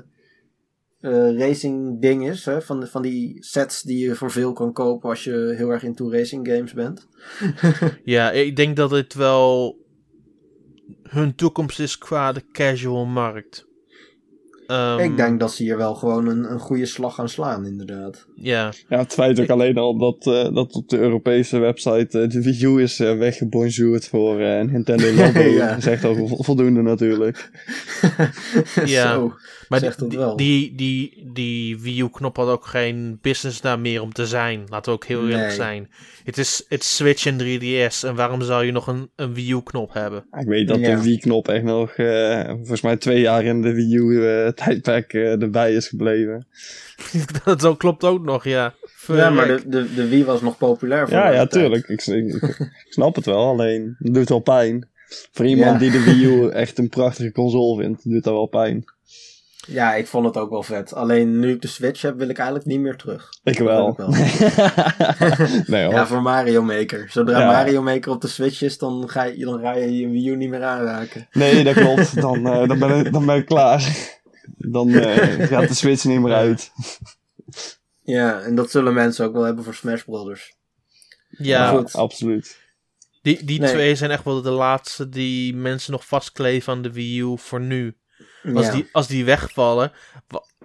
eh, 1.06 1.38
racing 1.38 2.02
ding 2.02 2.30
is. 2.30 2.46
Hè? 2.46 2.62
Van, 2.62 2.88
van 2.88 3.02
die 3.02 3.38
sets 3.44 3.82
die 3.82 4.08
je 4.08 4.16
voor 4.16 4.32
veel 4.32 4.54
kan 4.54 4.74
kopen 4.74 5.10
als 5.10 5.24
je 5.24 5.54
heel 5.58 5.70
erg 5.70 5.84
into 5.84 6.12
racing 6.12 6.48
games 6.48 6.74
bent. 6.74 7.08
Ja, 8.04 8.32
ik 8.32 8.56
denk 8.56 8.76
dat 8.76 8.90
dit 8.90 9.14
wel 9.14 9.78
hun 11.10 11.36
toekomst 11.36 11.80
is 11.80 11.98
qua 11.98 12.32
de 12.32 12.42
casual 12.52 13.06
markt. 13.06 13.66
Ehm, 14.68 15.00
ik 15.00 15.18
denk 15.18 15.40
dat 15.40 15.54
ze 15.54 15.64
hier 15.64 15.78
wel 15.78 15.96
gewoon 15.96 16.28
een, 16.28 16.52
een 16.52 16.60
goede 16.60 16.86
slag 16.86 17.16
gaan 17.16 17.30
slaan, 17.30 17.66
inderdaad. 17.66 18.26
Ja, 18.36 18.72
Ja, 18.90 18.98
het 18.98 19.14
feit 19.14 19.40
ook 19.40 19.50
alleen 19.50 19.78
al 19.78 19.98
dat, 19.98 20.28
eh, 20.28 20.54
dat 20.56 20.74
op 20.74 20.90
de 20.90 20.98
Europese 20.98 21.58
website 21.58 22.20
eh, 22.22 22.30
de 22.30 22.42
Wii 22.42 22.64
U 22.66 22.82
is 22.82 23.00
eh, 23.00 23.18
weggebonjourd 23.18 24.08
voor 24.08 24.40
eh, 24.40 24.62
Nintendo 24.66 25.14
logo. 25.24 25.40
Ja. 25.40 25.80
Zegt 25.80 26.04
al 26.04 26.16
vo- 26.16 26.44
voldoende 26.44 26.82
natuurlijk. 26.82 27.50
Ja. 28.86 29.14
Zo. 29.14 29.34
Maar 29.82 29.92
Zegt 29.92 30.00
die, 30.00 30.08
het 30.08 30.18
wel. 30.18 30.36
die, 30.36 30.76
die, 30.76 31.30
die 31.34 31.80
Wii 31.80 32.02
U-knop 32.02 32.36
had 32.38 32.48
ook 32.48 32.66
geen 32.66 33.20
businessnaam 33.22 33.82
meer 33.82 34.02
om 34.02 34.12
te 34.14 34.26
zijn. 34.28 34.64
Laten 34.70 34.92
we 34.92 34.98
ook 34.98 35.06
heel 35.06 35.22
eerlijk 35.24 35.48
Nee. 35.48 35.56
zijn. 35.56 35.90
Het 36.24 36.38
is, 36.38 36.66
het 36.70 36.84
Switch 36.84 37.26
en 37.26 37.38
3DS. 37.42 38.00
En 38.08 38.16
waarom 38.16 38.42
zou 38.42 38.66
je 38.66 38.72
nog 38.72 38.88
een, 38.88 39.10
een 39.16 39.34
Wii 39.34 39.52
U-knop 39.52 39.94
hebben? 39.94 40.26
Ik 40.40 40.48
weet 40.48 40.68
dat 40.68 40.80
Ja. 40.80 40.96
de 40.96 41.02
Wii-knop 41.02 41.48
echt 41.48 41.64
nog, 41.64 41.92
eh, 41.92 42.48
volgens 42.48 42.82
mij 42.82 42.98
twee 42.98 43.20
jaar 43.20 43.44
in 43.44 43.62
de 43.62 43.74
Wii 43.74 43.96
U-tijdperk 43.96 45.14
erbij 45.14 45.74
is 45.74 45.88
gebleven. 45.88 46.48
dat 47.44 47.66
ook- 47.66 47.80
klopt 47.80 48.04
ook 48.04 48.24
nog, 48.24 48.44
ja. 48.44 48.74
Ja, 49.08 49.30
maar 49.30 49.48
de, 49.48 49.62
de, 49.68 49.94
de 49.94 50.08
Wii 50.08 50.24
was 50.24 50.42
nog 50.42 50.58
populair 50.58 51.08
voor 51.08 51.18
Ja, 51.18 51.32
ja, 51.32 51.46
tuurlijk. 51.46 51.88
Ik, 51.88 52.06
ik, 52.06 52.34
ik 52.34 52.86
snap 52.90 53.16
het 53.16 53.26
wel, 53.26 53.48
alleen 53.48 53.96
het 54.00 54.14
doet 54.14 54.30
wel 54.30 54.40
pijn. 54.40 54.88
Voor 55.32 55.46
iemand 55.46 55.72
Ja. 55.72 55.78
die 55.78 55.92
de 55.92 56.04
Wii 56.04 56.26
U 56.26 56.50
echt 56.50 56.78
een 56.78 56.90
prachtige 56.90 57.32
console 57.32 57.82
vindt, 57.84 58.10
doet 58.10 58.24
dat 58.24 58.34
wel 58.34 58.46
pijn. 58.46 58.84
Ja, 59.68 59.94
ik 59.94 60.08
vond 60.08 60.26
het 60.26 60.38
ook 60.38 60.50
wel 60.50 60.64
vet. 60.64 60.94
Alleen 60.94 61.40
nu 61.40 61.52
ik 61.52 61.62
de 61.62 61.68
Switch 61.68 62.02
heb, 62.02 62.18
wil 62.18 62.30
ik 62.30 62.38
eigenlijk 62.38 62.68
niet 62.68 62.80
meer 62.80 62.96
terug. 62.96 63.30
Ik 63.44 63.58
Dat 63.58 63.68
wel. 63.68 63.96
heb 63.98 64.10
ik 64.10 64.16
wel. 64.58 65.58
nee 65.68 65.84
hoor. 65.84 65.94
Ja, 65.94 66.08
voor 66.08 66.22
Mario 66.22 66.64
Maker. 66.64 67.10
Zodra 67.10 67.40
Ja. 67.40 67.46
Mario 67.46 67.82
Maker 67.82 68.12
op 68.12 68.22
de 68.22 68.28
Switch 68.28 68.62
is, 68.62 68.78
dan 68.78 69.10
ga 69.10 69.24
je, 69.24 69.46
dan 69.46 69.60
ga 69.60 69.74
je 69.76 69.98
je 69.98 70.08
Wii 70.10 70.30
U 70.30 70.36
niet 70.36 70.50
meer 70.50 70.64
aanraken. 70.64 71.28
Nee, 71.32 71.64
dat 71.64 71.74
klopt. 71.84 72.22
Dan, 72.22 72.48
eh, 72.48 72.68
dan, 72.68 72.80
ben, 72.80 73.06
ik, 73.06 73.12
dan 73.14 73.26
ben 73.26 73.36
ik 73.36 73.46
klaar. 73.46 74.10
Dan 74.58 74.90
eh, 74.94 75.48
gaat 75.48 75.68
de 75.68 75.74
Switch 75.74 76.04
niet 76.06 76.20
meer 76.22 76.34
uit. 76.34 76.72
Ja, 78.04 78.42
en 78.42 78.56
dat 78.56 78.72
zullen 78.72 78.94
mensen 78.94 79.26
ook 79.26 79.34
wel 79.34 79.44
hebben 79.44 79.64
voor 79.64 79.74
Smash 79.76 80.04
Brothers. 80.04 80.54
ja, 81.30 81.84
absoluut. 81.92 82.60
die, 83.22 83.44
die 83.46 83.60
Nee. 83.60 83.72
twee 83.72 83.96
zijn 83.96 84.12
echt 84.12 84.24
wel 84.24 84.42
de 84.42 84.50
laatste 84.50 85.10
die 85.10 85.56
mensen 85.56 85.92
nog 85.92 86.08
vastkleven 86.08 86.74
aan 86.74 86.82
de 86.82 86.92
Wii 86.92 87.20
U 87.20 87.34
voor 87.38 87.62
nu. 87.62 87.96
Als, 88.54 88.66
ja. 88.66 88.72
die, 88.72 88.90
als 88.92 89.08
die 89.08 89.26
wegvallen, 89.26 89.92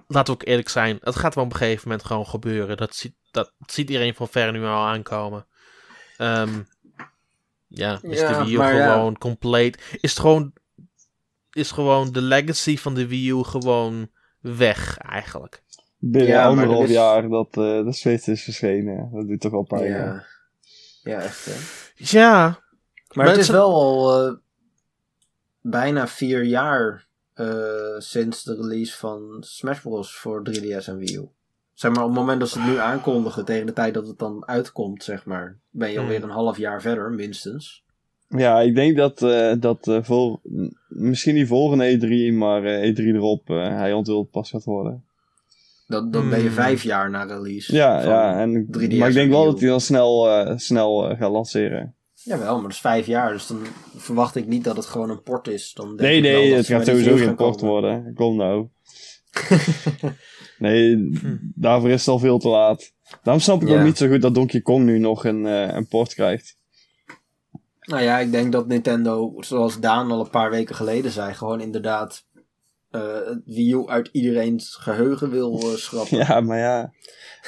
laten 0.07 0.35
we 0.35 0.40
ook 0.40 0.47
eerlijk 0.49 0.69
zijn, 0.69 0.99
het 1.01 1.16
gaat 1.16 1.35
wel 1.35 1.45
op 1.45 1.51
een 1.51 1.57
gegeven 1.57 1.88
moment 1.88 2.07
gewoon 2.07 2.27
gebeuren. 2.27 2.77
Dat 2.77 2.95
ziet, 2.95 3.14
dat 3.31 3.53
ziet 3.66 3.90
iedereen 3.90 4.14
van 4.14 4.29
ver 4.29 4.53
nu 4.53 4.64
al 4.64 4.87
aankomen. 4.87 5.47
Ehm, 6.16 6.61
ja, 7.69 7.99
is 8.03 8.21
Ja, 8.21 8.38
de 8.38 8.45
Wii 8.45 8.55
U 8.55 8.59
maar 8.59 8.75
ja. 8.75 8.93
gewoon 8.93 9.19
compleet. 9.19 9.77
Is 10.01 10.11
het 10.11 10.19
gewoon, 10.21 10.53
is 11.53 11.70
gewoon 11.70 12.12
de 12.12 12.22
legacy 12.22 12.76
van 12.76 12.95
de 12.95 13.07
Wii 13.07 13.31
U 13.31 13.43
gewoon 13.45 14.11
weg 14.41 14.99
eigenlijk. 14.99 15.62
Binnen 15.99 16.31
Ja, 16.31 16.45
anderhalf 16.47 16.83
er 16.83 16.89
is- 16.89 16.95
jaar 16.95 17.28
dat 17.28 17.47
eh, 17.49 17.85
de 17.85 17.93
Switch 17.93 18.26
is 18.26 18.43
verschenen. 18.43 19.11
Dat 19.12 19.28
doet 19.28 19.41
toch 19.41 19.51
wel 19.53 19.62
pijn. 19.62 19.93
hè? 19.93 20.05
ja. 20.05 20.24
ja, 21.03 21.18
echt 21.20 21.45
hè. 21.45 21.53
Ja, 21.95 22.41
Maar, 22.43 22.59
Maar 23.09 23.26
het 23.26 23.35
het 23.35 23.45
is 23.45 23.51
wel 23.51 23.72
al 23.74 24.26
eh, 24.26 24.35
bijna 25.61 26.09
vier 26.09 26.45
jaar 26.45 27.07
eh, 27.41 27.99
sinds 27.99 28.43
de 28.45 28.55
release 28.55 28.97
van 28.97 29.36
Smash 29.41 29.80
Bros. 29.80 30.16
voor 30.16 30.43
3DS 30.51 30.88
en 30.88 30.97
Wii 30.97 31.16
U. 31.16 31.28
Zeg 31.74 31.91
maar, 31.93 32.03
op 32.03 32.09
het 32.11 32.18
moment 32.18 32.41
dat 32.41 32.49
ze 32.49 32.61
het 32.61 32.68
nu 32.70 32.76
aankondigen, 32.78 33.45
tegen 33.45 33.66
de 33.66 33.72
tijd 33.72 33.95
dat 33.95 34.07
het 34.07 34.18
dan 34.18 34.43
uitkomt, 34.47 35.05
zeg 35.05 35.24
maar, 35.24 35.59
ben 35.70 35.88
je 35.88 35.95
Hmm. 35.95 36.05
alweer 36.05 36.22
een 36.22 36.30
half 36.30 36.59
jaar 36.59 36.80
verder, 36.82 37.11
minstens. 37.11 37.82
Ja, 38.28 38.61
ik 38.61 38.74
denk 38.74 38.97
dat, 38.97 39.22
eh, 39.22 39.53
dat 39.59 39.99
voor, 40.03 40.38
m- 40.43 40.68
misschien 40.88 41.34
niet 41.34 41.47
volgende 41.47 41.84
E3, 41.99 42.32
maar 42.34 42.64
eh, 42.64 42.88
E3 42.91 42.99
erop, 43.14 43.51
eh, 43.51 43.57
hij 43.76 43.93
onthuld 43.93 44.30
pas 44.30 44.51
gaat 44.51 44.64
worden. 44.64 45.05
Dan, 45.86 46.11
dan 46.11 46.28
ben 46.28 46.38
je 46.38 46.45
Hmm. 46.45 46.55
vijf 46.55 46.82
jaar 46.82 47.11
na 47.11 47.22
release. 47.24 47.72
Ja, 47.74 48.03
ja 48.03 48.41
en, 48.41 48.66
3DS 48.70 48.99
maar 48.99 49.09
ik 49.09 49.14
denk 49.14 49.26
en 49.26 49.30
wel 49.30 49.45
dat 49.45 49.61
hij 49.61 49.68
dan 49.68 49.80
snel, 49.80 50.45
snel 50.59 51.16
gaat 51.16 51.30
lanceren. 51.30 51.95
Jawel, 52.23 52.53
maar 52.55 52.62
dat 52.62 52.71
is 52.73 52.81
vijf 52.81 53.07
jaar, 53.07 53.33
dus 53.33 53.47
dan 53.47 53.62
verwacht 53.97 54.37
ik 54.37 54.47
niet 54.47 54.64
dat 54.64 54.77
het 54.77 54.87
gewoon 54.87 55.11
een 55.11 55.23
port 55.23 55.49
is. 55.49 55.73
Dan 55.75 55.87
denk 55.89 56.01
Nee, 56.01 56.16
ik 56.16 56.23
wel 56.23 56.33
nee, 56.41 56.49
dat 56.49 56.59
het 56.59 56.66
gaat 56.66 56.87
sowieso 56.87 57.16
geen 57.16 57.35
port 57.35 57.57
komen. 57.57 57.68
worden. 57.71 58.14
Kom 58.14 58.37
nou. 58.37 58.68
Nee, 60.59 61.11
daarvoor 61.55 61.91
is 61.91 62.01
het 62.01 62.09
al 62.09 62.18
veel 62.18 62.39
te 62.39 62.49
laat. 62.49 62.93
Daarom 63.23 63.43
snap 63.43 63.62
ik 63.62 63.68
Ja. 63.68 63.79
ook 63.79 63.85
niet 63.85 63.97
zo 63.97 64.09
goed 64.09 64.23
dat 64.23 64.35
Donkey 64.35 64.61
Kong 64.61 64.85
nu 64.85 64.99
nog 64.99 65.25
een, 65.25 65.47
eh, 65.47 65.75
een 65.77 65.89
port 65.89 66.14
krijgt. 66.14 66.57
Nou 67.81 68.03
ja, 68.03 68.18
ik 68.18 68.33
denk 68.33 68.53
dat 68.53 68.66
Nintendo, 68.66 69.35
zoals 69.39 69.81
Daan 69.81 70.11
al 70.11 70.21
een 70.25 70.31
paar 70.31 70.51
weken 70.51 70.75
geleden 70.75 71.11
zei, 71.11 71.35
gewoon 71.35 71.61
inderdaad 71.61 72.25
eh 72.91 73.01
het 73.24 73.41
Wii 73.45 73.72
U 73.72 73.86
uit 73.86 74.09
iedereen's 74.12 74.74
geheugen 74.80 75.30
wil 75.30 75.59
eh, 75.61 75.74
schrappen. 75.76 76.18
Ja, 76.18 76.41
maar 76.41 76.59
ja. 76.59 76.93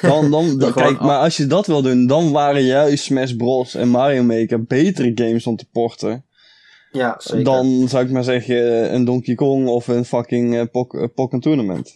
Dan, 0.01 0.31
dan, 0.31 0.57
dan- 0.59 0.73
kijk, 0.73 0.99
maar 0.99 1.19
als 1.19 1.37
je 1.37 1.47
dat 1.47 1.67
wil 1.67 1.81
doen, 1.81 2.07
dan 2.07 2.31
waren 2.31 2.63
juist 2.63 3.03
Smash 3.03 3.31
Bros. 3.31 3.75
en 3.75 3.89
Mario 3.89 4.23
Maker 4.23 4.63
betere 4.63 5.11
games 5.15 5.47
om 5.47 5.55
te 5.55 5.65
porten. 5.71 6.25
Ja, 6.91 7.15
zeker. 7.17 7.43
Dan 7.43 7.87
zou 7.87 8.05
ik 8.05 8.11
maar 8.11 8.23
zeggen 8.23 8.93
een 8.93 9.05
Donkey 9.05 9.35
Kong 9.35 9.67
of 9.67 9.87
een 9.87 10.05
fucking 10.05 10.55
eh, 10.55 10.63
Pok- 10.71 10.95
eh, 10.95 11.07
Pokken 11.15 11.39
Tournament. 11.39 11.95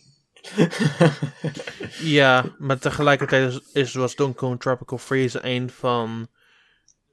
ja, 2.03 2.55
maar 2.57 2.79
tegelijkertijd 2.79 3.51
is, 3.51 3.59
is 3.73 3.93
was 3.93 4.15
Donkey 4.15 4.35
Kong 4.47 4.59
Tropical 4.61 4.97
Freeze 4.97 5.39
een 5.41 5.69
van 5.69 6.27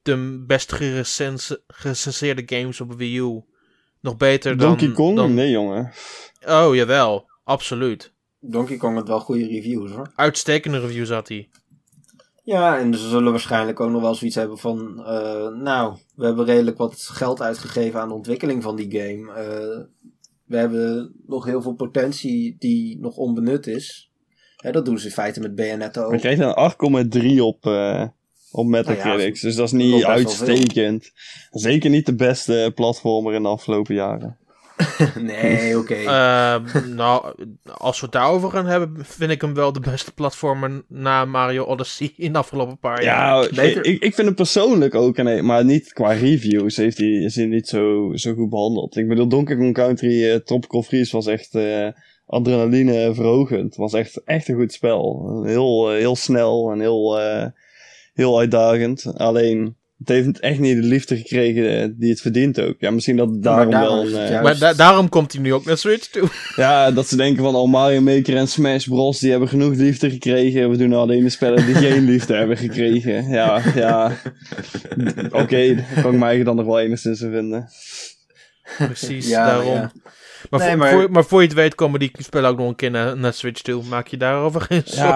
de 0.02 0.44
best 0.46 0.72
gerecense- 0.72 1.62
gerecenseerde 1.66 2.42
games 2.46 2.80
op 2.80 2.94
Wii 2.94 3.18
U. 3.18 3.42
Nog 4.04 4.16
beter 4.16 4.56
dan... 4.56 4.68
Donkey 4.68 4.92
Kong? 4.92 5.16
dan- 5.16 5.34
Nee, 5.34 5.50
jongen. 5.50 5.92
Oh, 6.46 6.74
jawel. 6.74 7.30
Absoluut. 7.44 8.12
Donkey 8.40 8.76
Kong 8.76 8.96
had 8.96 9.08
wel 9.08 9.20
goede 9.20 9.46
reviews 9.46 9.90
hoor. 9.90 10.12
Uitstekende 10.16 10.80
reviews 10.80 11.08
had 11.10 11.28
hij. 11.28 11.48
Ja, 12.42 12.78
en 12.78 12.94
ze 12.94 13.08
zullen 13.08 13.30
waarschijnlijk 13.30 13.80
ook 13.80 13.90
nog 13.90 14.00
wel 14.02 14.14
zoiets 14.14 14.36
hebben 14.36 14.58
van... 14.58 15.04
eh, 15.06 15.48
nou, 15.48 15.96
we 16.16 16.24
hebben 16.24 16.44
redelijk 16.44 16.76
wat 16.78 17.00
geld 17.02 17.42
uitgegeven 17.42 18.00
aan 18.00 18.08
de 18.08 18.14
ontwikkeling 18.14 18.62
van 18.62 18.76
die 18.76 18.90
game. 19.00 19.32
Eh, 19.32 19.80
we 20.44 20.56
hebben 20.56 21.14
nog 21.26 21.44
heel 21.44 21.62
veel 21.62 21.74
potentie 21.74 22.56
die 22.58 22.98
nog 23.00 23.16
onbenut 23.16 23.66
is. 23.66 24.10
Hè, 24.56 24.70
dat 24.72 24.84
doen 24.84 24.98
ze 24.98 25.06
in 25.06 25.12
feite 25.12 25.40
met 25.40 25.54
Bayonetta 25.54 26.00
We 26.08 26.14
ook. 26.14 26.20
kregen 26.20 26.46
een 26.56 27.06
8,3 27.36 27.40
op, 27.42 27.66
eh 27.66 28.04
op 28.54 28.66
Metacritic. 28.66 29.40
dus 29.40 29.54
dat 29.54 29.66
is 29.66 29.72
niet 29.72 30.04
uitstekend. 30.04 31.10
Zeker 31.50 31.90
niet 31.90 32.06
de 32.06 32.14
beste 32.14 32.72
platformer 32.74 33.34
in 33.34 33.42
de 33.42 33.48
afgelopen 33.48 33.94
jaren. 33.94 34.36
nee, 35.20 35.78
oké. 35.78 35.94
Ehm, 35.94 36.94
nou, 36.94 37.34
als 37.74 38.00
we 38.00 38.06
het 38.06 38.14
daarover 38.14 38.50
gaan 38.50 38.66
hebben, 38.66 39.04
vind 39.04 39.30
ik 39.30 39.40
hem 39.40 39.54
wel 39.54 39.72
de 39.72 39.80
beste 39.80 40.12
platformer 40.12 40.84
na 40.88 41.24
Mario 41.24 41.64
Odyssey 41.64 42.12
in 42.16 42.32
de 42.32 42.38
afgelopen 42.38 42.78
paar 42.78 43.02
jaar. 43.02 43.42
Ja, 43.42 43.48
beter. 43.54 43.84
ik, 43.84 44.02
ik 44.02 44.14
vind 44.14 44.26
hem 44.26 44.36
persoonlijk 44.36 44.94
ook, 44.94 45.16
nee, 45.16 45.42
maar 45.42 45.64
niet 45.64 45.92
qua 45.92 46.12
reviews 46.12 46.76
heeft 46.76 46.98
hij, 46.98 47.08
is 47.08 47.36
hij 47.36 47.46
niet 47.46 47.68
zo, 47.68 48.12
zo 48.14 48.34
goed 48.34 48.50
behandeld. 48.50 48.96
Ik 48.96 49.08
bedoel, 49.08 49.28
Donkey 49.28 49.56
Kong 49.56 49.74
Country 49.74 50.30
eh, 50.30 50.36
Tropical 50.36 50.82
Freeze 50.82 51.16
was 51.16 51.26
echt 51.26 51.54
eh, 51.54 51.88
adrenaline 52.26 53.14
verhogend. 53.14 53.76
was 53.76 53.92
echt, 53.92 54.22
echt 54.24 54.48
een 54.48 54.56
goed 54.56 54.72
spel. 54.72 55.42
Heel, 55.44 55.90
eh, 55.90 55.98
heel 55.98 56.16
snel 56.16 56.70
en 56.72 56.80
heel, 56.80 57.20
eh, 57.20 57.46
heel 58.14 58.38
uitdagend. 58.38 59.04
Alleen, 59.16 59.76
het 59.98 60.08
heeft 60.08 60.40
echt 60.40 60.58
niet 60.58 60.76
de 60.76 60.88
liefde 60.88 61.16
gekregen 61.16 61.80
eh, 61.82 61.88
die 61.96 62.10
het 62.10 62.20
verdient 62.20 62.60
ook. 62.60 62.74
Ja, 62.78 62.90
misschien 62.90 63.16
dat 63.16 63.28
het 63.28 63.42
daarom 63.42 63.70
daarom 63.70 63.94
wel... 63.96 64.00
een, 64.06 64.06
eh, 64.22 64.28
juist- 64.30 64.42
Maar 64.42 64.58
da- 64.58 64.72
daarom 64.74 65.08
komt 65.08 65.32
hij 65.32 65.40
nu 65.42 65.52
ook 65.54 65.64
naar 65.64 65.78
Switch 65.78 66.06
toe. 66.06 66.28
ja, 66.56 66.90
dat 66.90 67.08
ze 67.08 67.16
denken 67.16 67.42
van, 67.42 67.54
oh, 67.54 67.70
Mario 67.70 68.00
Maker 68.00 68.36
en 68.36 68.48
Smash 68.48 68.86
Bros. 68.86 69.18
die 69.18 69.30
hebben 69.30 69.48
genoeg 69.48 69.74
liefde 69.74 70.10
gekregen. 70.10 70.70
We 70.70 70.76
doen 70.76 70.92
alleen 70.92 71.22
de 71.24 71.30
spellen 71.30 71.66
die 71.66 71.74
geen 71.90 72.04
liefde 72.04 72.34
hebben 72.34 72.56
gekregen. 72.56 73.28
Ja, 73.28 73.62
ja. 73.74 74.12
Oké, 75.42 75.74
daar 75.74 76.02
kan 76.02 76.12
ik 76.12 76.18
mij 76.18 76.42
dan 76.44 76.56
nog 76.56 76.66
wel 76.66 76.80
enigszins 76.80 77.20
in 77.20 77.30
vinden. 77.30 77.68
Precies, 78.78 79.28
Ja, 79.28 79.46
daarom. 79.46 79.72
ja. 79.74 79.92
Maar, 80.50 80.60
Nee, 80.60 80.68
voor, 80.68 80.78
maar- 80.78 80.90
Voor, 80.92 81.10
maar 81.10 81.24
voor 81.24 81.40
je 81.40 81.46
het 81.46 81.56
weet 81.56 81.74
komen 81.74 82.00
die 82.00 82.10
spellen 82.18 82.50
ook 82.50 82.58
nog 82.58 82.68
een 82.68 82.76
keer 82.76 82.90
naar, 82.90 83.16
naar 83.16 83.32
Switch 83.32 83.60
toe. 83.62 83.82
Maak 83.84 84.06
je 84.06 84.16
daarover 84.16 84.60
geen 84.60 84.82
zorgen. 84.84 85.06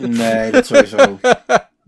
Ja, 0.00 0.08
Nee, 0.08 0.50
dat 0.52 0.66
sowieso. 0.66 1.18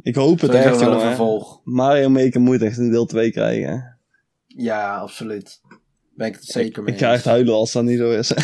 Ik 0.06 0.14
hoop 0.14 0.40
het 0.40 0.50
Sowieso 0.50 0.68
echt, 0.70 0.78
wel 0.80 0.88
een 0.88 0.94
jongen. 0.94 1.06
vervolg. 1.08 1.60
Mario 1.64 2.08
Maker 2.08 2.40
moet 2.40 2.62
echt 2.62 2.78
een 2.78 2.90
deel 2.90 3.06
2 3.06 3.30
krijgen. 3.30 3.98
Ja, 4.46 4.96
absoluut. 4.96 5.60
Ben 6.14 6.26
ik 6.26 6.34
het 6.34 6.44
zeker 6.44 6.82
mee 6.82 6.94
Ik 6.94 7.00
ga 7.00 7.06
echt 7.06 7.16
eens. 7.16 7.24
huilen 7.24 7.54
als 7.54 7.72
dat 7.72 7.84
niet 7.84 7.98
zo 7.98 8.10
is. 8.10 8.30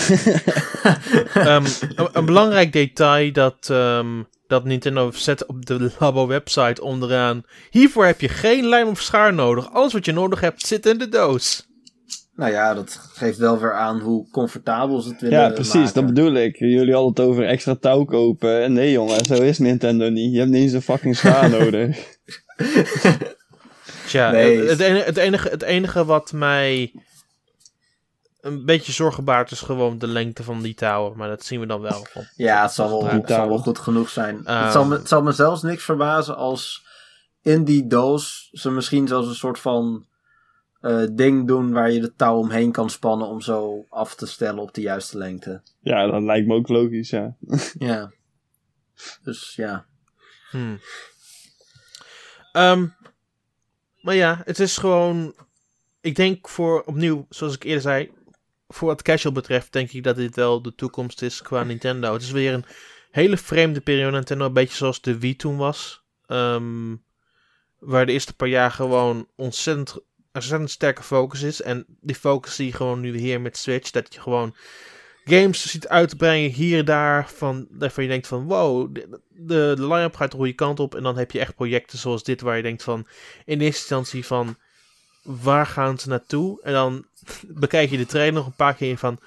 Ehm, 1.35 1.65
een, 1.97 2.09
een 2.13 2.25
belangrijk 2.27 2.73
detail 2.73 3.33
dat, 3.33 3.69
ehm, 3.71 4.23
dat 4.47 4.65
Nintendo 4.65 5.11
zet 5.11 5.47
op 5.47 5.67
de 5.67 5.91
Labo 5.99 6.27
website 6.27 6.83
onderaan. 6.83 7.43
Hiervoor 7.71 8.07
heb 8.07 8.21
je 8.21 8.29
geen 8.29 8.67
lijm 8.67 8.89
of 8.89 9.01
schaar 9.01 9.35
nodig. 9.35 9.73
Alles 9.73 9.93
wat 9.93 10.05
je 10.05 10.13
nodig 10.13 10.41
hebt 10.41 10.67
zit 10.67 10.87
in 10.87 10.99
de 10.99 11.09
doos. 11.09 11.67
Nou 12.37 12.51
ja, 12.53 12.75
dat 12.75 12.99
geeft 13.13 13.39
wel 13.39 13.59
weer 13.59 13.73
aan 13.75 14.01
hoe 14.01 14.31
comfortabel 14.31 15.01
ze 15.01 15.09
het 15.09 15.21
willen 15.21 15.39
ja, 15.39 15.49
precies, 15.51 15.75
maken. 15.75 15.95
dat 15.95 16.07
bedoel 16.07 16.33
ik. 16.35 16.57
Jullie 16.59 16.93
hadden 16.95 17.11
het 17.11 17.21
over 17.21 17.47
extra 17.47 17.75
touw 17.81 18.05
kopen. 18.05 18.73
Nee 18.73 18.91
jongen, 18.93 19.25
zo 19.25 19.35
is 19.35 19.59
Nintendo 19.59 20.09
niet. 20.09 20.33
Je 20.33 20.39
hebt 20.39 20.51
niet 20.51 20.63
eens 20.63 20.73
een 20.73 20.83
fucking 20.83 21.17
schaar 21.17 21.51
nodig. 21.61 22.17
Tja, 24.07 24.31
Nee. 24.31 24.69
het, 24.69 24.81
enige, 24.81 25.05
het, 25.05 25.17
enige, 25.17 25.49
het 25.49 25.63
enige 25.63 26.05
wat 26.05 26.33
mij 26.33 26.93
een 28.41 28.65
beetje 28.65 28.93
zorgen 28.93 29.25
baart 29.25 29.51
is 29.51 29.61
gewoon 29.61 29.99
de 29.99 30.07
lengte 30.07 30.43
van 30.43 30.63
die 30.63 30.75
touwen. 30.75 31.17
Maar 31.17 31.29
dat 31.29 31.45
zien 31.45 31.61
we 31.61 31.67
dan 31.67 31.81
wel. 31.81 32.07
Ja, 32.37 32.63
het 32.63 32.73
zal 32.73 32.89
wel, 32.89 32.99
Die 33.01 33.09
het 33.09 33.17
zal 33.17 33.27
wel 33.27 33.37
touwen. 33.37 33.59
goed 33.59 33.79
genoeg 33.79 34.09
zijn. 34.09 34.41
Ehm. 34.47 34.63
het, 34.63 34.73
zal 34.73 34.85
me, 34.85 34.97
het 34.97 35.09
zal 35.09 35.23
me 35.23 35.33
zelfs 35.33 35.63
niks 35.63 35.85
verbazen 35.85 36.37
als 36.37 36.85
in 37.43 37.65
die 37.65 37.87
doos 37.87 38.49
ze 38.53 38.71
misschien 38.71 39.07
zelfs 39.09 39.29
een 39.29 39.35
soort 39.35 39.59
van 39.59 40.07
eh, 40.83 41.03
ding 41.13 41.47
doen 41.47 41.73
waar 41.73 41.91
je 41.91 42.01
de 42.01 42.15
touw 42.17 42.37
omheen 42.37 42.73
kan 42.73 42.91
spannen 42.91 43.27
om 43.27 43.41
zo 43.41 43.87
af 43.89 44.15
te 44.15 44.27
stellen 44.27 44.63
op 44.63 44.75
de 44.75 44.81
juiste 44.81 45.19
lengte. 45.19 45.63
Ja, 45.81 46.07
dat 46.07 46.23
lijkt 46.23 46.47
me 46.47 46.55
ook 46.55 46.69
logisch, 46.69 47.11
ja. 47.11 47.37
Ja. 47.79 48.13
Dus 49.23 49.55
ja. 49.55 49.87
Hmm. 50.51 50.81
Ehm, 52.53 52.87
maar 54.01 54.15
ja, 54.15 54.43
het 54.45 54.59
is 54.59 54.77
gewoon. 54.77 55.35
Ik 56.01 56.17
denk 56.17 56.49
voor 56.49 56.83
opnieuw, 56.83 57.27
zoals 57.29 57.55
ik 57.55 57.65
eerder 57.65 57.83
zei, 57.83 58.11
voor 58.69 58.89
wat 58.89 59.03
casual 59.03 59.35
betreft, 59.35 59.73
denk 59.73 59.91
ik 59.91 60.05
dat 60.05 60.17
dit 60.17 60.37
wel 60.37 60.63
de 60.63 60.75
toekomst 60.75 61.23
is 61.23 61.43
qua 61.43 61.63
Nintendo. 61.63 62.13
Het 62.13 62.23
is 62.23 62.31
weer 62.31 62.55
een 62.55 62.65
hele 63.11 63.37
vreemde 63.37 63.81
periode 63.81 64.17
Nintendo, 64.17 64.45
een 64.45 64.53
beetje 64.53 64.77
zoals 64.77 65.01
de 65.01 65.19
Wii 65.19 65.37
toen 65.37 65.57
was. 65.57 66.05
Ehm, 66.27 66.97
waar 67.79 68.07
de 68.07 68.13
eerste 68.13 68.35
paar 68.35 68.49
jaar 68.49 68.71
gewoon 68.71 69.29
ontzettend, 69.37 69.99
ontzettend 70.33 70.71
sterke 70.71 71.03
focus 71.03 71.43
is. 71.43 71.63
En 71.63 71.85
die 72.01 72.17
focus 72.17 72.55
zie 72.55 72.67
je 72.67 72.73
gewoon 72.73 73.01
nu 73.01 73.17
hier 73.17 73.41
met 73.41 73.57
Switch. 73.57 73.91
Dat 73.91 74.15
je 74.15 74.21
gewoon 74.21 74.55
games 75.25 75.71
ziet 75.71 75.89
uitbrengen 75.89 76.51
hier 76.51 76.79
en 76.79 76.85
daar. 76.85 77.31
Van, 77.31 77.67
waarvan 77.71 78.05
je 78.05 78.11
denkt 78.11 78.27
van 78.27 78.45
wow, 78.45 78.95
de, 78.95 79.21
de, 79.29 79.73
de 79.77 79.87
line-up 79.87 80.17
gaat 80.17 80.31
de 80.31 80.37
goede 80.37 80.53
kant 80.53 80.81
op. 80.81 80.95
En 80.95 81.03
dan 81.03 81.19
heb 81.19 81.31
je 81.31 81.41
echt 81.41 81.55
projecten 81.55 81.99
zoals 81.99 82.23
dit 82.23 82.41
waar 82.41 82.57
je 82.57 82.63
denkt 82.63 82.83
van 82.83 83.07
in 83.45 83.61
eerste 83.61 83.81
instantie 83.81 84.27
van 84.27 84.57
waar 85.23 85.67
gaan 85.67 85.99
ze 85.99 86.09
naartoe? 86.09 86.63
En 86.63 86.73
dan 86.73 87.07
bekijk 87.65 87.91
je 87.91 87.97
de 87.97 88.07
trailer 88.07 88.33
nog 88.33 88.47
een 88.47 88.55
paar 88.57 88.75
keer 88.75 88.97
van 88.99 89.19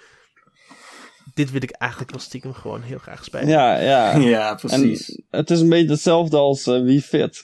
dit 1.34 1.52
wil 1.52 1.64
ik 1.64 1.72
eigenlijk 1.72 2.12
wel 2.12 2.20
stiekem 2.20 2.54
gewoon 2.54 2.82
heel 2.82 2.98
graag 2.98 3.24
spelen. 3.24 3.48
Ja, 3.48 3.80
ja. 3.80 4.16
Ja, 4.36 4.50
En 4.50 4.56
precies. 4.56 5.22
het 5.30 5.52
is 5.52 5.60
een 5.60 5.70
beetje 5.70 5.92
hetzelfde 5.92 6.38
als 6.38 6.68
eh, 6.68 6.82
Wii 6.82 7.02
Fit. 7.02 7.44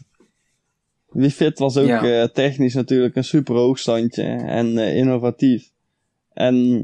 Wii 1.12 1.32
Fit 1.32 1.60
was 1.60 1.78
ook 1.78 1.88
Ja. 1.88 2.04
eh, 2.22 2.28
technisch 2.28 2.74
natuurlijk 2.74 3.16
een 3.16 3.24
super 3.24 3.56
hoogstandje 3.56 4.24
en 4.46 4.78
eh, 4.78 4.96
innovatief. 4.98 5.70
En 6.34 6.84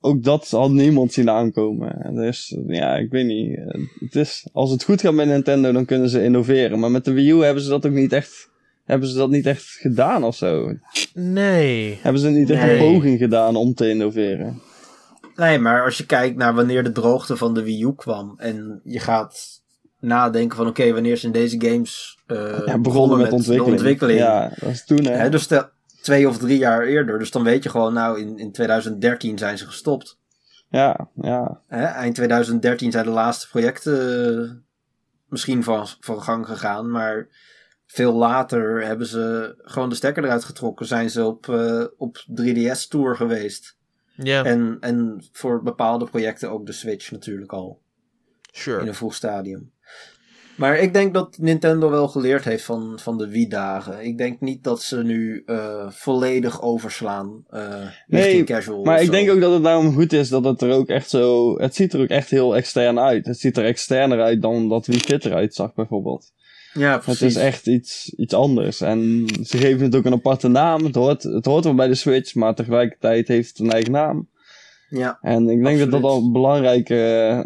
ook 0.00 0.22
dat 0.22 0.50
had 0.50 0.70
niemand 0.70 1.12
zien 1.12 1.30
aankomen. 1.30 2.14
Dus 2.14 2.56
ja, 2.66 2.96
ik 2.96 3.10
weet 3.10 3.26
niet. 3.26 3.56
Eh, 3.56 3.80
Het 4.00 4.16
is, 4.16 4.46
als 4.52 4.70
het 4.70 4.84
goed 4.84 5.00
gaat 5.00 5.12
met 5.12 5.26
Nintendo, 5.28 5.72
dan 5.72 5.84
kunnen 5.84 6.08
ze 6.08 6.24
innoveren. 6.24 6.78
Maar 6.78 6.90
met 6.90 7.04
de 7.04 7.12
Wii 7.12 7.30
U 7.30 7.42
hebben 7.44 7.62
ze 7.62 7.68
dat 7.68 7.86
ook 7.86 7.92
niet 7.92 8.12
echt, 8.12 8.50
hebben 8.84 9.08
ze 9.08 9.16
dat 9.16 9.30
niet 9.30 9.46
echt 9.46 9.64
gedaan 9.64 10.24
of 10.24 10.36
zo. 10.36 10.74
Nee. 11.14 11.98
Hebben 12.02 12.20
ze 12.22 12.28
niet 12.28 12.50
echt 12.50 12.62
Nee. 12.62 12.78
een 12.78 12.92
poging 12.92 13.18
gedaan 13.18 13.56
om 13.56 13.74
te 13.74 13.88
innoveren. 13.88 14.60
Nee, 15.36 15.58
maar 15.58 15.84
als 15.84 15.96
je 15.98 16.06
kijkt 16.06 16.36
naar 16.36 16.54
wanneer 16.54 16.84
de 16.84 16.92
droogte 16.92 17.36
van 17.36 17.54
de 17.54 17.62
Wii 17.62 17.82
U 17.82 17.92
kwam 17.94 18.34
en 18.38 18.80
je 18.84 18.98
gaat 18.98 19.57
nadenken 20.00 20.56
van 20.56 20.66
oké, 20.66 20.92
wanneer 20.92 21.16
zijn 21.16 21.32
deze 21.32 21.60
games 21.60 22.18
eh, 22.26 22.66
Ja, 22.66 22.78
begonnen 22.78 23.18
met, 23.18 23.32
ontwikkeling. 23.32 24.18
Ja, 24.18 24.52
dat 24.60 24.70
is 24.70 24.84
toen 24.84 25.04
hè. 25.04 25.12
Hè, 25.12 25.30
dus 25.30 25.42
stel- 25.42 25.68
twee 26.00 26.28
of 26.28 26.38
drie 26.38 26.58
jaar 26.58 26.82
eerder. 26.82 27.18
Dus 27.18 27.30
dan 27.30 27.42
weet 27.42 27.62
je 27.62 27.68
gewoon, 27.68 27.92
nou, 27.92 28.20
in, 28.20 28.38
in 28.38 28.52
2013 28.52 29.38
zijn 29.38 29.58
ze 29.58 29.66
gestopt. 29.66 30.18
Ja, 30.68 31.08
ja. 31.14 31.60
Hè, 31.66 31.84
eind 31.84 32.14
2013 32.14 32.90
zijn 32.90 33.04
de 33.04 33.10
laatste 33.10 33.48
projecten 33.48 34.42
eh, 34.42 34.50
misschien 35.28 35.62
van, 35.62 35.86
van 36.00 36.22
gang 36.22 36.46
gegaan. 36.46 36.90
Maar 36.90 37.28
veel 37.86 38.12
later 38.12 38.86
hebben 38.86 39.06
ze 39.06 39.54
gewoon 39.58 39.88
de 39.88 39.94
stekker 39.94 40.24
eruit 40.24 40.44
getrokken. 40.44 40.86
Zijn 40.86 41.10
ze 41.10 41.24
op, 41.24 41.48
eh, 41.48 41.84
op 41.96 42.24
3DS-tour 42.40 43.16
geweest. 43.16 43.76
Ja, 44.16 44.44
En, 44.44 44.76
en 44.80 45.24
voor 45.32 45.62
bepaalde 45.62 46.04
projecten 46.04 46.50
ook 46.50 46.66
de 46.66 46.72
Switch 46.72 47.10
natuurlijk 47.10 47.52
al. 47.52 47.80
In 48.52 48.60
sure. 48.60 48.86
een 48.86 48.94
vroeg 48.94 49.14
stadium. 49.14 49.72
Maar 50.58 50.78
ik 50.78 50.92
denk 50.92 51.14
dat 51.14 51.36
Nintendo 51.40 51.90
wel 51.90 52.08
geleerd 52.08 52.44
heeft 52.44 52.64
van, 52.64 52.98
van 53.02 53.18
de 53.18 53.28
Wii-dagen. 53.28 54.04
Ik 54.04 54.18
denk 54.18 54.40
niet 54.40 54.64
dat 54.64 54.82
ze 54.82 55.02
nu 55.02 55.42
eh, 55.46 55.90
volledig 55.90 56.62
overslaan 56.62 57.44
eh 57.50 57.60
Nee, 58.06 58.22
richting 58.22 58.46
casual. 58.46 58.84
Maar 58.84 58.98
ik 59.00 59.06
zo. 59.06 59.10
denk 59.12 59.30
ook 59.30 59.40
dat 59.40 59.52
het 59.52 59.62
daarom 59.62 59.94
goed 59.94 60.12
is 60.12 60.28
dat 60.28 60.44
het 60.44 60.62
er 60.62 60.70
ook 60.72 60.88
echt 60.88 61.10
zo... 61.10 61.54
Het 61.58 61.74
ziet 61.74 61.92
er 61.92 62.00
ook 62.00 62.08
echt 62.08 62.30
heel 62.30 62.56
extern 62.56 62.98
uit. 62.98 63.26
Het 63.26 63.38
ziet 63.38 63.56
er 63.56 63.64
externer 63.64 64.20
uit 64.20 64.42
dan 64.42 64.68
dat 64.68 64.86
Wii 64.86 65.00
Fit 65.00 65.24
eruit 65.24 65.54
zag 65.54 65.74
bijvoorbeeld. 65.74 66.32
Ja, 66.72 66.92
Het 66.92 67.02
precies. 67.02 67.22
is 67.26 67.36
echt 67.36 67.66
iets, 67.66 68.12
iets 68.16 68.34
anders. 68.34 68.80
En 68.80 69.26
ze 69.44 69.56
geven 69.58 69.84
het 69.84 69.94
ook 69.96 70.04
een 70.04 70.12
aparte 70.12 70.48
naam. 70.48 70.84
Het 70.84 70.94
hoort, 70.94 71.22
het 71.22 71.44
hoort 71.44 71.64
wel 71.64 71.74
bij 71.74 71.88
de 71.88 71.94
Switch, 71.94 72.34
maar 72.34 72.54
tegelijkertijd 72.54 73.28
heeft 73.28 73.48
het 73.48 73.58
een 73.58 73.70
eigen 73.72 73.92
naam. 73.92 74.28
Ja, 74.90 75.18
En 75.22 75.48
ik 75.48 75.64
denk 75.64 75.78
dat 75.78 75.90
dat 75.90 76.02
al 76.02 76.30
belangrijke, 76.32 76.94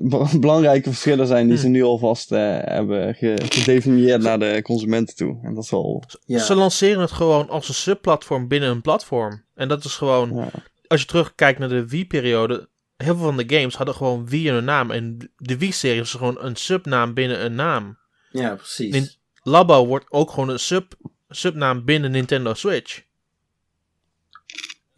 be- 0.02 0.38
belangrijke 0.38 0.88
verschillen 0.88 1.26
zijn 1.26 1.48
die 1.48 1.56
ze 1.58 1.68
nu 1.68 1.82
alvast 1.82 2.32
eh, 2.32 2.38
hebben 2.62 3.14
ge- 3.14 3.42
gedefinieerd 3.48 4.22
naar 4.22 4.38
de 4.38 4.60
consumenten 4.62 5.16
toe. 5.16 5.38
En 5.42 5.54
dat 5.54 5.64
is 5.64 5.70
wel... 5.70 6.02
ja. 6.24 6.38
Ze 6.38 6.54
lanceren 6.54 7.00
het 7.00 7.12
gewoon 7.12 7.48
als 7.48 7.68
een 7.68 7.74
subplatform 7.74 8.48
binnen 8.48 8.70
een 8.70 8.80
platform. 8.82 9.44
En 9.54 9.68
dat 9.68 9.84
is 9.84 9.94
gewoon, 9.94 10.34
Ja. 10.34 10.48
als 10.86 11.00
je 11.00 11.06
terugkijkt 11.06 11.58
naar 11.58 11.68
de 11.68 11.88
Wii-periode, 11.88 12.68
heel 12.96 13.16
veel 13.16 13.24
van 13.24 13.36
de 13.36 13.56
games 13.56 13.74
hadden 13.76 13.94
gewoon 13.94 14.28
Wii 14.28 14.46
in 14.46 14.52
hun 14.54 14.64
naam. 14.64 14.90
En 14.90 15.32
de 15.36 15.58
Wii-serie 15.58 16.00
is 16.00 16.10
gewoon 16.12 16.36
een 16.40 16.56
subnaam 16.56 17.14
binnen 17.14 17.44
een 17.44 17.54
naam. 17.54 17.98
ja, 18.30 18.54
precies. 18.54 18.92
Nin- 18.92 19.10
Labo 19.42 19.86
wordt 19.86 20.06
ook 20.08 20.30
gewoon 20.30 20.48
een 20.48 20.58
sub, 20.58 20.92
subnaam 21.28 21.84
binnen 21.84 22.10
Nintendo 22.10 22.54
Switch. 22.54 23.02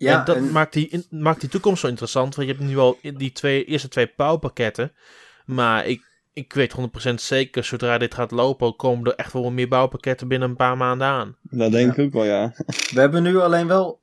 Ja, 0.05 0.18
en 0.18 0.24
dat 0.24 0.36
en- 0.36 0.52
maakt, 0.52 0.72
die, 0.72 0.88
in- 0.88 1.07
maakt 1.11 1.40
die 1.40 1.50
toekomst 1.50 1.80
zo 1.80 1.86
interessant. 1.88 2.34
Want 2.34 2.48
je 2.48 2.55
hebt 2.55 2.66
nu 2.66 2.78
al 2.78 2.98
die 3.16 3.32
twee, 3.32 3.64
eerste 3.64 3.88
twee 3.88 4.12
bouwpakketten. 4.16 4.92
Maar 5.46 5.86
ik, 5.86 6.02
ik 6.32 6.52
weet 6.52 6.74
100% 7.11 7.14
zeker, 7.14 7.64
zodra 7.64 7.98
dit 7.98 8.14
gaat 8.14 8.30
lopen, 8.30 8.76
komen 8.76 9.05
er 9.11 9.14
echt 9.14 9.32
wel 9.32 9.50
meer 9.50 9.68
bouwpakketten 9.68 10.28
binnen 10.28 10.48
een 10.48 10.57
paar 10.57 10.76
maanden 10.76 11.07
aan. 11.07 11.36
Dat 11.42 11.72
denk 11.72 11.92
ik 11.96 12.05
ook 12.07 12.12
wel, 12.12 12.24
ja. 12.24 12.52
We 12.66 13.00
hebben 13.00 13.22
nu 13.22 13.36
alleen 13.38 13.66
wel 13.66 14.02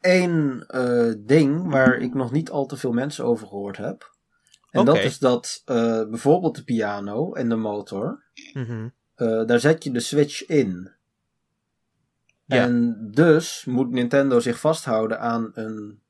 één 0.00 0.64
eh, 0.68 1.12
ding 1.18 1.70
waar 1.70 1.96
ik 1.98 2.14
nog 2.14 2.32
niet 2.32 2.50
al 2.50 2.66
te 2.66 2.76
veel 2.76 2.92
mensen 2.92 3.24
over 3.24 3.46
gehoord 3.46 3.76
heb. 3.76 4.10
En 4.70 4.84
dat 4.84 4.98
is 4.98 5.18
dat 5.18 5.62
eh, 5.64 5.76
bijvoorbeeld 6.08 6.56
de 6.56 6.64
piano 6.64 7.32
en 7.32 7.48
de 7.48 7.56
motor, 7.56 8.22
Mhm. 8.52 8.88
eh, 9.14 9.44
daar 9.46 9.60
zet 9.60 9.84
je 9.84 9.90
de 9.90 10.00
switch 10.00 10.46
in. 10.46 10.90
Ja. 12.52 12.62
En 12.62 13.08
dus 13.10 13.64
moet 13.66 13.90
Nintendo 13.90 14.40
zich 14.40 14.60
vasthouden 14.60 15.20
aan 15.20 15.50
een 15.54 16.00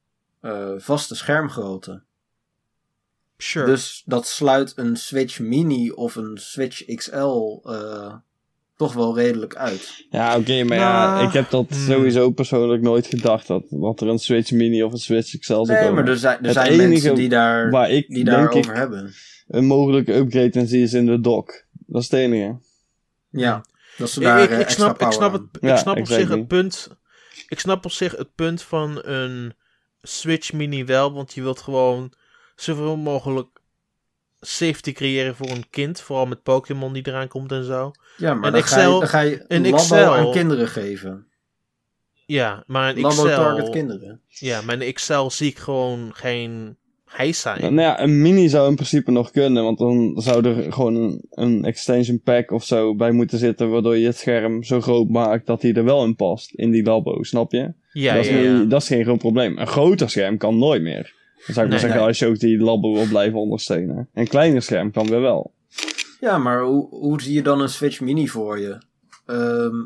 eh, 0.40 0.72
vaste 0.76 1.14
schermgrootte. 1.14 2.02
Sure. 3.36 3.66
Dus 3.66 4.02
dat 4.06 4.26
sluit 4.26 4.72
een 4.76 4.96
Switch 4.96 5.38
Mini 5.40 5.90
of 5.90 6.14
een 6.16 6.38
Switch 6.38 6.94
XL 6.94 7.60
eh, 7.64 8.14
toch 8.76 8.92
wel 8.92 9.16
redelijk 9.16 9.56
uit. 9.56 10.06
Ja, 10.10 10.38
oké, 10.38 10.64
maar 10.64 10.76
ja, 10.76 11.14
Nou, 11.14 11.26
ik 11.26 11.32
heb 11.32 11.50
dat 11.50 11.68
hmm. 11.68 11.78
sowieso 11.78 12.30
persoonlijk 12.30 12.82
nooit 12.82 13.06
gedacht. 13.06 13.46
Dat, 13.46 13.64
dat 13.70 14.00
er 14.00 14.08
een 14.08 14.18
Switch 14.18 14.50
Mini 14.50 14.82
of 14.82 14.92
een 14.92 14.98
Switch 14.98 15.38
XL 15.38 15.52
zou 15.52 15.66
Nee, 15.66 15.78
komen. 15.78 15.94
maar 15.94 16.08
er 16.08 16.18
zijn, 16.18 16.44
er 16.44 16.52
zijn 16.52 16.76
mensen 16.76 17.14
die, 17.14 17.28
daar, 17.28 17.70
Waar 17.70 17.90
ik 17.90 18.08
die 18.08 18.24
denk 18.24 18.36
daarover 18.36 18.70
ik 18.70 18.76
hebben. 18.76 19.12
een 19.48 19.64
mogelijke 19.66 20.14
upgrade 20.14 20.50
in 20.50 20.66
zie 20.66 20.82
is 20.82 20.92
in 20.92 21.06
de 21.06 21.20
dock. 21.20 21.64
Dat 21.86 22.02
is 22.02 22.10
het 22.10 22.20
enige. 22.20 22.56
Ja, 23.28 23.64
dat 23.96 24.10
ze 24.10 24.18
Ik- 24.20 24.26
daar 24.26 24.42
ik, 24.42 24.50
eh, 24.50 24.60
ik, 24.60 24.68
snap, 24.68 25.00
ik, 25.00 25.12
snap 25.12 25.32
het, 25.32 25.42
ik 25.52 25.60
Ja, 25.62 25.76
snap 25.76 25.98
op 25.98 26.06
zich 26.06 26.28
het 26.28 26.46
punt. 26.48 26.88
Ik 27.48 27.60
snap 27.60 27.84
op 27.84 27.90
zich 27.90 28.16
het 28.16 28.34
punt 28.34 28.62
van 28.62 29.00
een 29.04 29.54
Switch 30.02 30.52
Mini 30.52 30.84
wel, 30.84 31.12
want 31.12 31.34
je 31.34 31.42
wilt 31.42 31.60
gewoon 31.60 32.12
zoveel 32.56 32.96
mogelijk 32.96 33.60
safety 34.40 34.92
creëren 34.92 35.36
voor 35.36 35.48
een 35.50 35.70
kind, 35.70 36.00
vooral 36.00 36.26
met 36.26 36.42
Pokémon 36.42 36.92
die 36.92 37.06
eraan 37.06 37.28
komt 37.28 37.52
en 37.52 37.64
zo. 37.64 37.90
Ja, 38.16 38.34
maar 38.34 38.46
Een 38.46 38.52
dan, 38.52 38.62
ga 38.62 38.76
je, 38.76 38.82
Excel- 38.82 38.98
dan 39.00 39.08
ga 39.08 39.20
je 39.20 39.44
een 39.48 39.62
Labo 39.62 39.76
Excel- 39.76 40.14
aan 40.14 40.32
kinderen 40.32 40.68
geven. 40.68 41.26
Ja, 42.26 42.64
maar 42.66 42.90
een 42.96 43.00
Labo 43.00 43.22
target 43.24 43.70
kinderen. 43.70 44.20
ja, 44.28 44.60
maar 44.62 44.80
een 44.80 44.92
XL 44.92 45.28
zie 45.28 45.50
ik 45.50 45.58
gewoon 45.58 46.14
geen 46.14 46.76
zijn. 47.40 47.60
Nou 47.60 47.80
ja, 47.80 48.00
een 48.00 48.22
mini 48.22 48.48
zou 48.48 48.68
in 48.68 48.74
principe 48.74 49.10
nog 49.10 49.30
kunnen, 49.30 49.62
want 49.62 49.78
dan 49.78 50.12
zou 50.16 50.44
er 50.44 50.72
gewoon 50.72 50.94
een, 50.94 51.24
een 51.30 51.64
extension 51.64 52.20
pack 52.20 52.50
of 52.50 52.64
zo 52.64 52.94
bij 52.94 53.12
moeten 53.12 53.38
zitten, 53.38 53.70
waardoor 53.70 53.96
je 53.96 54.06
het 54.06 54.16
scherm 54.16 54.62
zo 54.62 54.80
groot 54.80 55.08
maakt 55.08 55.46
dat 55.46 55.62
hij 55.62 55.74
er 55.74 55.84
wel 55.84 56.04
in 56.04 56.16
past, 56.16 56.54
in 56.54 56.70
die 56.70 56.84
labo, 56.84 57.22
snap 57.22 57.52
je? 57.52 57.72
ja, 57.92 58.14
dat, 58.14 58.24
is 58.24 58.30
ja, 58.30 58.36
ja. 58.36 58.58
niet- 58.58 58.70
dat 58.70 58.82
is 58.82 58.88
geen 58.88 59.04
groot 59.04 59.18
probleem. 59.18 59.58
Een 59.58 59.66
groter 59.66 60.10
scherm 60.10 60.38
kan 60.38 60.58
nooit 60.58 60.82
meer. 60.82 61.14
Dan 61.46 61.54
zou 61.54 61.66
ik 61.66 61.70
maar 61.72 61.80
zeggen, 61.80 61.98
nee. 61.98 62.08
als 62.08 62.18
je 62.18 62.26
ook 62.26 62.38
die 62.38 62.58
labo 62.58 62.92
wil 62.92 63.06
blijven 63.06 63.38
ondersteunen. 63.38 64.08
Een 64.14 64.28
kleiner 64.28 64.62
scherm 64.62 64.90
kan 64.90 65.06
weer 65.06 65.20
wel. 65.20 65.52
Ja, 66.20 66.38
maar 66.38 66.62
hoe, 66.62 66.88
hoe 66.88 67.22
zie 67.22 67.34
je 67.34 67.42
dan 67.42 67.60
een 67.60 67.68
Switch 67.68 68.00
Mini 68.00 68.28
voor 68.28 68.58
je? 68.60 68.78
Ehm, 69.26 69.80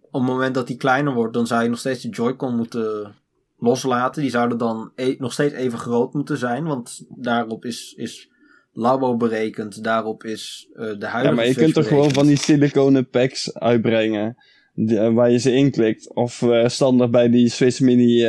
op 0.00 0.20
het 0.20 0.30
moment 0.30 0.54
dat 0.54 0.66
die 0.66 0.76
kleiner 0.76 1.14
wordt, 1.14 1.34
dan 1.34 1.46
zou 1.46 1.62
je 1.62 1.68
nog 1.68 1.78
steeds 1.78 2.02
de 2.02 2.08
Joy-Con 2.08 2.56
moeten 2.56 3.14
loslaten. 3.58 4.22
Die 4.22 4.30
zouden 4.30 4.58
dan 4.58 4.92
e- 4.94 5.14
nog 5.18 5.32
steeds 5.32 5.54
even 5.54 5.78
groot 5.78 6.14
moeten 6.14 6.38
zijn, 6.38 6.64
want 6.64 7.04
daarop 7.16 7.64
is, 7.64 7.94
is 7.96 8.28
Labo 8.72 9.16
berekend, 9.16 9.84
daarop 9.84 10.24
is 10.24 10.68
eh, 10.72 10.76
de 10.76 10.84
huidige 11.06 11.24
Ja, 11.24 11.30
maar 11.32 11.46
je 11.46 11.54
kunt 11.54 11.74
toch 11.74 11.88
gewoon 11.88 12.10
van 12.12 12.26
die 12.26 12.36
siliconen 12.38 13.08
packs 13.08 13.54
uitbrengen. 13.54 14.36
die- 14.76 14.98
eh, 14.98 15.12
waar 15.14 15.30
je 15.30 15.38
ze 15.38 15.52
inklikt. 15.52 16.14
Of 16.14 16.42
eh, 16.42 16.68
standaard 16.68 17.10
bij 17.10 17.30
die 17.30 17.48
Switch 17.48 17.80
Mini 17.80 18.22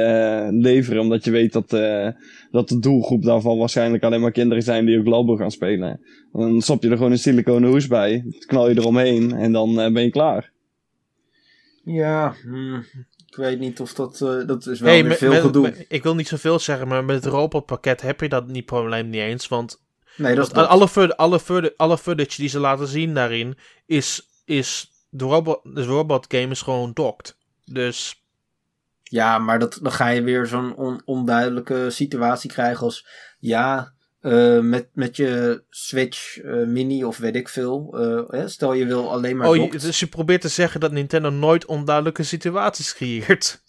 leveren. 0.61 1.01
Omdat 1.01 1.23
je 1.23 1.31
weet 1.31 1.53
dat, 1.53 1.69
dat 2.51 2.69
de 2.69 2.79
doelgroep 2.79 3.23
daarvan 3.23 3.57
waarschijnlijk 3.57 4.03
alleen 4.03 4.21
maar 4.21 4.31
kinderen 4.31 4.63
zijn 4.63 4.85
die 4.85 4.99
ook 4.99 5.07
Labo 5.07 5.35
gaan 5.35 5.51
spelen. 5.51 5.99
Dan 6.33 6.61
stop 6.61 6.83
je 6.83 6.89
er 6.89 6.97
gewoon 6.97 7.11
een 7.11 7.17
siliconen 7.19 7.69
hoes 7.69 7.87
bij. 7.87 8.25
Knal 8.45 8.69
je 8.69 8.77
eromheen 8.77 9.31
en 9.31 9.51
dan 9.51 9.75
ben 9.75 10.03
je 10.03 10.09
klaar. 10.09 10.51
Ja, 11.83 12.35
hmm, 12.43 12.83
ik 13.37 13.41
weet 13.41 13.59
niet 13.59 13.79
of 13.79 13.93
dat... 13.93 14.21
eh, 14.21 14.47
dat 14.47 14.65
is 14.67 14.79
wel 14.79 14.91
Hey, 14.91 15.03
weer 15.03 15.15
veel 15.15 15.31
met- 15.31 15.41
gedoe. 15.41 15.61
met- 15.61 15.85
ik 15.87 16.03
wil 16.03 16.15
niet 16.15 16.27
zoveel 16.27 16.59
zeggen, 16.59 16.87
maar 16.87 17.03
met 17.05 17.23
het 17.23 17.33
robotpakket 17.33 18.01
heb 18.01 18.21
je 18.21 18.29
dat 18.29 18.47
niet 18.47 18.65
probleem 18.65 19.09
niet 19.09 19.21
eens. 19.21 19.47
Want 19.47 19.81
nee, 20.17 20.35
dat 20.35 20.51
Want 20.51 20.67
alle, 20.67 20.87
footage, 20.87 21.17
alle, 21.17 21.39
footage, 21.39 21.73
alle 21.77 21.97
footage 21.97 22.35
die 22.41 22.49
ze 22.49 22.59
laten 22.59 22.87
zien 22.87 23.13
daarin 23.13 23.57
is, 23.85 24.29
is 24.45 24.91
de, 25.09 25.23
robot, 25.25 25.59
de 25.63 25.83
robot 25.83 26.25
game 26.27 26.47
is 26.51 26.61
gewoon 26.61 26.91
docked. 26.93 27.37
Dus 27.65 28.23
Ja, 29.03 29.37
maar 29.39 29.59
dat, 29.59 29.79
dan 29.81 29.91
ga 29.91 30.07
je 30.07 30.21
weer 30.21 30.45
zo'n 30.45 30.75
on- 30.75 31.01
onduidelijke 31.05 31.89
situatie 31.89 32.49
krijgen 32.49 32.83
als... 32.83 33.07
Ja, 33.39 33.93
eh, 34.25 34.59
met, 34.59 34.87
met 34.93 35.15
je 35.15 35.63
Switch 35.69 36.41
eh, 36.41 36.63
Mini 36.63 37.03
of 37.03 37.17
weet 37.17 37.35
ik 37.35 37.49
veel. 37.49 37.97
eh, 37.99 38.39
hè, 38.39 38.47
stel 38.47 38.73
je 38.73 38.85
wil 38.85 39.11
alleen 39.11 39.37
maar... 39.37 39.47
oh, 39.47 39.71
dus 39.71 39.99
je 39.99 40.07
probeert 40.07 40.41
te 40.41 40.47
zeggen 40.47 40.79
dat 40.79 40.91
Nintendo 40.91 41.29
nooit 41.29 41.65
onduidelijke 41.65 42.23
situaties 42.23 42.93
creëert. 42.93 43.63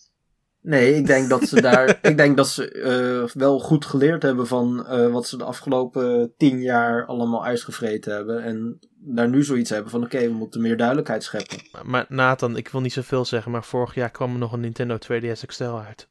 Nee, 0.62 0.94
ik 0.94 1.06
denk 1.06 1.28
dat 1.28 1.48
ze 1.48 1.60
daar... 1.60 1.98
ik 2.02 2.16
denk 2.16 2.36
dat 2.36 2.48
ze 2.48 3.30
wel 3.34 3.58
goed 3.58 3.84
geleerd 3.84 4.22
hebben 4.22 4.46
van 4.46 4.86
wat 5.12 5.26
ze 5.26 5.36
de 5.36 5.44
afgelopen 5.44 6.32
tien 6.36 6.62
jaar 6.62 7.06
allemaal 7.06 7.44
uitgevreten 7.44 8.14
hebben. 8.14 8.42
En 8.42 8.78
daar 8.98 9.28
nu 9.28 9.44
zoiets 9.44 9.70
hebben 9.70 9.90
van... 9.90 10.04
Oké, 10.04 10.20
we 10.20 10.34
moeten 10.34 10.60
meer 10.60 10.76
duidelijkheid 10.76 11.22
scheppen. 11.22 11.58
Maar, 11.72 11.86
maar 11.86 12.06
Nathan, 12.08 12.56
ik 12.56 12.68
wil 12.68 12.80
niet 12.80 12.92
zoveel 12.92 13.24
zeggen, 13.24 13.52
maar 13.52 13.64
vorig 13.64 13.94
jaar 13.94 14.10
kwam 14.10 14.32
er 14.32 14.38
nog 14.38 14.52
een 14.52 14.60
Nintendo 14.60 14.96
2DS 14.96 15.46
XL 15.46 15.64
uit. 15.64 16.08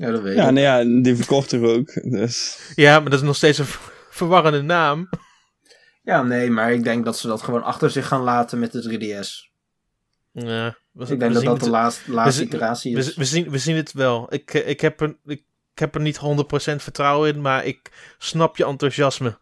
Ja, 0.00 0.10
dat 0.10 0.22
weet 0.22 0.36
Ja, 0.36 0.48
ik. 0.48 0.54
nou 0.54 0.60
ja, 0.60 1.02
die 1.02 1.16
verkochten 1.16 1.60
we 1.60 1.68
ook. 1.68 2.10
Dus. 2.10 2.58
Ja, 2.74 3.00
maar 3.00 3.10
dat 3.10 3.18
is 3.20 3.26
nog 3.26 3.36
steeds 3.36 3.58
een 3.58 3.64
ver- 3.64 3.92
verwarrende 4.20 4.62
naam. 4.62 5.08
Ja, 6.02 6.22
nee, 6.22 6.50
maar 6.50 6.72
ik 6.72 6.84
denk 6.84 7.04
dat 7.04 7.18
ze 7.18 7.26
dat 7.26 7.42
gewoon 7.42 7.62
achter 7.62 7.90
zich 7.90 8.06
gaan 8.06 8.22
laten 8.22 8.58
met 8.58 8.72
de 8.72 8.82
3DS. 8.82 9.48
Ja, 10.32 10.76
we, 10.92 11.02
Ik 11.12 11.18
denk 11.20 11.32
dat 11.34 11.44
dat 11.44 11.58
de 11.58 11.64
het- 11.64 11.68
laatste, 11.70 12.10
laatste 12.12 12.40
we- 12.40 12.46
iteratie 12.46 12.96
is. 12.96 13.14
we, 13.16 13.24
zien, 13.24 13.50
we 13.50 13.58
zien 13.58 13.76
het 13.76 13.92
wel. 13.92 14.26
Ik, 14.34 14.54
eh, 14.54 14.68
ik, 14.68 14.80
heb 14.80 15.00
er, 15.00 15.16
ik, 15.24 15.44
ik 15.72 15.78
heb 15.78 15.94
er 15.94 16.00
niet 16.00 16.16
100% 16.18 16.82
vertrouwen 16.82 17.34
in, 17.34 17.40
maar 17.40 17.64
ik 17.66 17.90
snap 18.18 18.56
je 18.56 18.64
enthousiasme. 18.66 19.38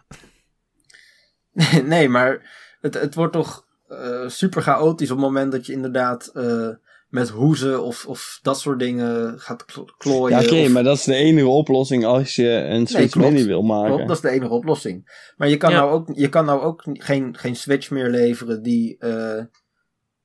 nee, 1.85 2.09
maar 2.09 2.51
het, 2.81 2.95
het 2.95 3.15
wordt 3.15 3.33
toch 3.33 3.67
eh, 3.89 4.29
super 4.29 4.63
chaotisch 4.63 5.11
op 5.11 5.17
het 5.17 5.27
moment 5.27 5.53
dat 5.53 5.67
je 5.67 5.73
inderdaad 5.73 6.27
eh, 6.27 6.69
met 7.09 7.29
hoezen 7.29 7.83
of, 7.85 8.07
of 8.07 8.39
dat 8.43 8.61
soort 8.61 8.79
dingen 8.79 9.41
gaat 9.41 9.65
kl- 9.65 9.85
klooien. 9.99 10.41
Ja, 10.41 10.45
oké, 10.47 10.63
of- 10.63 10.69
maar 10.73 10.83
dat 10.83 10.97
is 10.97 11.05
de 11.05 11.15
enige 11.15 11.47
oplossing 11.49 12.05
als 12.05 12.35
je 12.37 12.49
een 12.49 12.87
Switch 12.87 13.13
klopt. 13.13 13.31
Mini 13.33 13.47
wil 13.47 13.63
maken. 13.63 13.87
Klopt, 13.91 14.07
dat 14.09 14.17
is 14.17 14.23
de 14.23 14.29
enige 14.31 14.53
oplossing. 14.53 15.31
Maar 15.37 15.49
je 15.49 15.57
kan, 15.57 15.71
Ja. 15.71 15.77
nou, 15.81 15.91
ook, 15.93 16.09
je 16.13 16.29
kan 16.29 16.45
nou 16.45 16.61
ook 16.61 16.83
geen, 16.93 17.37
geen 17.37 17.57
Switch 17.57 17.91
meer 17.91 18.09
leveren 18.11 18.63
die, 18.63 18.97
eh, 18.99 19.45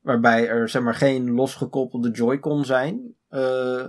waarbij 0.02 0.48
er 0.48 0.70
zeg 0.70 0.82
maar, 0.82 0.96
geen 0.96 1.32
losgekoppelde 1.32 2.12
Joy-Con 2.12 2.66
zijn. 2.66 3.16
Eh, 3.30 3.86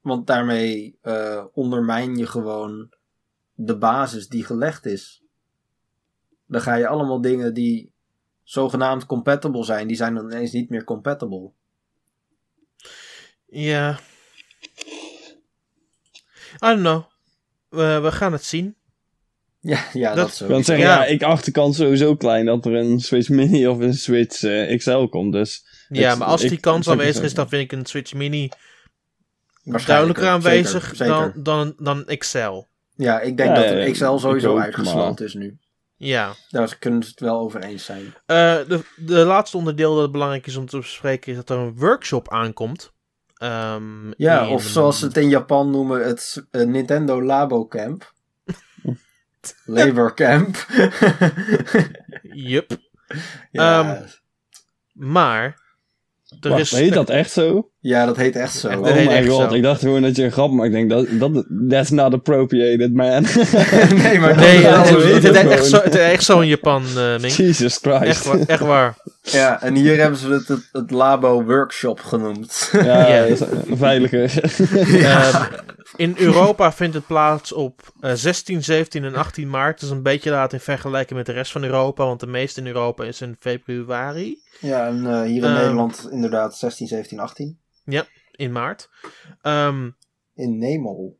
want 0.00 0.26
daarmee 0.26 0.98
eh, 1.02 1.44
ondermijn 1.52 2.16
je 2.16 2.26
gewoon 2.26 2.88
de 3.54 3.76
basis 3.78 4.28
die 4.28 4.44
gelegd 4.44 4.86
is. 4.86 5.22
Dan 6.46 6.60
ga 6.60 6.74
je 6.74 6.86
allemaal 6.86 7.20
dingen 7.20 7.54
die 7.54 7.92
zogenaamd 8.42 9.06
compatible 9.06 9.64
zijn, 9.64 9.86
die 9.86 9.96
zijn 9.96 10.14
dan 10.14 10.24
ineens 10.32 10.52
niet 10.52 10.70
meer 10.70 10.84
compatible. 10.84 11.50
Ja. 13.50 13.98
I 16.54 16.66
don't 16.66 16.80
know. 16.80 17.02
We, 17.68 18.00
we 18.02 18.12
gaan 18.12 18.32
het 18.32 18.44
zien. 18.44 18.74
Ja, 19.60 19.84
ja 19.92 20.14
Dat- 20.14 20.26
dat, 20.26 20.34
zo. 20.36 20.44
Ik 20.44 20.50
wil 20.50 20.64
zeggen, 20.64 20.86
Ja. 20.86 20.94
ja. 20.94 21.04
ik 21.04 21.22
acht 21.22 21.44
de 21.44 21.50
kans 21.50 21.76
sowieso 21.76 22.16
klein 22.16 22.46
dat 22.46 22.66
er 22.66 22.74
een 22.74 23.00
Switch 23.00 23.28
Mini 23.28 23.66
of 23.66 23.78
een 23.78 23.94
Switch 23.94 24.42
eh, 24.42 24.76
XL 24.78 25.04
komt. 25.04 25.32
Dus 25.32 25.64
Ja, 25.88 26.14
maar 26.14 26.28
als 26.28 26.40
die 26.40 26.50
ik- 26.52 26.60
kans 26.60 26.88
aanwezig 26.88 27.24
is, 27.24 27.34
dan 27.34 27.48
vind 27.48 27.62
ik 27.72 27.78
een 27.78 27.86
Switch 27.86 28.14
Mini 28.14 28.48
duidelijker 29.86 30.26
aanwezig 30.28 30.82
Zeker, 30.82 30.96
zeker. 30.96 31.14
dan, 31.14 31.32
dan, 31.76 32.04
dan 32.04 32.16
XL. 32.18 32.62
Ja, 32.96 33.20
ik 33.20 33.36
denk 33.36 33.48
Ja, 33.48 33.54
dat 33.54 33.64
ja, 33.64 33.70
een 33.86 33.92
XL 33.92 34.16
sowieso 34.16 34.58
uitgesloten 34.58 35.24
is 35.26 35.34
nu. 35.34 35.58
Ja. 35.96 36.34
Daar 36.48 36.76
kunnen 36.78 37.02
ze 37.02 37.10
het 37.10 37.20
wel 37.20 37.38
over 37.38 37.62
eens 37.62 37.84
zijn. 37.84 38.14
Eh, 38.26 38.56
de, 38.68 38.84
de 38.96 39.24
laatste 39.24 39.56
onderdeel 39.56 39.96
dat 39.96 40.12
belangrijk 40.12 40.46
is 40.46 40.56
om 40.56 40.66
te 40.66 40.76
bespreken 40.76 41.30
is 41.30 41.36
dat 41.38 41.50
er 41.50 41.56
een 41.58 41.76
workshop 41.76 42.28
aankomt. 42.28 42.92
Ehm, 43.40 44.10
Ja, 44.16 44.42
in- 44.42 44.48
of 44.48 44.62
zoals 44.62 44.98
ze 44.98 45.06
het 45.06 45.16
in 45.16 45.28
Japan 45.28 45.70
noemen, 45.70 46.06
het 46.06 46.44
eh, 46.50 46.66
Nintendo 46.66 47.22
Labo 47.22 47.66
Camp. 47.66 48.12
Labor 49.64 50.14
Camp. 50.14 50.66
Yup. 52.22 52.76
ja, 53.50 53.94
Ehm, 53.94 54.06
Maar. 54.92 55.58
Er 56.40 56.48
wacht, 56.50 56.60
is, 56.72 56.90
dat 56.90 57.10
echt 57.10 57.30
zo? 57.30 57.69
Ja, 57.80 58.06
dat 58.06 58.16
heet 58.16 58.36
echt 58.36 58.54
zo. 58.54 58.68
Echt, 58.68 58.78
Oh 58.78 58.84
my 59.06 59.26
god, 59.28 59.50
zo. 59.50 59.56
ik 59.56 59.62
dacht 59.62 59.80
gewoon 59.80 60.02
dat 60.02 60.16
je 60.16 60.24
een 60.24 60.32
grap 60.32 60.50
maakt. 60.50 60.74
Ik 60.74 60.88
denk, 60.88 60.90
dat, 60.90 61.06
dat, 61.34 61.44
that's 61.68 61.90
not 61.90 62.12
appropriated, 62.14 62.94
man. 62.94 63.22
nee, 64.02 64.18
maar 64.18 64.28
dat 64.34 64.44
Nee, 64.44 64.56
is 64.56 64.62
wel 64.62 64.78
het, 64.80 65.22
het, 65.22 65.36
heet 65.36 65.50
echt 65.50 65.66
zo, 65.66 65.76
het 65.76 65.94
is 65.94 66.00
echt 66.00 66.24
zo 66.24 66.40
in 66.40 66.48
Japan, 66.48 66.82
eh 66.96 67.18
Mink. 67.18 67.24
Jesus 67.32 67.76
Christ. 67.82 68.02
Echt, 68.02 68.24
waar- 68.24 68.40
echt 68.46 68.60
waar. 68.60 68.96
Ja, 69.22 69.62
en 69.62 69.74
hier 69.74 69.98
hebben 70.00 70.18
ze 70.18 70.28
het, 70.28 70.48
het, 70.48 70.68
het 70.72 70.90
Labo 70.90 71.44
Workshop 71.44 72.00
genoemd. 72.00 72.68
Ja, 72.72 73.06
Ja. 73.08 73.26
dat 73.26 73.40
is 73.40 73.46
veiliger. 73.70 74.32
Ehm, 75.04 75.44
in 75.96 76.14
Europa 76.18 76.72
vindt 76.72 76.94
het 76.94 77.06
plaats 77.06 77.52
op 77.52 77.80
eh, 78.00 78.12
16, 78.14 78.64
17 78.64 79.04
en 79.04 79.14
18 79.14 79.50
maart. 79.50 79.80
Dat 79.80 79.90
is 79.90 79.96
een 79.96 80.02
beetje 80.02 80.30
laat 80.30 80.52
in 80.52 80.60
vergelijking 80.60 81.18
met 81.18 81.26
de 81.26 81.32
rest 81.32 81.52
van 81.52 81.64
Europa, 81.64 82.04
want 82.04 82.20
de 82.20 82.26
meeste 82.26 82.60
in 82.60 82.66
Europa 82.66 83.04
is 83.04 83.20
in 83.20 83.36
februari, 83.40 84.38
Ja, 84.60 84.86
en 84.86 85.06
eh, 85.06 85.20
hier 85.22 85.36
in 85.36 85.44
Ehm. 85.44 85.54
Nederland 85.54 86.08
inderdaad 86.10 86.56
16, 86.56 86.86
17, 86.86 87.18
18. 87.20 87.58
In 88.30 88.52
maart. 88.52 88.88
Ehm, 89.42 89.90
In 90.34 90.58
Nemo. 90.58 91.14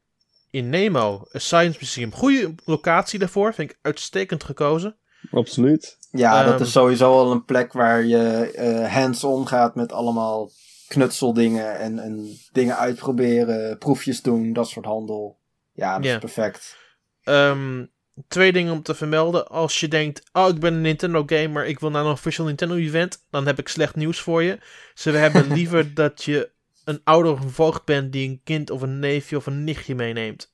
in 0.50 0.68
Nemo, 0.68 1.24
een 1.30 1.40
Science 1.40 1.78
Museum. 1.80 2.12
Goede 2.12 2.54
locatie 2.64 3.18
daarvoor, 3.18 3.54
vind 3.54 3.70
ik 3.70 3.78
uitstekend 3.82 4.44
gekozen. 4.44 4.96
Absoluut. 5.30 5.98
Ja, 6.10 6.44
dat 6.44 6.54
Ehm. 6.54 6.62
is 6.62 6.72
sowieso 6.72 7.12
al 7.12 7.32
een 7.32 7.44
plek 7.44 7.72
waar 7.72 8.04
je 8.04 8.50
eh, 8.54 8.92
hands-on 8.94 9.48
gaat 9.48 9.74
met 9.74 9.92
allemaal 9.92 10.50
knutseldingen 10.88 11.78
en, 11.78 11.98
en 11.98 12.38
dingen 12.52 12.76
uitproberen, 12.76 13.78
proefjes 13.78 14.22
doen, 14.22 14.52
dat 14.52 14.68
soort 14.68 14.84
handel. 14.86 15.38
Ja, 15.72 15.94
dat 15.96 16.04
Ja. 16.04 16.12
is 16.14 16.18
perfect. 16.20 16.76
Ehm, 17.22 17.86
twee 18.28 18.52
dingen 18.52 18.72
om 18.72 18.82
te 18.82 18.94
vermelden. 18.94 19.48
Als 19.48 19.80
je 19.80 19.88
denkt, 19.88 20.22
oh, 20.32 20.48
ik 20.48 20.60
ben 20.60 20.74
een 20.74 20.80
Nintendo 20.80 21.22
gamer, 21.26 21.66
ik 21.66 21.78
wil 21.80 21.90
naar 21.90 22.04
een 22.04 22.10
official 22.12 22.46
Nintendo 22.46 22.74
event, 22.74 23.26
dan 23.30 23.46
heb 23.46 23.58
ik 23.58 23.68
slecht 23.68 23.96
nieuws 23.96 24.20
voor 24.20 24.42
je. 24.42 24.58
Ze 24.94 25.10
hebben 25.10 25.52
liever 25.58 25.94
dat 25.94 26.24
je 26.24 26.50
een 26.90 27.00
ouder 27.04 27.32
of 27.32 27.40
een 27.40 27.50
voogd 27.50 27.84
bent 27.84 28.12
die 28.12 28.28
een 28.28 28.40
kind 28.44 28.70
of 28.70 28.82
een 28.82 28.98
neefje 28.98 29.36
of 29.36 29.46
een 29.46 29.64
nichtje 29.64 29.94
meeneemt. 29.94 30.52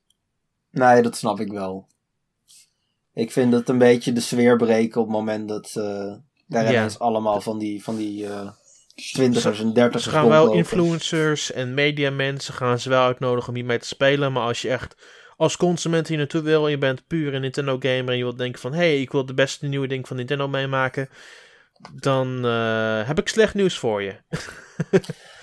Nee, 0.71 1.01
dat 1.01 1.17
snap 1.17 1.39
ik 1.39 1.51
wel. 1.51 1.87
Ik 3.13 3.31
vind 3.31 3.53
het 3.53 3.69
een 3.69 3.77
beetje 3.77 4.13
de 4.13 4.19
sfeer 4.19 4.57
breken 4.57 5.01
op 5.01 5.07
het 5.07 5.15
moment 5.15 5.47
dat 5.49 5.73
eh 5.75 6.13
daar 6.47 6.71
Ja. 6.71 6.89
allemaal 6.97 7.41
van 7.41 7.57
die, 7.57 7.83
van 7.83 7.95
die 7.95 8.27
eh 8.27 8.49
twintigers 8.95 9.59
en 9.59 9.73
dertigers 9.73 10.03
Ze 10.03 10.09
gaan 10.09 10.29
wel 10.29 10.53
influencers 10.53 11.51
en 11.51 11.73
mediamensen 11.73 12.53
gaan 12.53 12.79
ze 12.79 12.89
wel 12.89 13.05
uitnodigen 13.05 13.49
om 13.49 13.55
hiermee 13.55 13.79
te 13.79 13.87
spelen. 13.87 14.31
Maar 14.31 14.43
als 14.43 14.61
je 14.61 14.69
echt 14.69 14.95
als 15.37 15.57
consument 15.57 16.07
hier 16.07 16.17
naartoe 16.17 16.41
wil 16.41 16.65
en 16.65 16.71
je 16.71 16.77
bent 16.77 17.07
puur 17.07 17.33
een 17.33 17.41
Nintendo 17.41 17.77
gamer 17.79 18.09
en 18.09 18.17
je 18.17 18.23
wilt 18.23 18.37
denken 18.37 18.61
van... 18.61 18.71
hé, 18.73 18.77
hey, 18.77 19.01
ik 19.01 19.11
wil 19.11 19.25
de 19.25 19.33
beste 19.33 19.65
nieuwe 19.65 19.87
ding 19.87 20.07
van 20.07 20.17
Nintendo 20.17 20.47
meemaken. 20.47 21.09
Dan 21.93 22.45
eh, 22.45 23.07
heb 23.07 23.19
ik 23.19 23.27
slecht 23.27 23.53
nieuws 23.53 23.77
voor 23.77 24.01
je. 24.01 24.15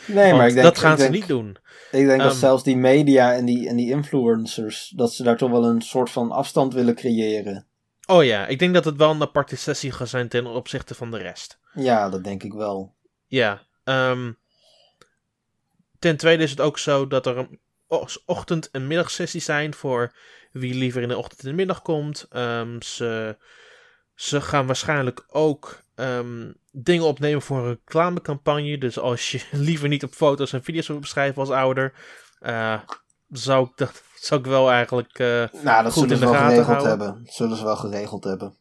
Nee, 0.07 0.25
Want 0.27 0.37
maar 0.37 0.47
ik 0.49 0.53
denk, 0.55 0.67
dat 0.67 0.79
gaan 0.79 0.93
ik 0.93 0.99
ze 0.99 1.03
denk- 1.03 1.15
niet 1.15 1.27
doen. 1.29 1.57
Ik 1.91 2.07
denk 2.07 2.21
dat 2.21 2.31
Ehm. 2.31 2.39
zelfs 2.39 2.63
die 2.63 2.77
media 2.77 3.33
en 3.35 3.45
die, 3.45 3.69
en 3.69 3.77
die 3.77 3.91
influencers, 3.91 4.93
dat 4.97 5.13
ze 5.15 5.23
daar 5.23 5.37
toch 5.37 5.51
wel 5.51 5.65
een 5.65 5.83
soort 5.83 6.11
van 6.11 6.31
afstand 6.31 6.75
willen 6.75 6.95
creëren. 6.95 7.67
Oh 8.07 8.25
ja, 8.25 8.47
ik 8.47 8.59
denk 8.59 8.75
dat 8.75 8.85
het 8.85 8.97
wel 8.97 9.11
een 9.11 9.23
aparte 9.23 9.57
sessie 9.57 9.93
gaat 9.93 10.09
zijn 10.09 10.29
ten 10.29 10.47
opzichte 10.47 10.95
van 10.95 11.11
de 11.11 11.19
rest. 11.19 11.59
Ja, 11.75 12.09
dat 12.11 12.25
denk 12.25 12.43
ik 12.43 12.53
wel. 12.53 12.95
Ja. 13.27 13.63
ehm, 13.85 14.33
ten 15.99 16.17
tweede 16.17 16.43
is 16.43 16.51
het 16.51 16.61
ook 16.61 16.79
zo 16.79 17.07
dat 17.07 17.27
er 17.27 17.37
een 17.39 17.59
ochtend- 18.27 18.71
en 18.71 18.87
middagsessie 18.87 19.41
zijn 19.41 19.75
voor 19.75 20.13
wie 20.53 20.75
liever 20.75 21.03
in 21.03 21.09
de 21.09 21.17
ochtend 21.17 21.41
en 21.43 21.49
de 21.49 21.55
middag 21.55 21.83
komt. 21.83 22.27
Ehm, 22.31 22.81
ze, 22.81 23.37
ze 24.15 24.41
gaan 24.41 24.67
waarschijnlijk 24.67 25.25
ook 25.29 25.83
ehm, 25.95 26.53
dingen 26.73 27.05
opnemen 27.05 27.43
voor 27.43 27.59
een 27.59 27.69
reclamecampagne. 27.69 28.79
Dus 28.79 28.99
als 28.99 29.31
je 29.31 29.41
liever 29.69 29.89
niet 29.89 30.05
op 30.05 30.13
foto's 30.13 30.53
en 30.53 30.63
video's 30.65 30.87
wil 30.89 30.99
beschrijven 30.99 31.41
als 31.41 31.51
ouder, 31.51 31.93
eh, 32.41 32.81
zou, 33.29 33.67
ik 33.67 33.73
dat, 33.77 34.03
zou 34.29 34.41
ik 34.41 34.47
wel 34.47 34.71
eigenlijk. 34.71 35.19
eh, 35.19 35.27
Nou, 35.63 35.83
dat 35.83 35.93
Goed 35.93 35.93
zullen 35.93 36.11
in 36.11 36.17
ze 36.17 36.25
de 36.25 36.31
wel 36.31 36.33
gaten 36.35 36.49
geregeld 36.65 36.67
houden. 36.87 37.07
hebben. 37.07 37.33
Zullen 37.33 37.57
ze 37.57 37.65
wel 37.65 37.77
geregeld 37.77 38.25
hebben. 38.25 38.55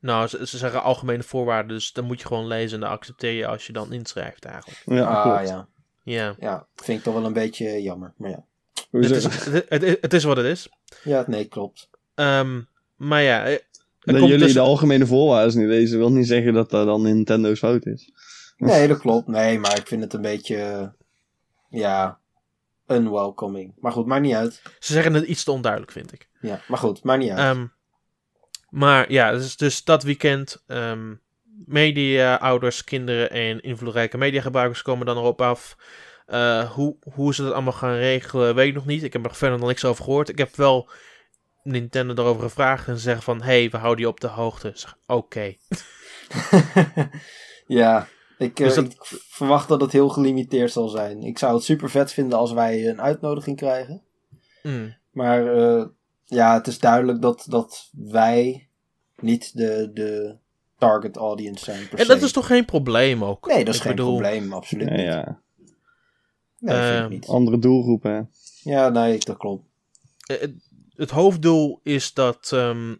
nou, 0.00 0.26
ze, 0.26 0.46
ze 0.46 0.56
zeggen 0.58 0.82
algemene 0.82 1.22
voorwaarden, 1.22 1.68
dus 1.76 1.92
dan 1.92 2.04
moet 2.04 2.20
je 2.20 2.26
gewoon 2.26 2.46
lezen 2.46 2.74
en 2.74 2.80
dan 2.80 2.90
accepteer 2.90 3.32
je 3.32 3.46
als 3.46 3.66
je 3.66 3.72
dan 3.72 3.92
inschrijft 3.92 4.44
eigenlijk. 4.44 4.82
Ja, 4.84 5.04
ah, 5.04 5.46
ja. 5.46 5.68
Ja, 6.02 6.34
Ja, 6.38 6.66
vind 6.74 6.98
ik 6.98 7.04
toch 7.04 7.14
wel 7.14 7.24
een 7.24 7.32
beetje 7.32 7.82
jammer. 7.82 8.12
Maar 8.16 8.30
ja. 8.30 8.44
Het 8.90 9.10
is, 9.10 9.24
het, 9.24 9.64
het- 9.68 9.98
het 10.00 10.12
is 10.12 10.24
wat 10.24 10.36
het 10.36 10.46
is. 10.46 10.68
Ja, 11.04 11.24
nee, 11.26 11.44
klopt. 11.44 11.88
Ehm, 12.14 12.60
maar 12.96 13.22
ja, 13.22 13.44
eh, 13.44 13.58
dat 14.14 14.22
jullie 14.22 14.38
dus- 14.38 14.52
de 14.52 14.60
algemene 14.60 15.06
voorwaarden 15.06 15.58
niet 15.58 15.68
lezen, 15.68 15.98
wil 15.98 16.12
niet 16.12 16.26
zeggen 16.26 16.52
dat 16.54 16.70
dat 16.70 16.86
dan 16.86 17.02
Nintendo's 17.02 17.58
fout 17.58 17.86
is. 17.86 18.12
Nee, 18.56 18.88
dat 18.88 18.98
klopt. 18.98 19.26
Nee, 19.26 19.58
maar 19.58 19.78
ik 19.78 19.86
vind 19.86 20.02
het 20.02 20.12
een 20.12 20.20
beetje, 20.20 20.56
eh, 20.56 20.88
ja, 21.68 22.18
unwelcoming. 22.86 23.74
Maar 23.80 23.92
goed, 23.92 24.06
maakt 24.06 24.22
niet 24.22 24.34
uit. 24.34 24.62
ze 24.78 24.92
zeggen 24.92 25.14
het 25.14 25.24
iets 25.24 25.44
te 25.44 25.50
onduidelijk, 25.52 25.92
vind 25.92 26.12
ik. 26.12 26.28
Ja, 26.40 26.60
maar 26.68 26.78
goed, 26.78 27.02
maakt 27.02 27.20
niet 27.20 27.30
uit. 27.30 27.56
Ehm, 27.56 27.66
maar 28.68 29.12
ja, 29.12 29.32
dus, 29.32 29.56
dus 29.56 29.84
dat 29.84 30.02
weekend, 30.02 30.62
ehm, 30.66 31.14
media, 31.64 32.34
ouders, 32.34 32.84
kinderen 32.84 33.30
en 33.30 33.60
invloedrijke 33.60 34.18
mediagebruikers 34.18 34.82
komen 34.82 35.06
dan 35.06 35.16
erop 35.16 35.40
af. 35.40 35.76
Eh, 36.26 36.70
hoe, 36.70 36.96
hoe 37.12 37.34
ze 37.34 37.42
dat 37.42 37.52
allemaal 37.52 37.72
gaan 37.72 37.94
regelen, 37.94 38.54
weet 38.54 38.68
ik 38.68 38.74
nog 38.74 38.86
niet. 38.86 39.02
Ik 39.02 39.12
heb 39.12 39.24
er 39.24 39.34
verder 39.34 39.58
nog 39.58 39.68
niks 39.68 39.84
over 39.84 40.04
gehoord. 40.04 40.28
Ik 40.28 40.38
heb 40.38 40.56
wel 40.56 40.90
Nintendo 41.66 42.14
daarover 42.14 42.42
gevraagd 42.42 42.88
en 42.88 42.94
ze 42.96 43.00
zeggen 43.02 43.22
van, 43.22 43.42
hey, 43.42 43.70
we 43.70 43.76
houden 43.76 44.04
je 44.04 44.10
op 44.10 44.20
de 44.20 44.26
hoogte. 44.28 44.74
Oké. 45.06 45.54
ja, 47.66 48.08
ik, 48.38 48.60
eh, 48.60 48.66
Dus 48.66 48.74
dat- 48.74 48.84
ik 48.92 48.96
verwacht 49.28 49.68
dat 49.68 49.80
het 49.80 49.92
heel 49.92 50.08
gelimiteerd 50.08 50.72
zal 50.72 50.88
zijn. 50.88 51.22
Ik 51.22 51.38
zou 51.38 51.54
het 51.54 51.64
super 51.64 51.90
vet 51.90 52.12
vinden 52.12 52.38
als 52.38 52.52
wij 52.52 52.88
een 52.88 53.00
uitnodiging 53.00 53.56
krijgen. 53.56 54.02
Mm. 54.62 54.94
Maar 55.10 55.56
eh, 55.56 55.84
ja, 56.24 56.54
het 56.54 56.66
is 56.66 56.78
duidelijk 56.78 57.22
dat, 57.22 57.46
dat 57.48 57.90
wij 57.92 58.68
niet 59.20 59.56
de, 59.56 59.90
de 59.94 60.36
target 60.78 61.16
audience 61.16 61.64
zijn. 61.64 61.88
Per 61.88 61.98
En 61.98 62.04
se. 62.06 62.12
dat 62.12 62.22
is 62.22 62.32
toch 62.32 62.46
geen 62.46 62.64
probleem 62.64 63.24
ook? 63.24 63.46
Nee, 63.46 63.64
dat 63.64 63.74
is 63.74 63.80
Ik 63.80 63.86
geen 63.86 63.96
bedoel, 63.96 64.10
probleem, 64.18 64.52
absoluut 64.52 64.90
niet. 64.90 65.00
ja. 65.00 65.40
Nee, 66.58 66.74
vind 66.76 66.94
ik 66.94 67.00
Ehm, 67.02 67.08
niet. 67.10 67.26
Andere 67.26 67.58
doelgroepen, 67.58 68.10
hè. 68.12 68.20
Ja, 68.70 68.88
nee, 68.88 69.18
dat 69.18 69.36
klopt. 69.36 69.64
eh, 70.26 70.48
het, 70.96 71.10
hoofddoel 71.10 71.80
is 71.82 72.12
dat, 72.12 72.50
ehm, 72.52 72.94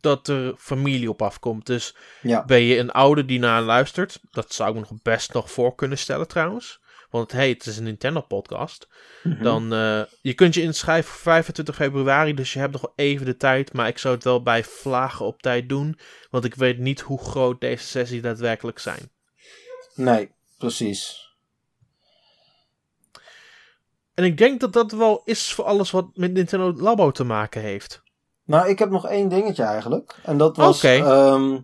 dat 0.00 0.28
er 0.28 0.54
familie 0.58 1.10
op 1.10 1.22
afkomt. 1.22 1.66
Dus 1.66 1.96
Ja, 2.22 2.44
ben 2.44 2.60
je 2.60 2.78
een 2.78 2.90
ouder 2.90 3.26
die 3.26 3.38
naar 3.38 3.62
luistert, 3.62 4.20
dat 4.30 4.52
zou 4.52 4.68
ik 4.68 4.74
me 4.74 4.80
nog 4.80 5.02
best 5.02 5.32
nog 5.32 5.50
voor 5.50 5.74
kunnen 5.74 5.98
stellen 5.98 6.28
trouwens. 6.28 6.80
Want 7.12 7.32
hey, 7.32 7.48
het 7.48 7.66
is 7.66 7.76
een 7.76 7.84
Nintendo-podcast. 7.84 8.88
Mhm. 9.22 9.42
Dan, 9.42 9.72
eh, 9.72 10.02
je 10.20 10.34
kunt 10.34 10.54
je 10.54 10.62
inschrijven 10.62 11.10
voor 11.10 11.20
25 11.20 11.74
februari, 11.74 12.34
dus 12.34 12.52
je 12.52 12.58
hebt 12.58 12.72
nog 12.72 12.92
even 12.96 13.26
de 13.26 13.36
tijd. 13.36 13.72
Maar 13.72 13.88
ik 13.88 13.98
zou 13.98 14.14
het 14.14 14.24
wel 14.24 14.42
bij 14.42 14.64
vlagen 14.64 15.26
op 15.26 15.42
tijd 15.42 15.68
doen, 15.68 15.98
want 16.30 16.44
ik 16.44 16.54
weet 16.54 16.78
niet 16.78 17.00
hoe 17.00 17.18
groot 17.18 17.60
deze 17.60 17.86
sessies 17.86 18.22
daadwerkelijk 18.22 18.78
zijn. 18.78 19.10
Nee, 19.94 20.30
precies. 20.58 21.31
En 24.14 24.24
ik 24.24 24.38
denk 24.38 24.60
dat 24.60 24.72
dat 24.72 24.92
wel 24.92 25.22
is 25.24 25.52
voor 25.52 25.64
alles 25.64 25.90
wat 25.90 26.06
met 26.14 26.32
Nintendo 26.32 26.72
Labo 26.82 27.10
te 27.10 27.24
maken 27.24 27.60
heeft. 27.60 28.02
Nou, 28.44 28.68
ik 28.68 28.78
heb 28.78 28.90
nog 28.90 29.06
één 29.06 29.28
dingetje 29.28 29.62
eigenlijk. 29.62 30.16
En 30.22 30.36
dat 30.38 30.56
was 30.56 30.82
ehm, 30.84 31.58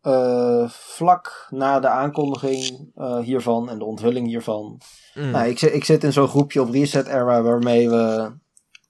eh, 0.00 0.68
vlak 0.70 1.46
na 1.50 1.80
de 1.80 1.88
aankondiging 1.88 2.90
eh, 2.94 3.18
hiervan 3.18 3.68
en 3.70 3.78
de 3.78 3.84
onthulling 3.84 4.26
hiervan. 4.26 4.80
Mm. 5.14 5.30
Nou, 5.30 5.46
ik, 5.48 5.58
zit- 5.58 5.74
ik 5.74 5.84
zit 5.84 6.04
in 6.04 6.12
zo'n 6.12 6.28
groepje 6.28 6.60
op 6.62 6.70
Reset 6.70 7.06
Era 7.06 7.42
waarmee 7.42 7.90
we 7.90 8.32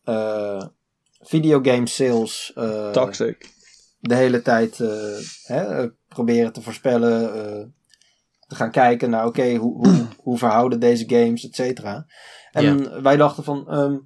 eh 0.05 0.62
videogame 1.20 1.88
sales 1.88 2.53
eh, 2.55 2.90
Toxic. 2.90 3.51
de 4.01 4.14
hele 4.14 4.42
tijd 4.42 4.80
eh, 4.80 5.16
hè, 5.42 5.88
proberen 6.09 6.53
te 6.53 6.62
voorspellen. 6.62 7.74
Te 8.47 8.55
gaan 8.55 8.70
kijken 8.70 9.11
naar, 9.11 9.26
oké, 9.26 9.55
hoe, 9.55 9.86
hoe, 9.86 10.07
hoe 10.24 10.38
verhouden 10.38 10.80
deze 10.80 11.05
games, 11.07 11.44
et 11.44 11.55
cetera. 11.55 12.07
En 12.51 13.03
wij 13.03 13.16
dachten 13.16 13.44
van, 13.44 13.68
ehm, 13.70 13.97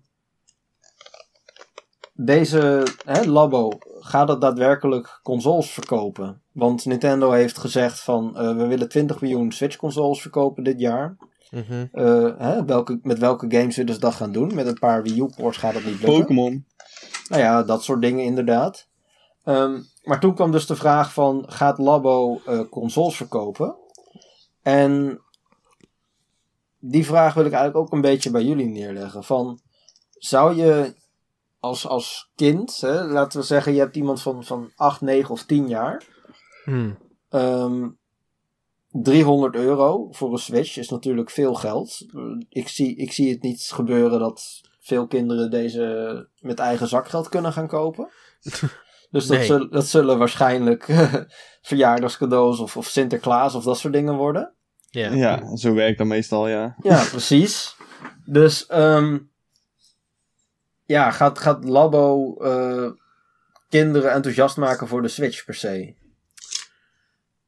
deze 2.12 2.86
hè, 3.04 3.24
labo, 3.24 3.78
gaat 4.00 4.28
het 4.28 4.40
daadwerkelijk 4.40 5.20
consoles 5.22 5.70
verkopen? 5.70 6.42
Want 6.52 6.84
Nintendo 6.84 7.30
heeft 7.30 7.58
gezegd 7.58 8.00
van, 8.00 8.36
eh, 8.38 8.56
we 8.56 8.66
willen 8.66 8.88
20 8.88 9.20
miljoen 9.20 9.52
Switch 9.52 9.76
consoles 9.76 10.20
verkopen 10.20 10.64
dit 10.64 10.80
jaar. 10.80 11.16
Mhm. 11.50 11.86
Eh, 11.92 12.28
hè, 12.38 12.64
welke, 12.64 12.98
met 13.02 13.18
welke 13.18 13.46
games 13.48 13.76
willen 13.76 13.94
ze 13.94 14.00
dat 14.00 14.14
gaan 14.14 14.32
doen? 14.32 14.54
Met 14.54 14.66
een 14.66 14.78
paar 14.78 15.02
Wii 15.02 15.20
U 15.20 15.28
ports 15.36 15.58
gaat 15.58 15.74
dat 15.74 15.84
niet 15.84 16.00
lukken. 16.00 16.20
Pokémon. 16.20 16.66
Nou 17.28 17.42
ja, 17.42 17.62
dat 17.62 17.82
soort 17.82 18.00
dingen 18.02 18.24
inderdaad. 18.24 18.86
Ehm, 19.44 19.80
maar 20.02 20.20
toen 20.20 20.34
kwam 20.34 20.50
dus 20.50 20.66
de 20.66 20.76
vraag 20.76 21.12
van, 21.12 21.44
gaat 21.48 21.78
Labo 21.78 22.40
eh, 22.46 22.60
consoles 22.70 23.16
verkopen? 23.16 23.74
En 24.62 25.22
die 26.78 27.06
vraag 27.06 27.34
wil 27.34 27.44
ik 27.44 27.52
eigenlijk 27.52 27.86
ook 27.86 27.92
een 27.92 28.00
beetje 28.00 28.30
bij 28.30 28.42
jullie 28.42 28.68
neerleggen. 28.68 29.24
Van, 29.24 29.60
zou 30.10 30.56
je 30.56 30.94
als, 31.58 31.86
als 31.86 32.30
kind, 32.34 32.80
hè, 32.80 33.04
laten 33.04 33.40
we 33.40 33.46
zeggen, 33.46 33.72
je 33.72 33.78
hebt 33.78 33.96
iemand 33.96 34.22
van, 34.22 34.44
van 34.44 34.72
8, 34.76 35.00
9 35.00 35.30
of 35.30 35.44
10 35.44 35.68
jaar. 35.68 36.04
Hmm. 36.64 36.98
Ehm 37.28 37.88
300 38.90 39.54
euro 39.54 40.08
voor 40.10 40.32
een 40.32 40.38
Switch 40.38 40.76
is 40.76 40.88
natuurlijk 40.88 41.30
veel 41.30 41.54
geld. 41.54 42.06
Ik 42.48 42.68
zie, 42.68 42.96
ik 42.96 43.12
zie 43.12 43.30
het 43.30 43.42
niet 43.42 43.62
gebeuren 43.62 44.18
dat 44.18 44.60
veel 44.80 45.06
kinderen 45.06 45.50
deze 45.50 46.28
met 46.40 46.58
eigen 46.58 46.88
zakgeld 46.88 47.28
kunnen 47.28 47.52
gaan 47.52 47.66
kopen. 47.66 48.08
Dus 49.10 49.26
dat, 49.26 49.36
Nee. 49.36 49.46
zullen, 49.46 49.70
dat 49.70 49.86
zullen 49.86 50.18
waarschijnlijk 50.18 50.86
verjaardagscadeaus 51.60 52.58
of, 52.58 52.76
of 52.76 52.86
Sinterklaas 52.86 53.54
of 53.54 53.64
dat 53.64 53.78
soort 53.78 53.92
dingen 53.92 54.14
worden. 54.14 54.52
Ja. 54.90 55.12
Ja, 55.12 55.56
zo 55.56 55.74
werkt 55.74 55.98
dat 55.98 56.06
meestal, 56.06 56.48
ja. 56.48 56.76
Ja, 56.82 57.04
precies. 57.10 57.76
Dus 58.24 58.66
ehm, 58.66 59.18
ja, 60.84 61.10
gaat, 61.10 61.38
gaat 61.38 61.64
Labo 61.64 62.36
eh, 62.36 62.90
kinderen 63.68 64.12
enthousiast 64.12 64.56
maken 64.56 64.88
voor 64.88 65.02
de 65.02 65.08
Switch 65.08 65.44
per 65.44 65.54
se? 65.54 65.94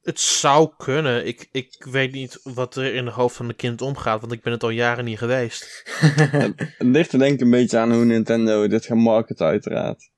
Het 0.02 0.20
zou 0.20 0.70
kunnen. 0.76 1.26
Ik, 1.26 1.48
ik 1.52 1.86
weet 1.90 2.12
niet 2.12 2.40
wat 2.42 2.76
er 2.76 2.94
in 2.94 3.04
de 3.04 3.10
hoofd 3.10 3.36
van 3.36 3.48
de 3.48 3.54
kind 3.54 3.80
omgaat, 3.80 4.20
want 4.20 4.32
ik 4.32 4.42
ben 4.42 4.52
het 4.52 4.62
al 4.62 4.70
jaren 4.70 5.04
niet 5.04 5.18
geweest. 5.18 5.82
Het 5.98 6.74
ligt 6.78 7.12
er 7.12 7.18
denk 7.18 7.34
ik 7.34 7.40
een 7.40 7.50
beetje 7.50 7.78
aan 7.78 7.92
hoe 7.92 8.04
Nintendo 8.04 8.68
dit 8.68 8.84
gaat 8.84 8.96
marketen, 8.96 9.46
uiteraard. 9.46 10.10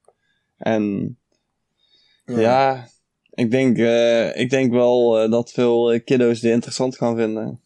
En 0.57 1.17
ja, 2.25 2.89
ik, 3.35 3.51
denk, 3.51 3.79
eh, 3.79 4.37
ik 4.37 4.51
denk 4.51 4.73
wel 4.73 5.19
eh, 5.21 5.31
dat 5.31 5.51
veel 5.53 5.93
eh, 5.93 6.05
kiddo's 6.05 6.41
dit 6.41 6.53
interessant 6.53 6.97
gaan 6.97 7.17
vinden. 7.17 7.61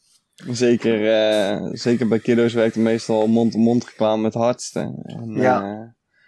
Zeker, 0.50 1.12
eh, 1.12 1.68
zeker 1.72 2.08
bij 2.08 2.18
kiddo's 2.18 2.52
werkt 2.52 2.74
het 2.74 2.84
meestal 2.84 3.26
mond-to-mond 3.26 3.84
reclame 3.84 4.24
het 4.24 4.34
hardste. 4.34 4.80
En, 5.04 5.32
Ja. 5.34 5.62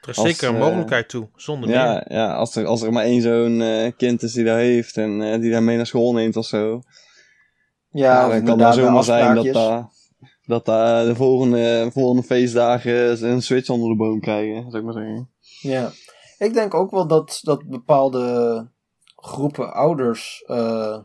Er 0.00 0.08
is 0.08 0.16
Als, 0.18 0.26
zeker 0.28 0.48
een 0.48 0.58
mogelijkheid 0.60 1.08
toe, 1.08 1.28
zonder 1.34 1.68
meer. 1.68 1.78
ja, 1.78 2.04
ja 2.08 2.34
als, 2.34 2.56
er, 2.56 2.66
als 2.66 2.82
er 2.82 2.92
maar 2.92 3.04
één 3.04 3.22
zo'n 3.22 3.60
eh, 3.60 3.92
kind 3.96 4.22
is 4.22 4.32
die 4.32 4.44
dat 4.44 4.56
heeft 4.56 4.96
en 4.96 5.22
eh, 5.22 5.40
die 5.40 5.50
daar 5.50 5.62
mee 5.62 5.76
naar 5.76 5.86
school 5.86 6.12
neemt 6.12 6.36
of 6.36 6.46
zo. 6.46 6.82
Ja, 7.90 8.28
dan 8.28 8.44
kan 8.44 8.60
het 8.60 8.74
zomaar 8.74 9.04
zijn 9.04 9.34
dat 9.34 9.52
daar 9.52 9.88
dat 10.46 10.64
daar 10.64 11.04
de 11.04 11.14
volgende, 11.14 11.88
volgende 11.92 12.22
feestdagen 12.22 13.24
een 13.30 13.42
switch 13.42 13.68
onder 13.68 13.88
de 13.88 13.96
boom 13.96 14.20
krijgen, 14.20 14.70
zou 14.70 14.76
ik 14.76 14.84
maar 14.84 15.02
zeggen. 15.02 15.30
Ja, 15.60 15.90
ik 16.38 16.54
denk 16.54 16.74
ook 16.74 16.90
wel 16.90 17.06
dat, 17.06 17.38
dat 17.42 17.68
bepaalde 17.68 18.66
groepen 19.20 19.72
ouders 19.72 20.42
eh, 20.46 20.98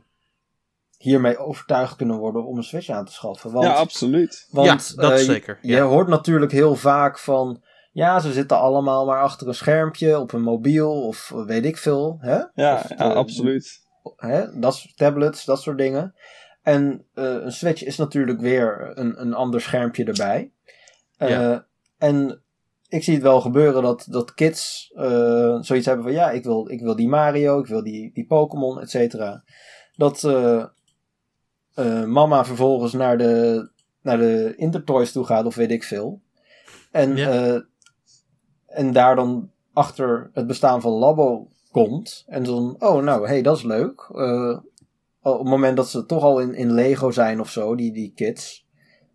hiermee 0.98 1.38
overtuigd 1.38 1.96
kunnen 1.96 2.18
worden 2.18 2.46
om 2.46 2.58
een 2.58 2.64
Switch 2.64 2.90
aan 2.90 3.06
te 3.06 3.12
schaffen. 3.12 3.52
Want, 3.52 3.66
ja, 3.66 3.74
absoluut. 3.74 4.48
want 4.52 4.94
Ja, 4.96 5.02
dat 5.02 5.12
eh, 5.12 5.18
zeker, 5.26 5.60
Je, 5.62 5.72
ja. 5.72 5.84
hoort 5.84 6.08
natuurlijk 6.08 6.52
heel 6.52 6.76
vaak 6.76 7.20
van, 7.20 7.62
ja, 7.92 8.20
ze 8.20 8.32
zitten 8.34 8.58
allemaal 8.60 9.06
maar 9.06 9.22
achter 9.22 9.48
een 9.48 9.54
schermpje 9.56 10.20
op 10.20 10.34
een 10.34 10.42
mobiel 10.42 11.02
of 11.08 11.30
weet 11.46 11.66
ik 11.66 11.78
veel. 11.78 12.18
Hè? 12.22 12.40
Ja, 12.54 12.74
Of, 12.76 12.90
ja 12.90 12.96
absoluut. 13.14 13.82
hè? 14.16 14.60
Dat 14.60 14.86
tablets, 14.96 15.46
dat 15.46 15.62
soort 15.62 15.78
dingen. 15.78 16.16
En 16.62 17.06
eh, 17.14 17.24
een 17.24 17.52
Switch 17.52 17.84
is 17.84 17.98
natuurlijk 17.98 18.40
weer 18.40 18.92
een, 18.94 19.22
een 19.22 19.34
ander 19.34 19.62
schermpje 19.62 20.04
erbij. 20.04 20.52
Eh, 21.18 21.30
Ja. 21.30 21.66
En 21.98 22.44
ik 22.88 23.04
zie 23.04 23.14
het 23.14 23.24
wel 23.24 23.42
gebeuren 23.42 23.84
dat, 23.84 24.06
dat 24.10 24.34
kids 24.34 24.92
eh, 24.96 25.58
zoiets 25.62 25.86
hebben 25.86 26.04
van 26.06 26.14
ja, 26.14 26.32
ik 26.32 26.44
wil, 26.44 26.70
ik 26.70 26.82
wil 26.82 26.96
die 26.96 27.08
Mario, 27.08 27.60
ik 27.60 27.68
wil 27.68 27.84
die, 27.84 28.12
die 28.14 28.26
Pokémon, 28.26 28.80
et 28.82 28.90
cetera. 28.90 29.44
Dat 29.96 30.24
eh, 30.24 30.66
eh, 31.74 32.04
mama 32.04 32.46
vervolgens 32.46 32.94
naar 32.94 33.18
de, 33.18 33.70
naar 34.02 34.18
de 34.18 34.54
Intertoys 34.56 35.12
toe 35.12 35.26
gaat 35.26 35.46
of 35.46 35.56
weet 35.56 35.72
ik 35.72 35.84
veel. 35.84 36.22
En, 36.92 37.16
Ja. 37.16 37.64
en 38.66 38.94
daar 38.94 39.16
dan 39.16 39.52
achter 39.74 40.30
het 40.34 40.48
bestaan 40.48 40.82
van 40.82 40.92
Labo 40.92 41.50
komt. 41.72 42.24
En 42.28 42.44
dan, 42.44 42.76
oh 42.80 43.04
nou, 43.04 43.28
hey, 43.28 43.42
dat 43.42 43.58
is 43.58 43.64
leuk. 43.64 44.10
Op 45.22 45.40
het 45.40 45.48
moment 45.48 45.78
dat 45.78 45.90
ze 45.90 46.06
toch 46.06 46.24
al 46.24 46.40
in, 46.40 46.54
in 46.54 46.74
Lego 46.74 47.12
zijn 47.12 47.40
of 47.40 47.50
zo, 47.50 47.76
die, 47.76 47.92
die 47.94 48.12
kids, 48.16 48.68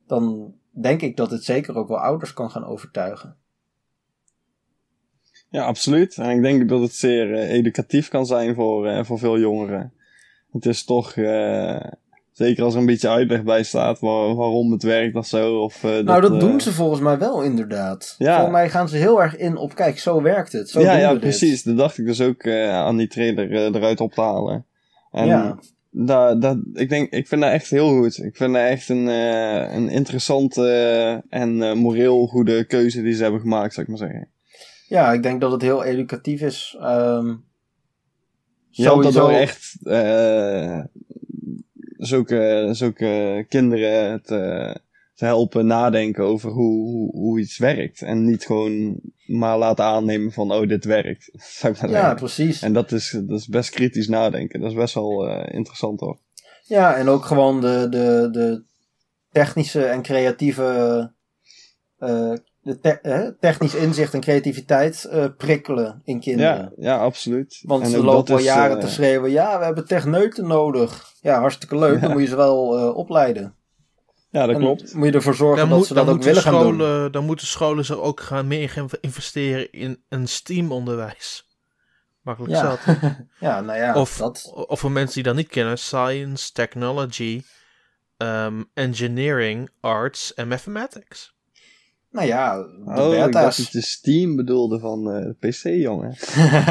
dan 0.06 0.54
denk 0.80 1.00
ik 1.02 1.16
dat 1.16 1.30
het 1.30 1.44
zeker 1.44 1.76
ook 1.76 1.88
wel 1.88 1.98
ouders 1.98 2.32
kan 2.32 2.50
gaan 2.50 2.64
overtuigen. 2.64 3.36
Ja, 5.50 5.64
absoluut. 5.64 6.16
En 6.18 6.30
ik 6.30 6.42
denk 6.42 6.68
dat 6.68 6.80
het 6.80 6.94
zeer 6.94 7.34
eh, 7.34 7.50
educatief 7.50 8.08
kan 8.08 8.26
zijn 8.26 8.54
voor, 8.54 8.86
eh, 8.86 9.04
voor 9.04 9.18
veel 9.18 9.38
jongeren. 9.38 9.92
Het 10.52 10.66
is 10.66 10.84
toch, 10.84 11.12
eh, 11.16 11.80
zeker 12.32 12.64
als 12.64 12.74
er 12.74 12.80
een 12.80 12.86
beetje 12.86 13.08
uitleg 13.08 13.42
bij 13.42 13.62
staat 13.62 13.98
waar- 14.00 14.34
waarom 14.34 14.72
het 14.72 14.82
werkt 14.82 15.16
of 15.16 15.26
zo. 15.26 15.58
Of, 15.58 15.82
nou, 15.82 16.20
dat 16.20 16.40
doen 16.40 16.60
ze 16.60 16.72
volgens 16.72 17.00
mij 17.00 17.18
wel 17.18 17.42
inderdaad. 17.42 18.14
Ja. 18.18 18.32
Volgens 18.34 18.54
mij 18.56 18.70
gaan 18.70 18.88
ze 18.88 18.96
heel 18.96 19.22
erg 19.22 19.36
in 19.36 19.56
op, 19.56 19.74
kijk, 19.74 19.98
zo 19.98 20.22
werkt 20.22 20.52
het. 20.52 20.70
Zo 20.70 20.80
ja, 20.80 20.90
doen 20.92 21.00
ja, 21.00 21.12
we 21.12 21.18
precies. 21.18 21.62
Dat 21.62 21.76
dacht 21.76 21.98
ik 21.98 22.06
dus 22.06 22.20
ook 22.20 22.46
aan 22.48 22.96
die 22.96 23.08
trailer 23.08 23.52
eruit 23.52 24.00
op 24.00 24.12
te 24.12 24.20
halen. 24.20 24.64
En 25.12 25.26
Ja. 25.26 25.58
daar, 25.90 26.38
daar, 26.40 26.56
ik, 26.74 26.88
denk, 26.88 27.10
ik 27.12 27.28
vind 27.28 27.40
dat 27.40 27.50
echt 27.52 27.70
heel 27.70 27.88
goed. 27.88 28.18
Ik 28.18 28.36
vind 28.36 28.52
dat 28.54 28.62
echt 28.62 28.88
een, 28.88 29.06
een 29.76 29.88
interessante 29.88 31.22
en 31.28 31.78
moreel 31.78 32.26
goede 32.26 32.64
keuze 32.64 33.02
die 33.02 33.14
ze 33.14 33.22
hebben 33.22 33.40
gemaakt, 33.40 33.74
zou 33.74 33.86
ik 33.86 33.98
maar 33.98 34.08
zeggen. 34.08 34.28
Ja, 34.90 35.12
ik 35.12 35.22
denk 35.22 35.40
dat 35.40 35.52
het 35.52 35.62
heel 35.62 35.84
educatief 35.84 36.40
is. 36.40 36.76
Ehm 36.80 37.26
Je 38.68 38.82
helpt 38.82 39.04
sowieso- 39.04 39.18
daardoor 39.20 39.38
echt 39.40 39.76
eh, 39.82 40.80
zulke, 41.96 42.68
zulke 42.72 43.44
kinderen 43.48 44.22
te, 44.22 44.76
te 45.14 45.24
helpen 45.24 45.66
nadenken 45.66 46.24
over 46.24 46.50
hoe, 46.50 46.82
hoe, 46.84 47.10
hoe 47.16 47.40
iets 47.40 47.58
werkt. 47.58 48.02
En 48.02 48.24
niet 48.24 48.46
gewoon 48.46 49.00
maar 49.26 49.58
laten 49.58 49.84
aannemen 49.84 50.32
van, 50.32 50.52
oh, 50.52 50.68
dit 50.68 50.84
werkt. 50.84 51.30
Zou 51.58 51.72
ik 51.72 51.80
maar 51.80 51.90
Ja, 51.90 52.14
precies. 52.14 52.62
En 52.62 52.72
dat 52.72 52.92
is, 52.92 53.10
dat 53.26 53.38
is 53.38 53.46
best 53.48 53.70
kritisch 53.70 54.08
nadenken. 54.08 54.60
Dat 54.60 54.70
is 54.70 54.76
best 54.76 54.94
wel 54.94 55.28
eh, 55.28 55.54
interessant 55.54 56.00
hoor. 56.00 56.18
Ja, 56.64 56.94
en 56.96 57.08
ook 57.08 57.24
gewoon 57.24 57.60
de, 57.60 57.86
de, 57.90 58.28
de 58.32 58.62
technische 59.30 59.84
en 59.84 60.02
creatieve. 60.02 61.12
eh, 61.98 62.32
de 62.62 62.80
te- 62.80 62.98
hè, 63.02 63.32
technisch 63.34 63.74
inzicht 63.74 64.14
en 64.14 64.20
creativiteit 64.20 65.04
eh, 65.04 65.24
prikkelen 65.36 66.00
in 66.04 66.20
kinderen. 66.20 66.72
Ja, 66.76 66.92
ja, 66.94 66.98
absoluut. 66.98 67.62
Want 67.66 67.82
En 67.84 67.90
ze 67.90 68.02
lopen 68.02 68.32
al 68.34 68.38
is, 68.38 68.44
jaren 68.44 68.76
eh, 68.76 68.82
te 68.84 68.90
schreeuwen: 68.90 69.30
ja, 69.30 69.58
we 69.58 69.64
hebben 69.64 69.86
techneuten 69.86 70.46
nodig. 70.46 71.12
Ja, 71.20 71.40
hartstikke 71.40 71.78
leuk. 71.78 72.00
Dan 72.00 72.10
moet 72.12 72.20
je 72.22 72.26
ze 72.28 72.36
wel 72.36 72.78
eh, 72.78 72.96
opleiden. 72.96 73.54
Ja, 74.30 74.46
dat 74.46 74.54
En 74.54 74.60
klopt. 74.60 74.94
Moet 74.94 75.06
je 75.06 75.12
ervoor 75.12 75.34
zorgen 75.34 75.58
Dan, 75.58 75.68
dat 75.68 75.78
moet, 75.78 75.86
ze 75.86 75.94
dat 75.94 76.08
ook 76.08 76.22
willen 76.22 76.42
gaan 76.42 76.52
doen. 76.52 76.74
scholen, 76.74 77.12
dan 77.12 77.24
moeten 77.24 77.46
scholen 77.46 77.84
zich 77.84 77.96
ook 77.96 78.20
gaan 78.20 78.46
meer 78.46 78.68
gaan 78.70 78.88
investeren 79.00 79.72
in 79.72 80.02
een 80.08 80.28
STEAM-onderwijs. 80.28 81.48
Makkelijk 82.22 82.52
Ja. 82.52 82.60
zat. 82.84 82.96
Ja, 83.40 83.60
nou 83.60 83.78
ja, 83.78 83.94
Of, 83.94 84.16
dat. 84.16 84.52
of 84.68 84.80
voor 84.80 84.90
mensen 84.90 85.14
die 85.14 85.22
dat 85.22 85.34
niet 85.34 85.48
kennen, 85.48 85.78
science, 85.78 86.52
technology, 86.52 87.42
ehm, 88.16 88.62
engineering, 88.74 89.70
arts 89.80 90.34
en 90.34 90.48
mathematics. 90.48 91.34
Nou 92.10 92.26
ja, 92.26 92.56
de 92.56 92.82
Oh, 92.84 93.12
ik 93.12 93.18
dacht 93.18 93.26
beta's. 93.26 93.56
dat 93.56 93.72
je 93.72 93.80
Steam 93.80 94.36
bedoelde 94.36 94.78
van 94.78 95.10
eh, 95.12 95.24
de 95.24 95.48
PC, 95.48 95.62
jongen. 95.82 96.16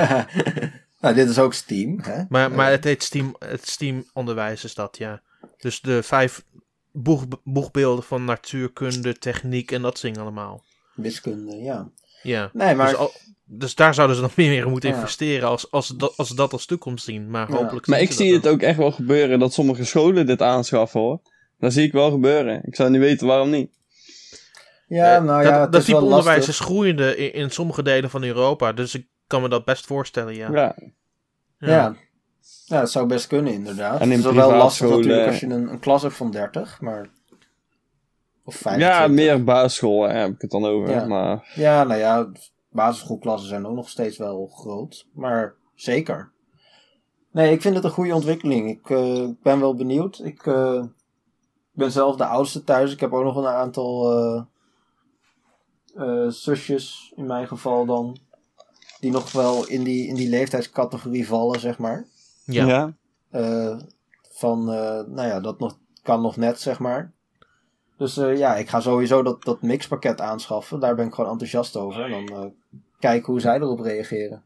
nou, 1.02 1.16
dit 1.16 1.30
is 1.30 1.40
ook 1.40 1.54
Steam. 1.54 2.00
Hè? 2.02 2.24
Maar, 2.30 2.52
maar 2.52 2.66
Eh, 2.66 2.72
het 2.72 2.84
heet 2.84 3.04
Steam, 3.04 3.36
het 3.40 3.68
STEAM-onderwijs 3.68 4.64
is 4.64 4.74
dat, 4.74 4.98
ja. 4.98 5.22
Dus 5.58 5.82
de 5.82 6.04
vijf 6.04 6.44
boeg, 6.92 7.26
boegbeelden 7.44 8.04
van 8.04 8.26
natuurkunde, 8.26 9.18
techniek 9.18 9.72
en 9.72 9.82
dat 9.82 10.00
zing 10.00 10.18
allemaal. 10.18 10.64
wiskunde, 10.96 11.56
ja. 11.56 11.90
Ja. 12.24 12.50
Nee, 12.54 12.76
maar 12.76 12.88
Dus, 12.90 12.96
al- 12.98 13.12
dus 13.46 13.76
daar 13.76 13.94
zouden 13.94 14.16
ze 14.16 14.22
nog 14.22 14.36
meer 14.38 14.64
in 14.66 14.70
moeten 14.70 14.90
Ja. 14.90 14.96
investeren 14.96 15.48
als, 15.50 15.72
als, 15.72 15.88
ze 15.88 15.96
dat, 15.96 16.14
als 16.18 16.28
ze 16.28 16.36
dat 16.36 16.52
als 16.54 16.66
toekomst 16.66 17.06
zien. 17.06 17.30
Maar 17.30 17.50
Ja. 17.52 17.56
hopelijk 17.58 17.88
Maar 17.88 18.02
ik 18.02 18.12
zie 18.12 18.34
het 18.34 18.48
ook 18.48 18.62
echt 18.62 18.78
wel 18.78 18.92
gebeuren 18.92 19.40
dat 19.40 19.54
sommige 19.54 19.84
scholen 19.86 20.26
dit 20.26 20.42
aanschaffen 20.42 21.00
hoor. 21.00 21.20
Dat 21.60 21.74
zie 21.74 21.84
ik 21.84 21.92
wel 21.92 22.12
gebeuren. 22.12 22.62
Ik 22.66 22.76
zou 22.76 22.90
niet 22.90 23.00
weten 23.02 23.28
waarom 23.28 23.50
niet. 23.50 23.72
Ja, 24.90 25.16
Eh, 25.16 25.24
nou 25.24 25.44
dat, 25.44 25.52
ja, 25.52 25.62
het 25.62 25.72
dat 25.72 25.82
is 25.82 25.88
type 25.88 26.02
onderwijs 26.02 26.26
lastig. 26.26 26.48
is 26.48 26.60
groeiende 26.60 27.16
in, 27.18 27.34
in 27.34 27.50
sommige 27.50 27.84
delen 27.84 28.10
van 28.10 28.24
Europa. 28.24 28.74
Dus 28.74 28.96
ik 28.96 29.08
kan 29.28 29.42
me 29.42 29.50
dat 29.50 29.66
best 29.66 29.86
voorstellen, 29.86 30.36
ja. 30.36 30.50
Ja, 30.52 30.76
Ja. 31.58 31.96
ja, 32.66 32.80
dat 32.80 32.92
zou 32.92 33.08
best 33.08 33.28
kunnen 33.28 33.54
inderdaad. 33.54 34.00
En 34.00 34.12
in 34.12 34.18
het 34.18 34.28
is 34.28 34.34
wel 34.36 34.52
lastig 34.52 34.90
natuurlijk 34.90 35.28
als 35.28 35.40
je 35.40 35.46
een, 35.46 35.72
een 35.72 35.80
klas 35.80 36.02
hebt 36.02 36.16
van 36.16 36.32
30, 36.32 36.82
maar... 36.82 37.10
Of 38.44 38.56
25. 38.56 39.00
ja 39.00 39.08
meer 39.08 39.44
basisschool 39.44 40.10
heb 40.10 40.30
ik 40.30 40.42
het 40.42 40.52
dan 40.52 40.66
over. 40.66 40.90
Ja. 40.90 41.06
Maar 41.06 41.52
Ja, 41.56 41.84
nou 41.84 42.00
ja, 42.00 42.30
basisschoolklassen 42.70 43.50
zijn 43.50 43.68
ook 43.68 43.76
nog 43.76 43.90
steeds 43.90 44.18
wel 44.18 44.48
groot. 44.54 45.08
Maar 45.14 45.56
zeker. 45.76 46.32
Nee, 47.32 47.52
ik 47.52 47.62
vind 47.62 47.76
het 47.76 47.84
een 47.84 47.90
goede 47.90 48.14
ontwikkeling. 48.16 48.70
Ik 48.70 48.90
eh, 48.90 49.28
ben 49.44 49.60
wel 49.60 49.76
benieuwd. 49.76 50.20
Ik 50.24 50.46
eh, 50.46 50.84
ben 51.72 51.92
zelf 51.92 52.16
de 52.16 52.26
oudste 52.26 52.64
thuis. 52.64 52.94
Ik 52.94 53.00
heb 53.00 53.14
ook 53.14 53.24
nog 53.24 53.36
een 53.36 53.46
aantal 53.48 54.12
eh, 54.18 54.42
eh, 56.00 56.28
zusjes, 56.28 57.14
in 57.16 57.26
mijn 57.26 57.48
geval 57.48 57.86
dan. 57.86 58.18
Die 59.00 59.12
nog 59.12 59.32
wel 59.32 59.68
in 59.68 59.84
die, 59.84 60.08
in 60.08 60.16
die 60.16 60.30
leeftijdscategorie 60.30 61.28
vallen, 61.28 61.60
zeg 61.60 61.78
maar. 61.78 62.06
Ja. 62.44 62.66
ja. 62.66 62.94
Eh, 63.30 63.80
van, 64.32 64.72
eh, 64.72 65.04
nou 65.08 65.28
ja, 65.28 65.40
dat 65.40 65.60
nog, 65.60 65.78
kan 66.04 66.22
nog 66.22 66.38
net, 66.38 66.60
zeg 66.60 66.80
maar. 66.80 67.14
Dus 68.00 68.18
eh, 68.18 68.38
ja, 68.38 68.56
ik 68.56 68.70
ga 68.70 68.80
sowieso 68.80 69.24
dat, 69.24 69.44
dat 69.44 69.62
mixpakket 69.62 70.22
aanschaffen. 70.22 70.80
Daar 70.80 70.96
ben 70.96 71.08
ik 71.08 71.14
gewoon 71.14 71.32
enthousiast 71.32 71.76
over. 71.76 72.04
En 72.04 72.26
dan 72.26 72.44
eh, 72.44 72.50
kijken 73.00 73.32
hoe 73.32 73.42
zij 73.42 73.56
erop 73.56 73.80
reageren. 73.80 74.44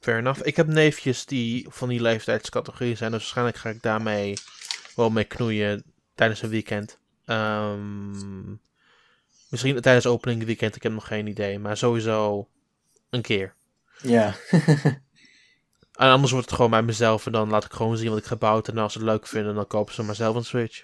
Fair 0.00 0.18
enough. 0.18 0.40
Ik 0.42 0.56
heb 0.56 0.66
neefjes 0.66 1.26
die 1.26 1.66
van 1.70 1.88
die 1.88 2.00
leeftijdscategorie 2.00 2.96
zijn. 2.96 3.10
Dus 3.10 3.20
waarschijnlijk 3.20 3.56
ga 3.56 3.68
ik 3.68 3.82
daarmee 3.82 4.36
wel 4.96 5.10
mee 5.10 5.24
knoeien 5.24 5.82
tijdens 6.14 6.42
een 6.42 6.48
weekend. 6.48 6.98
Ehm, 7.24 8.54
misschien 9.54 9.80
tijdens 9.80 10.06
opening 10.06 10.44
weekend. 10.44 10.76
Ik 10.76 10.82
heb 10.82 10.92
nog 10.92 11.06
geen 11.06 11.26
idee. 11.26 11.58
Maar 11.58 11.76
sowieso 11.76 12.48
een 13.10 13.22
keer. 13.22 13.54
Ja. 14.02 14.34
En 15.94 16.08
anders 16.08 16.32
wordt 16.32 16.46
het 16.46 16.54
gewoon 16.54 16.70
bij 16.70 16.82
mezelf 16.82 17.26
en 17.26 17.32
dan 17.32 17.50
laat 17.50 17.64
ik 17.64 17.72
gewoon 17.72 17.96
zien 17.96 18.08
wat 18.08 18.18
ik 18.18 18.24
gebouwd 18.24 18.68
en 18.68 18.78
als 18.78 18.92
ze 18.92 18.98
het 18.98 19.06
leuk 19.06 19.26
vinden, 19.26 19.54
dan 19.54 19.66
kopen 19.66 19.94
ze 19.94 20.02
maar 20.02 20.14
zelf 20.14 20.36
een 20.36 20.44
Switch. 20.44 20.82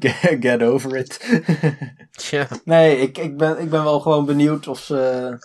get, 0.40 0.62
over 0.62 0.96
it. 0.96 1.40
Tja, 2.10 2.48
nee, 2.64 2.98
ik, 2.98 3.18
ik, 3.18 3.36
ben, 3.36 3.58
ik 3.58 3.70
ben 3.70 3.84
wel 3.84 4.00
gewoon 4.00 4.24
benieuwd 4.24 4.68
of 4.68 4.78
ze, 4.78 5.38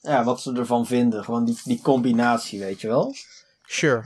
ja, 0.00 0.24
wat 0.24 0.40
ze 0.40 0.52
ervan 0.52 0.86
vinden. 0.86 1.24
Gewoon 1.24 1.44
die, 1.44 1.60
die 1.64 1.80
combinatie, 1.82 2.60
weet 2.60 2.80
je 2.80 2.88
wel. 2.88 3.14
sure. 3.66 4.04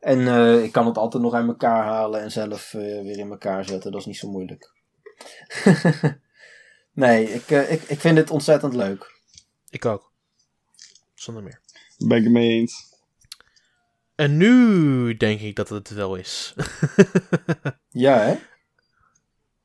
En 0.00 0.28
eh, 0.28 0.62
ik 0.62 0.72
kan 0.72 0.86
het 0.86 0.98
altijd 0.98 1.22
nog 1.22 1.34
uit 1.34 1.46
elkaar 1.46 1.84
halen 1.84 2.20
en 2.20 2.30
zelf 2.30 2.74
eh, 2.74 2.80
weer 2.80 3.18
in 3.18 3.30
elkaar 3.30 3.64
zetten. 3.64 3.90
Dat 3.90 4.00
is 4.00 4.06
niet 4.06 4.16
zo 4.16 4.30
moeilijk. 4.30 4.72
nee, 6.92 7.32
ik, 7.32 7.50
eh, 7.50 7.72
ik, 7.72 7.82
ik 7.82 8.00
vind 8.00 8.16
dit 8.16 8.30
ontzettend 8.30 8.74
leuk. 8.74 9.20
Ik 9.70 9.84
ook. 9.84 10.12
Zonder 11.14 11.42
meer. 11.42 11.60
Ben 11.98 12.18
ik 12.18 12.24
het 12.24 12.32
mee 12.32 12.50
eens. 12.50 12.90
En 14.14 14.36
nu 14.36 15.16
denk 15.16 15.40
ik 15.40 15.56
dat 15.56 15.68
het 15.68 15.90
wel 15.90 16.16
is. 16.16 16.54
Ja, 17.94 18.18
hè? 18.18 18.36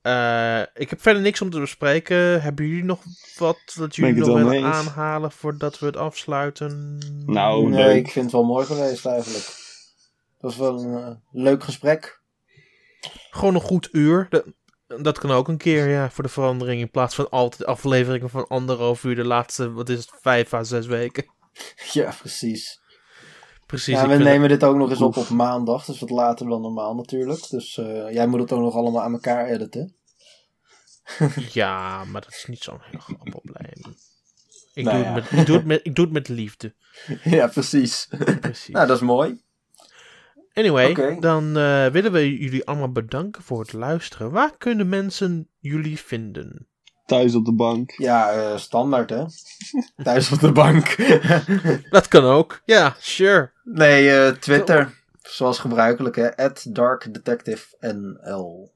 Eh, 0.01 0.65
ik 0.73 0.89
heb 0.89 1.01
verder 1.01 1.21
niks 1.21 1.41
om 1.41 1.49
te 1.49 1.59
bespreken. 1.59 2.41
Hebben 2.41 2.67
jullie 2.67 2.83
nog 2.83 3.03
wat 3.37 3.73
dat 3.75 3.95
jullie 3.95 4.13
nog 4.13 4.27
willen 4.27 4.51
eens. 4.53 4.65
aanhalen 4.65 5.31
voordat 5.31 5.79
we 5.79 5.85
het 5.85 5.97
afsluiten? 5.97 6.97
Nou, 7.25 7.69
nee, 7.69 7.83
leuk. 7.83 8.05
ik 8.05 8.11
vind 8.11 8.25
het 8.25 8.33
wel 8.33 8.43
mooi 8.43 8.65
geweest 8.65 9.05
eigenlijk. 9.05 9.45
Het 9.45 10.41
was 10.41 10.57
wel 10.57 10.79
een 10.79 11.03
eh, 11.03 11.15
leuk 11.31 11.63
gesprek. 11.63 12.21
Gewoon 13.29 13.55
een 13.55 13.61
goed 13.61 13.89
uur. 13.91 14.27
Dat, 14.29 14.45
dat 14.87 15.19
kan 15.19 15.31
ook 15.31 15.47
een 15.47 15.57
keer, 15.57 15.89
ja, 15.89 16.09
voor 16.09 16.23
de 16.23 16.29
verandering. 16.29 16.81
In 16.81 16.91
plaats 16.91 17.15
van 17.15 17.29
altijd 17.29 17.65
afleveringen 17.65 18.29
van 18.29 18.47
anderhalf 18.47 19.03
uur 19.03 19.15
de 19.15 19.25
laatste, 19.25 19.71
wat 19.71 19.89
is 19.89 19.99
het, 19.99 20.11
vijf 20.21 20.53
à 20.53 20.63
zes 20.63 20.85
weken. 20.85 21.25
Ja, 21.93 22.13
precies. 22.19 22.81
Precies. 23.65 23.93
Ja, 23.93 24.07
we 24.07 24.15
nemen 24.15 24.49
dit 24.49 24.63
ook 24.63 24.75
nog 24.75 24.89
eens 24.89 25.01
op 25.01 25.17
op 25.17 25.29
maandag. 25.29 25.85
Dus 25.85 25.99
wat 25.99 26.09
later 26.09 26.47
dan 26.47 26.61
normaal 26.61 26.95
natuurlijk. 26.95 27.49
Dus 27.49 27.77
eh, 27.77 28.13
jij 28.13 28.27
moet 28.27 28.39
het 28.39 28.51
ook 28.51 28.61
nog 28.61 28.75
allemaal 28.75 29.01
aan 29.01 29.13
elkaar 29.13 29.45
editen. 29.45 29.95
Ja, 31.51 32.03
maar 32.03 32.21
dat 32.21 32.33
is 32.33 32.45
niet 32.47 32.63
zo'n 32.63 32.81
heel 32.81 32.99
groot 32.99 33.29
probleem. 33.29 33.95
Ik, 34.73 34.83
Nou 34.83 34.97
doe 34.97 35.05
ja. 35.05 35.13
het 35.13 35.31
met, 35.31 35.39
ik, 35.39 35.45
doe 35.45 35.55
het 35.55 35.65
met, 35.65 35.79
ik 35.83 35.95
doe 35.95 36.05
het 36.05 36.13
met 36.13 36.27
liefde. 36.27 36.73
ja, 37.37 37.47
precies. 37.47 38.07
Precies. 38.39 38.73
nou, 38.73 38.87
dat 38.87 38.95
is 38.95 39.03
mooi. 39.03 39.41
Anyway, 40.57 41.17
dan 41.19 41.57
eh, 41.57 41.85
willen 41.85 42.11
we 42.11 42.37
jullie 42.37 42.65
allemaal 42.65 42.91
bedanken 42.91 43.43
voor 43.43 43.59
het 43.59 43.73
luisteren. 43.73 44.31
Waar 44.31 44.57
kunnen 44.57 44.89
mensen 44.89 45.47
jullie 45.59 45.97
vinden? 45.99 46.67
Thuis 47.05 47.35
op 47.35 47.45
de 47.45 47.53
bank. 47.53 47.91
Ja, 47.91 48.31
eh, 48.31 48.57
standaard 48.57 49.09
hè. 49.09 49.23
Thuis 50.03 50.31
op 50.31 50.39
de 50.39 50.51
bank. 50.51 50.95
Dat 51.89 52.07
kan 52.07 52.23
ook. 52.23 52.61
Ja, 52.65 52.95
sure. 52.99 53.51
nee, 53.63 54.09
eh, 54.11 54.31
Twitter. 54.31 54.93
Zoals 55.21 55.59
gebruikelijk 55.59 56.15
hè. 56.15 56.37
At 56.37 56.65
darkdetectivenl. 56.69 58.75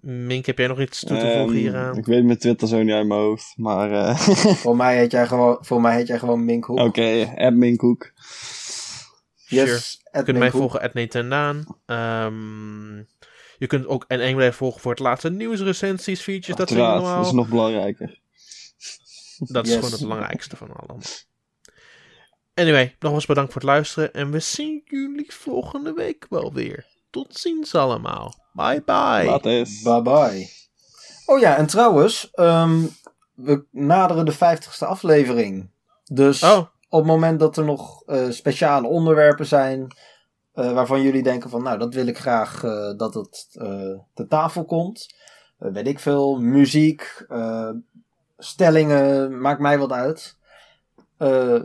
Mink, 0.00 0.46
heb 0.46 0.58
jij 0.58 0.66
nog 0.66 0.80
iets 0.80 1.00
toe 1.00 1.16
te 1.18 1.22
voegen 1.22 1.40
Ehm, 1.40 1.50
hieraan? 1.52 1.96
Ik 1.96 2.06
weet 2.06 2.24
mijn 2.24 2.38
Twitter 2.38 2.68
zo 2.68 2.82
niet 2.82 2.94
uit 2.94 3.06
mijn 3.06 3.20
hoofd. 3.20 3.52
Maar 3.56 3.92
eh, 3.92 4.16
voor, 4.62 4.76
mij 4.76 4.96
heet 4.96 5.10
jij 5.10 5.26
gewoon, 5.26 5.58
voor 5.60 5.80
mij 5.80 5.94
heet 5.96 6.06
jij 6.06 6.18
gewoon 6.18 6.44
Mink 6.44 6.64
Hoek. 6.64 6.78
oké, 6.78 7.32
app 7.36 7.54
Minkhoek. 7.56 8.12
Yes, 9.50 10.00
kunt 10.24 10.38
mij 10.38 10.50
volgen, 10.50 10.80
at 10.80 10.94
Nathan 10.94 11.66
Ehm 11.86 13.02
je 13.60 13.66
kunt 13.66 13.86
ook 13.86 14.04
en 14.08 14.34
blijven 14.34 14.58
volgen 14.58 14.80
voor 14.80 14.90
het 14.90 15.00
laatste 15.00 15.30
nieuwsrecensies, 15.30 16.20
features, 16.20 16.56
dat 16.56 16.68
soort 16.68 16.80
allemaal. 16.80 17.16
dat 17.16 17.26
is 17.26 17.32
nog 17.32 17.48
belangrijker. 17.48 18.20
Dat 19.38 19.66
is 19.66 19.74
gewoon 19.74 19.90
het 19.90 20.00
belangrijkste 20.00 20.56
van 20.56 20.76
allemaal. 20.76 21.00
Anyway, 22.54 22.96
nogmaals 22.98 23.26
bedankt 23.26 23.52
voor 23.52 23.60
het 23.60 23.70
luisteren. 23.70 24.12
En 24.12 24.30
we 24.30 24.38
zien 24.38 24.82
jullie 24.84 25.32
volgende 25.32 25.92
week 25.92 26.26
wel 26.28 26.52
weer. 26.52 26.86
Tot 27.10 27.36
ziens 27.36 27.74
allemaal. 27.74 28.34
Bye 28.52 28.82
bye. 28.84 29.24
Bye 29.82 30.02
bye. 30.02 30.50
Oh 31.26 31.38
ja, 31.38 31.56
en 31.56 31.66
trouwens, 31.66 32.30
ehm, 32.32 32.82
we 33.34 33.64
naderen 33.70 34.24
de 34.24 34.34
50ste 34.34 34.86
aflevering. 34.86 35.70
Dus 36.04 36.42
Oh, 36.42 36.66
op 36.90 36.98
het 36.98 37.08
moment 37.08 37.40
dat 37.40 37.56
er 37.56 37.64
nog 37.64 38.02
eh, 38.06 38.30
speciale 38.30 38.86
onderwerpen 38.88 39.46
zijn. 39.46 39.86
eh, 40.52 40.72
waarvan 40.72 41.02
jullie 41.02 41.22
denken 41.22 41.50
van, 41.50 41.62
nou, 41.62 41.78
dat 41.78 41.94
wil 41.94 42.06
ik 42.06 42.18
graag 42.18 42.64
eh, 42.64 42.92
dat 42.96 43.14
het 43.14 43.48
eh 43.58 43.98
te 44.14 44.26
tafel 44.28 44.64
komt. 44.64 45.14
Weet 45.58 45.86
ik 45.86 45.98
veel, 45.98 46.40
muziek, 46.40 47.24
eh, 47.28 47.70
stellingen, 48.38 49.40
maakt 49.40 49.60
mij 49.60 49.78
wat 49.78 49.92
uit. 49.92 50.36
Eh, 51.16 51.60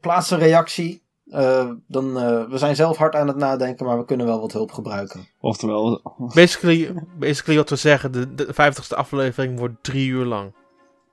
plaats 0.00 0.30
een 0.30 0.38
reactie. 0.38 1.02
Eh, 1.30 1.70
dan, 1.86 2.18
eh, 2.18 2.44
we 2.48 2.58
zijn 2.58 2.76
zelf 2.76 2.96
hard 2.96 3.14
aan 3.14 3.26
het 3.28 3.36
nadenken, 3.36 3.86
maar 3.86 3.98
we 3.98 4.04
kunnen 4.04 4.26
wel 4.26 4.40
wat 4.40 4.52
hulp 4.52 4.72
gebruiken. 4.72 5.28
Oftewel, 5.40 6.00
basically, 6.34 6.94
basically 7.18 7.58
wat 7.58 7.70
we 7.70 7.76
zeggen, 7.76 8.12
de, 8.12 8.34
de 8.34 8.46
50ste 8.54 8.96
aflevering 8.96 9.58
wordt 9.58 9.82
drie 9.82 10.08
uur 10.08 10.24
lang. 10.24 10.52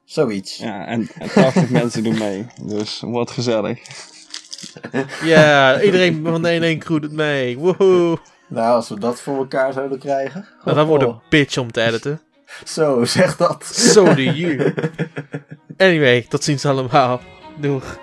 Zoiets. 0.06 0.58
ja, 0.58 0.86
en, 0.86 1.08
en 1.20 1.30
80 1.30 1.70
mensen 1.80 2.04
doen 2.04 2.18
mee. 2.18 2.45
Dus 2.62 2.99
wordt 2.99 3.32
gezellig. 3.32 3.80
Ja, 5.24 5.82
iedereen 5.82 6.24
van 6.26 6.41
de 6.41 6.76
1-1 6.76 6.84
crew 6.84 7.01
doet 7.01 7.12
mee. 7.12 7.58
Woehoe. 7.58 8.18
Nou, 8.47 8.76
als 8.76 8.89
we 8.89 8.99
dat 8.99 9.22
voor 9.22 9.38
elkaar 9.38 9.74
zouden 9.74 9.99
krijgen. 9.99 10.47
Nou, 10.64 10.78
dat 10.78 10.88
wordt 10.88 11.04
Oh, 11.04 11.10
een 11.10 11.22
bitch 11.30 11.58
om 11.58 11.72
te 11.72 11.82
editen. 11.82 12.22
Zo, 12.66 13.06
zeg 13.06 13.38
dat. 13.38 13.66
Zo 13.66 14.04
do 14.04 14.22
you. 14.22 14.74
Anyway, 15.78 16.26
tot 16.30 16.43
ziens 16.43 16.66
allemaal. 16.66 17.22
Doeg. 17.58 17.97